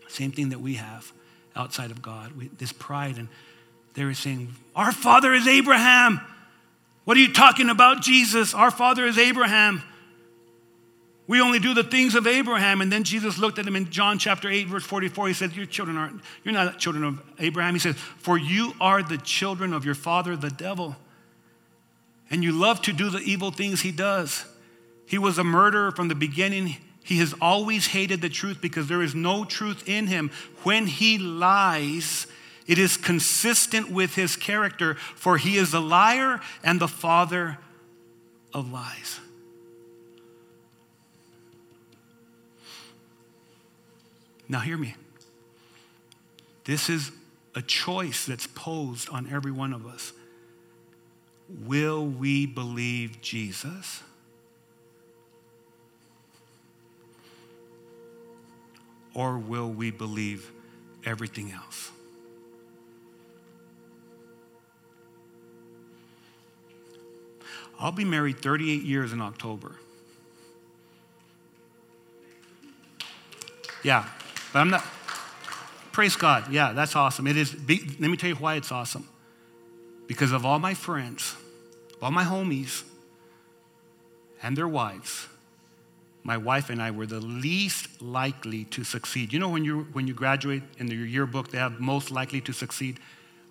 Same 0.08 0.32
thing 0.32 0.48
that 0.48 0.58
we 0.58 0.76
have 0.76 1.12
outside 1.54 1.90
of 1.90 2.00
God. 2.00 2.32
We, 2.32 2.48
this 2.56 2.72
pride. 2.72 3.18
And 3.18 3.28
they 3.92 4.06
were 4.06 4.14
saying, 4.14 4.54
Our 4.74 4.90
father 4.90 5.34
is 5.34 5.46
Abraham. 5.46 6.22
What 7.04 7.18
are 7.18 7.20
you 7.20 7.34
talking 7.34 7.68
about, 7.68 8.00
Jesus? 8.00 8.54
Our 8.54 8.70
father 8.70 9.04
is 9.04 9.18
Abraham. 9.18 9.82
We 11.26 11.42
only 11.42 11.58
do 11.58 11.74
the 11.74 11.84
things 11.84 12.14
of 12.14 12.26
Abraham. 12.26 12.80
And 12.80 12.90
then 12.90 13.04
Jesus 13.04 13.36
looked 13.36 13.58
at 13.58 13.66
him 13.66 13.76
in 13.76 13.90
John 13.90 14.18
chapter 14.18 14.48
8, 14.48 14.68
verse 14.68 14.84
44. 14.84 15.28
He 15.28 15.34
said, 15.34 15.52
Your 15.52 15.66
children 15.66 15.98
aren't, 15.98 16.22
you're 16.42 16.54
not 16.54 16.78
children 16.78 17.04
of 17.04 17.22
Abraham. 17.38 17.74
He 17.74 17.80
says, 17.80 17.96
For 17.96 18.38
you 18.38 18.72
are 18.80 19.02
the 19.02 19.18
children 19.18 19.74
of 19.74 19.84
your 19.84 19.94
father, 19.94 20.36
the 20.36 20.48
devil. 20.48 20.96
And 22.30 22.42
you 22.42 22.52
love 22.52 22.80
to 22.82 22.94
do 22.94 23.10
the 23.10 23.18
evil 23.18 23.50
things 23.50 23.82
he 23.82 23.92
does. 23.92 24.46
He 25.12 25.18
was 25.18 25.36
a 25.36 25.44
murderer 25.44 25.90
from 25.90 26.08
the 26.08 26.14
beginning. 26.14 26.78
He 27.04 27.18
has 27.18 27.34
always 27.38 27.88
hated 27.88 28.22
the 28.22 28.30
truth 28.30 28.62
because 28.62 28.88
there 28.88 29.02
is 29.02 29.14
no 29.14 29.44
truth 29.44 29.86
in 29.86 30.06
him. 30.06 30.30
When 30.62 30.86
he 30.86 31.18
lies, 31.18 32.26
it 32.66 32.78
is 32.78 32.96
consistent 32.96 33.90
with 33.90 34.14
his 34.14 34.36
character, 34.36 34.94
for 34.94 35.36
he 35.36 35.58
is 35.58 35.74
a 35.74 35.80
liar 35.80 36.40
and 36.64 36.80
the 36.80 36.88
father 36.88 37.58
of 38.54 38.72
lies. 38.72 39.20
Now, 44.48 44.60
hear 44.60 44.78
me. 44.78 44.94
This 46.64 46.88
is 46.88 47.12
a 47.54 47.60
choice 47.60 48.24
that's 48.24 48.46
posed 48.46 49.10
on 49.10 49.28
every 49.30 49.52
one 49.52 49.74
of 49.74 49.86
us. 49.86 50.14
Will 51.66 52.06
we 52.06 52.46
believe 52.46 53.20
Jesus 53.20 54.02
or 59.14 59.38
will 59.38 59.70
we 59.70 59.90
believe 59.90 60.50
everything 61.04 61.52
else? 61.52 61.90
I'll 67.78 67.92
be 67.92 68.04
married 68.04 68.38
38 68.38 68.82
years 68.82 69.12
in 69.12 69.20
October. 69.20 69.72
Yeah, 73.82 74.08
but 74.52 74.60
I'm 74.60 74.70
not. 74.70 74.84
Praise 75.90 76.14
God. 76.14 76.52
Yeah, 76.52 76.72
that's 76.72 76.94
awesome. 76.94 77.26
It 77.26 77.36
is. 77.36 77.54
Let 77.68 78.08
me 78.08 78.16
tell 78.16 78.30
you 78.30 78.36
why 78.36 78.54
it's 78.54 78.70
awesome. 78.70 79.08
Because 80.06 80.30
of 80.30 80.46
all 80.46 80.60
my 80.60 80.74
friends, 80.74 81.34
all 82.00 82.12
my 82.12 82.24
homies, 82.24 82.84
and 84.42 84.56
their 84.56 84.68
wives, 84.68 85.26
my 86.24 86.36
wife 86.36 86.70
and 86.70 86.80
I 86.80 86.90
were 86.90 87.06
the 87.06 87.20
least 87.20 88.00
likely 88.00 88.64
to 88.66 88.84
succeed. 88.84 89.32
You 89.32 89.40
know, 89.40 89.48
when 89.48 89.64
you, 89.64 89.88
when 89.92 90.06
you 90.06 90.14
graduate 90.14 90.62
in 90.78 90.88
your 90.88 91.06
yearbook, 91.06 91.50
they 91.50 91.58
have 91.58 91.80
most 91.80 92.10
likely 92.10 92.40
to 92.42 92.52
succeed. 92.52 93.00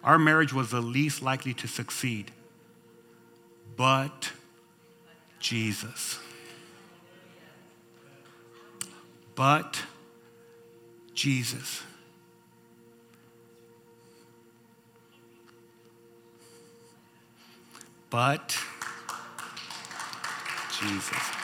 Our 0.03 0.17
marriage 0.17 0.53
was 0.53 0.71
the 0.71 0.81
least 0.81 1.21
likely 1.21 1.53
to 1.55 1.67
succeed. 1.67 2.31
But 3.75 4.31
Jesus. 5.39 6.19
But 9.35 9.81
Jesus. 11.13 11.83
But 18.09 18.57
Jesus. 20.79 21.40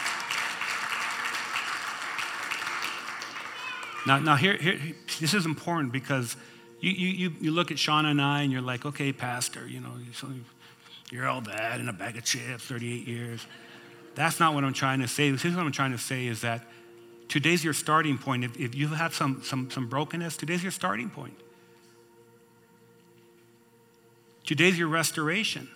Now, 4.08 4.20
now 4.20 4.36
here, 4.38 4.56
here, 4.56 4.80
this 5.20 5.34
is 5.34 5.46
important 5.46 5.92
because 5.92 6.38
you, 6.80 6.92
you, 6.92 7.34
you 7.42 7.52
look 7.52 7.72
at 7.72 7.78
Shauna 7.78 8.12
and 8.12 8.22
I 8.22 8.42
and 8.42 8.54
you're 8.54 8.62
like, 8.62 8.86
okay, 8.86 9.12
pastor, 9.12 9.68
you 9.68 9.82
know, 9.82 9.92
you're 11.12 11.28
all 11.28 11.42
that 11.42 11.82
in 11.82 11.90
a 11.90 11.94
bag 11.94 12.16
of 12.16 12.24
chips, 12.24 12.64
38 12.64 13.06
years. 13.06 13.46
That's 14.16 14.40
not 14.40 14.54
what 14.54 14.64
I'm 14.64 14.74
trying 14.74 15.02
to 15.02 15.10
say. 15.10 15.30
This 15.30 15.44
is 15.44 15.56
what 15.56 15.66
I'm 15.66 15.74
trying 15.74 15.92
to 15.92 15.98
say 15.98 16.26
is 16.26 16.40
that 16.42 16.66
today's 17.28 17.66
your 17.66 17.74
starting 17.74 18.18
point. 18.18 18.46
If, 18.46 18.58
if 18.58 18.76
you 18.76 18.88
have 18.88 18.98
had 18.98 19.14
some, 19.14 19.44
some, 19.44 19.70
some 19.70 19.90
brokenness, 19.90 20.38
today's 20.38 20.64
your 20.64 20.72
starting 20.72 21.10
point. 21.10 21.38
Today's 24.46 24.80
your 24.80 24.88
restoration. 24.88 25.68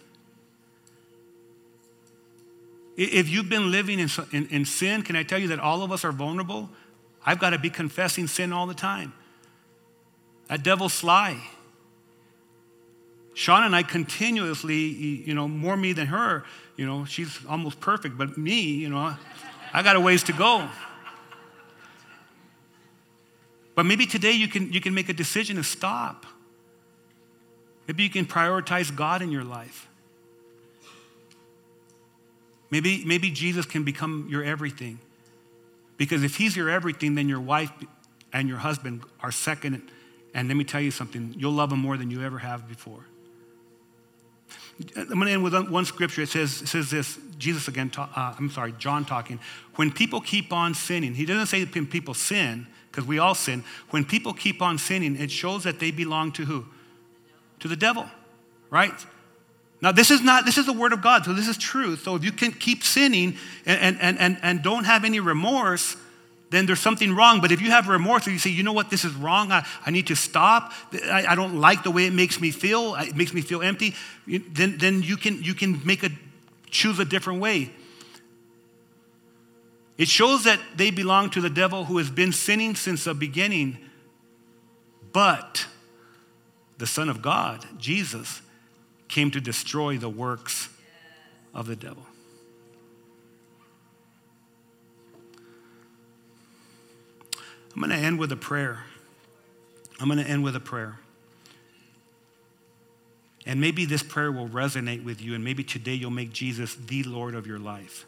If 2.96 3.28
you've 3.28 3.50
been 3.50 3.72
living 3.72 4.00
in, 4.00 4.10
in, 4.32 4.48
in, 4.48 4.64
sin, 4.64 5.02
can 5.02 5.18
I 5.18 5.24
tell 5.24 5.40
you 5.40 5.50
that 5.50 5.60
all 5.60 5.84
of 5.84 5.92
us 5.92 6.06
are 6.06 6.14
vulnerable? 6.14 6.70
I've 7.26 7.40
got 7.40 7.52
to 7.52 7.60
be 7.60 7.70
confessing 7.70 8.28
sin 8.28 8.52
all 8.52 8.68
the 8.68 8.74
time. 8.74 9.14
That 10.48 10.64
devil's 10.64 10.94
sly. 10.94 11.38
Sean 13.34 13.64
and 13.64 13.76
I 13.76 13.84
continuously, 13.84 14.76
you 14.76 15.34
know, 15.34 15.48
more 15.48 15.78
me 15.78 15.94
than 15.94 16.08
her, 16.08 16.44
you 16.76 16.86
know, 16.86 17.06
she's 17.06 17.40
almost 17.48 17.80
perfect, 17.80 18.18
but 18.18 18.38
me, 18.38 18.62
you 18.62 18.90
know, 18.90 19.16
I 19.74 19.84
got 19.84 19.96
a 19.96 20.00
ways 20.00 20.24
to 20.24 20.34
go. 20.34 20.68
But 23.74 23.86
maybe 23.86 24.06
today 24.06 24.34
you 24.34 24.48
can, 24.48 24.74
you 24.74 24.82
can 24.82 24.94
make 24.94 25.08
a 25.08 25.14
decision 25.14 25.56
to 25.56 25.64
stop. 25.64 26.26
Maybe 27.88 28.04
you 28.04 28.10
can 28.10 28.26
prioritize 28.26 28.94
God 28.94 29.22
in 29.22 29.32
your 29.32 29.44
life. 29.44 29.88
Maybe, 32.70 33.04
maybe 33.06 33.32
Jesus 33.32 33.66
can 33.66 33.84
become 33.84 34.28
your 34.30 34.44
everything. 34.44 35.00
Because 36.02 36.24
if 36.24 36.36
he's 36.36 36.58
your 36.58 36.68
everything, 36.68 37.14
then 37.14 37.30
your 37.30 37.40
wife 37.40 37.72
and 38.34 38.50
your 38.50 38.58
husband 38.58 39.04
are 39.20 39.32
second. 39.32 39.84
And 40.34 40.48
let 40.48 40.58
me 40.58 40.64
tell 40.64 40.82
you 40.82 40.90
something, 40.90 41.36
you'll 41.38 41.52
love 41.52 41.72
him 41.72 41.78
more 41.78 41.96
than 41.96 42.10
you 42.10 42.24
ever 42.24 42.40
have 42.40 42.68
before. 42.68 43.06
I'm 44.98 45.10
going 45.10 45.28
to 45.28 45.32
end 45.32 45.44
with 45.44 45.54
one 45.70 45.86
scripture. 45.86 46.24
It 46.24 46.30
says, 46.30 46.64
it 46.64 46.70
says 46.70 46.90
this 46.90 47.20
Jesus 47.38 47.68
again, 47.68 47.92
uh, 47.96 48.08
I'm 48.36 48.50
sorry, 48.50 48.74
John 48.80 49.06
talking. 49.06 49.40
When 49.76 49.92
people 49.92 50.22
keep 50.22 50.52
on 50.52 50.74
sinning, 50.74 51.14
he 51.14 51.24
doesn't 51.24 51.46
say 51.46 51.64
when 51.66 51.86
people 51.86 52.16
sin, 52.16 52.66
because 52.90 53.06
we 53.06 53.20
all 53.20 53.36
sin. 53.36 53.64
When 53.92 54.04
people 54.04 54.34
keep 54.34 54.60
on 54.60 54.80
sinning, 54.80 55.16
it 55.18 55.30
shows 55.30 55.66
that 55.66 55.80
they 55.80 55.92
belong 55.92 56.32
to 56.32 56.46
who? 56.46 56.66
To 57.60 57.68
the 57.68 57.76
devil, 57.76 58.10
right? 58.72 59.06
Now, 59.82 59.92
this 59.92 60.12
is 60.12 60.22
not, 60.22 60.46
this 60.46 60.58
is 60.58 60.68
the 60.68 60.74
word 60.74 60.94
of 60.94 61.02
God, 61.02 61.26
so 61.26 61.34
this 61.34 61.48
is 61.48 61.58
truth. 61.58 62.04
So 62.04 62.16
if 62.16 62.24
you 62.24 62.32
can 62.32 62.52
keep 62.52 62.84
sinning 62.84 63.36
and, 63.66 64.00
and, 64.00 64.20
and, 64.20 64.38
and 64.44 64.62
don't 64.62 64.84
have 64.84 65.04
any 65.04 65.20
remorse, 65.20 65.98
then 66.52 66.68
there's 66.68 66.80
something 66.80 67.16
wrong. 67.16 67.42
But 67.42 67.52
if 67.52 67.62
you 67.62 67.72
have 67.72 67.88
remorse 67.88 68.26
and 68.26 68.34
you 68.34 68.40
say, 68.40 68.52
you 68.52 68.62
know 68.62 68.74
what, 68.74 68.92
this 68.92 69.04
is 69.04 69.14
wrong, 69.16 69.52
I, 69.52 69.66
I 69.86 69.90
need 69.90 70.08
to 70.08 70.16
stop, 70.16 70.74
I, 70.94 71.26
I 71.30 71.36
don't 71.36 71.60
like 71.60 71.82
the 71.82 71.90
way 71.90 72.06
it 72.06 72.14
makes 72.14 72.40
me 72.40 72.52
feel, 72.52 72.94
it 72.96 73.16
makes 73.16 73.34
me 73.34 73.42
feel 73.42 73.64
empty, 73.64 73.96
then, 74.28 74.78
then 74.78 75.02
you, 75.02 75.18
can, 75.18 75.42
you 75.42 75.56
can 75.56 75.82
make 75.84 76.04
a, 76.04 76.10
choose 76.70 77.00
a 77.00 77.06
different 77.06 77.40
way. 77.40 77.72
It 79.98 80.08
shows 80.08 80.44
that 80.44 80.60
they 80.76 80.92
belong 80.92 81.32
to 81.32 81.42
the 81.42 81.50
devil 81.50 81.86
who 81.86 81.98
has 81.98 82.10
been 82.10 82.32
sinning 82.32 82.76
since 82.76 83.04
the 83.04 83.14
beginning. 83.14 83.78
But 85.14 85.66
the 86.78 86.88
Son 86.88 87.10
of 87.10 87.22
God, 87.22 87.66
Jesus, 87.78 88.42
came 89.12 89.30
to 89.32 89.42
destroy 89.42 89.98
the 89.98 90.10
works 90.10 90.70
of 91.54 91.68
the 91.68 91.76
devil. 91.76 92.06
I'm 97.76 97.82
going 97.82 97.92
to 97.92 97.96
end 97.96 98.20
with 98.20 98.32
a 98.32 98.38
prayer. 98.38 98.84
I'm 100.00 100.08
going 100.08 100.24
to 100.24 100.30
end 100.30 100.44
with 100.44 100.56
a 100.56 100.60
prayer. 100.60 100.98
And 103.46 103.60
maybe 103.60 103.86
this 103.86 104.04
prayer 104.04 104.32
will 104.32 104.50
resonate 104.50 105.04
with 105.04 105.22
you, 105.22 105.36
and 105.36 105.44
maybe 105.44 105.64
today 105.64 105.94
you'll 105.94 106.12
make 106.12 106.32
Jesus 106.32 106.76
the 106.76 107.04
Lord 107.04 107.34
of 107.34 107.48
your 107.48 107.60
life. 107.60 108.06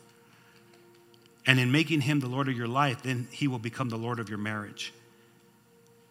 And 1.46 1.60
in 1.60 1.72
making 1.72 2.02
him 2.02 2.20
the 2.20 2.28
Lord 2.28 2.48
of 2.48 2.58
your 2.58 2.68
life, 2.68 3.04
then 3.04 3.28
he 3.32 3.48
will 3.48 3.60
become 3.60 3.90
the 3.90 3.98
Lord 3.98 4.20
of 4.20 4.30
your 4.30 4.38
marriage. 4.38 4.94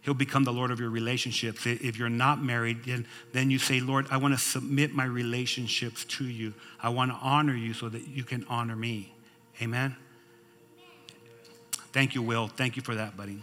He'll 0.03 0.14
become 0.14 0.42
the 0.42 0.53
Lord 0.53 0.72
of 0.72 0.80
your 0.80 0.90
relationships. 0.90 1.64
If 1.64 1.96
you're 1.96 2.09
not 2.09 2.42
married, 2.42 2.84
then, 2.84 3.07
then 3.32 3.50
you 3.50 3.59
say, 3.59 3.78
Lord, 3.78 4.07
I 4.11 4.16
want 4.16 4.34
to 4.34 4.38
submit 4.38 4.92
my 4.92 5.05
relationships 5.05 6.05
to 6.05 6.24
you. 6.24 6.55
I 6.82 6.88
want 6.88 7.12
to 7.12 7.16
honor 7.18 7.55
you 7.55 7.72
so 7.72 7.88
that 7.88 8.09
you 8.09 8.24
can 8.24 8.44
honor 8.48 8.74
me. 8.74 9.14
Amen? 9.62 9.96
Thank 11.92 12.16
you, 12.16 12.22
Will. 12.22 12.48
Thank 12.48 12.74
you 12.74 12.82
for 12.82 12.96
that, 12.96 13.16
buddy. 13.16 13.42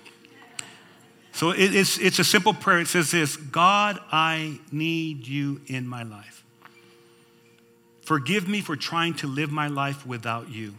So 1.32 1.52
it, 1.52 1.74
it's, 1.74 1.98
it's 1.98 2.20
a 2.20 2.26
simple 2.26 2.54
prayer. 2.54 2.80
It 2.80 2.88
says 2.88 3.12
this 3.12 3.38
God, 3.38 3.98
I 4.12 4.60
need 4.72 5.26
you 5.26 5.62
in 5.68 5.88
my 5.88 6.04
life. 6.04 6.44
Forgive 8.02 8.50
me 8.50 8.60
for 8.60 8.76
trying 8.76 9.14
to 9.16 9.28
live 9.28 9.50
my 9.50 9.68
life 9.68 10.06
without 10.06 10.50
you. 10.50 10.74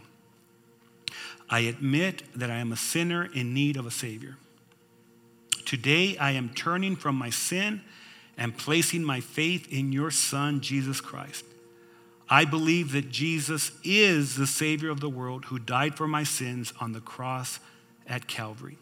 I 1.49 1.61
admit 1.61 2.23
that 2.35 2.51
I 2.51 2.57
am 2.57 2.71
a 2.71 2.77
sinner 2.77 3.27
in 3.33 3.53
need 3.53 3.77
of 3.77 3.87
a 3.87 3.91
Savior. 3.91 4.37
Today, 5.61 6.17
I 6.17 6.31
am 6.31 6.49
turning 6.49 6.95
from 6.95 7.15
my 7.15 7.29
sin 7.29 7.81
and 8.37 8.57
placing 8.57 9.03
my 9.03 9.19
faith 9.19 9.71
in 9.71 9.91
your 9.91 10.11
Son, 10.11 10.61
Jesus 10.61 10.99
Christ. 11.01 11.45
I 12.29 12.45
believe 12.45 12.93
that 12.93 13.11
Jesus 13.11 13.71
is 13.83 14.35
the 14.35 14.47
Savior 14.47 14.89
of 14.89 14.99
the 14.99 15.09
world 15.09 15.45
who 15.45 15.59
died 15.59 15.95
for 15.95 16.07
my 16.07 16.23
sins 16.23 16.73
on 16.79 16.93
the 16.93 17.01
cross 17.01 17.59
at 18.07 18.27
Calvary. 18.27 18.77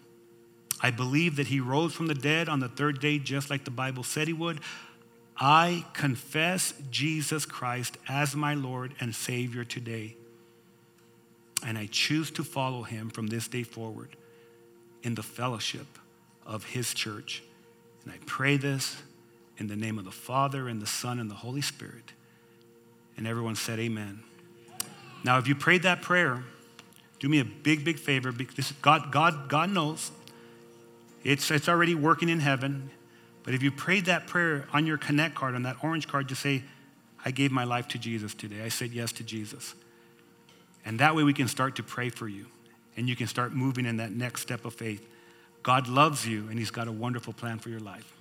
I 0.82 0.92
believe 0.92 1.36
that 1.36 1.48
he 1.48 1.60
rose 1.60 1.94
from 1.94 2.08
the 2.08 2.16
dead 2.16 2.48
on 2.48 2.60
the 2.60 2.70
third 2.70 3.00
day, 3.02 3.20
just 3.20 3.50
like 3.50 3.66
the 3.66 3.72
Bible 3.72 4.04
said 4.04 4.28
he 4.28 4.34
would. 4.34 4.62
I 5.38 5.86
confess 5.94 6.74
Jesus 6.90 7.46
Christ 7.46 7.98
as 8.08 8.36
my 8.36 8.54
Lord 8.54 8.94
and 9.00 9.14
Savior 9.14 9.64
today. 9.64 10.16
And 11.66 11.78
I 11.78 11.88
choose 11.92 12.32
to 12.32 12.44
follow 12.44 12.84
him 12.84 13.10
from 13.10 13.28
this 13.28 13.48
day 13.48 13.64
forward 13.64 14.16
in 15.04 15.16
the 15.16 15.24
fellowship 15.24 15.99
of 16.50 16.66
his 16.66 16.94
church. 16.94 17.44
And 18.04 18.12
I 18.12 18.18
pray 18.26 18.58
this 18.58 18.98
in 19.58 19.68
the 19.68 19.76
name 19.76 19.98
of 20.00 20.04
the 20.04 20.12
Father 20.12 20.68
and 20.68 20.82
the 20.82 20.88
Son 20.88 21.20
and 21.20 21.30
the 21.30 21.36
Holy 21.36 21.62
Spirit. 21.62 22.14
And 23.16 23.28
everyone 23.28 23.56
said, 23.56 23.80
Amen. 23.80 24.24
Now, 25.24 25.38
if 25.38 25.48
you 25.48 25.56
prayed 25.56 25.84
that 25.84 26.02
prayer, 26.02 26.44
do 27.20 27.30
me 27.30 27.40
a 27.40 27.46
big, 27.46 27.86
big 27.86 28.00
favor. 28.00 28.32
Because 28.32 28.72
God, 28.82 29.12
God, 29.12 29.48
God 29.48 29.70
knows 29.70 30.12
it's, 31.24 31.52
it's 31.52 31.70
already 31.70 31.96
working 31.96 32.30
in 32.30 32.40
heaven. 32.40 32.90
But 33.44 33.54
if 33.54 33.62
you 33.62 33.72
prayed 33.72 34.06
that 34.06 34.28
prayer 34.28 34.68
on 34.74 34.88
your 34.88 34.98
Connect 34.98 35.36
card, 35.36 35.56
on 35.56 35.64
that 35.64 35.78
orange 35.84 36.08
card, 36.08 36.28
just 36.30 36.42
say, 36.42 36.64
I 37.24 37.32
gave 37.32 37.52
my 37.52 37.66
life 37.66 37.88
to 37.90 37.98
Jesus 37.98 38.34
today. 38.34 38.64
I 38.64 38.70
said 38.70 38.92
yes 38.92 39.12
to 39.14 39.24
Jesus. 39.24 39.76
And 40.86 41.00
that 41.00 41.16
way 41.16 41.24
we 41.24 41.34
can 41.34 41.48
start 41.48 41.76
to 41.76 41.84
pray 41.84 42.10
for 42.10 42.28
you. 42.28 42.46
And 42.96 43.08
you 43.08 43.16
can 43.16 43.28
start 43.28 43.54
moving 43.54 43.86
in 43.86 43.98
that 43.98 44.12
next 44.12 44.42
step 44.42 44.66
of 44.66 44.74
faith. 44.74 45.06
God 45.64 45.88
loves 45.88 46.28
you 46.28 46.48
and 46.50 46.58
He's 46.58 46.72
got 46.72 46.88
a 46.88 46.92
wonderful 46.92 47.34
plan 47.34 47.60
for 47.60 47.70
your 47.70 47.80
life. 47.80 48.14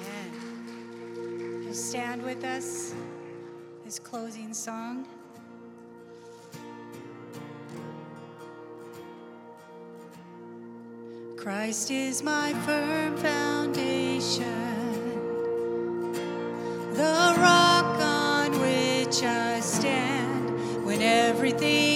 Amen. 0.00 1.62
You 1.66 1.72
stand 1.74 2.22
with 2.22 2.44
us, 2.44 2.94
this 3.84 3.98
closing 3.98 4.52
song. 4.52 5.06
Christ 11.36 11.92
is 11.92 12.24
my 12.24 12.52
firm 12.64 13.16
foundation, 13.18 14.42
the 16.92 17.34
rock 17.38 18.00
on 18.00 18.50
which 18.60 19.22
I 19.22 19.60
stand 19.60 20.84
when 20.84 21.02
everything 21.02 21.95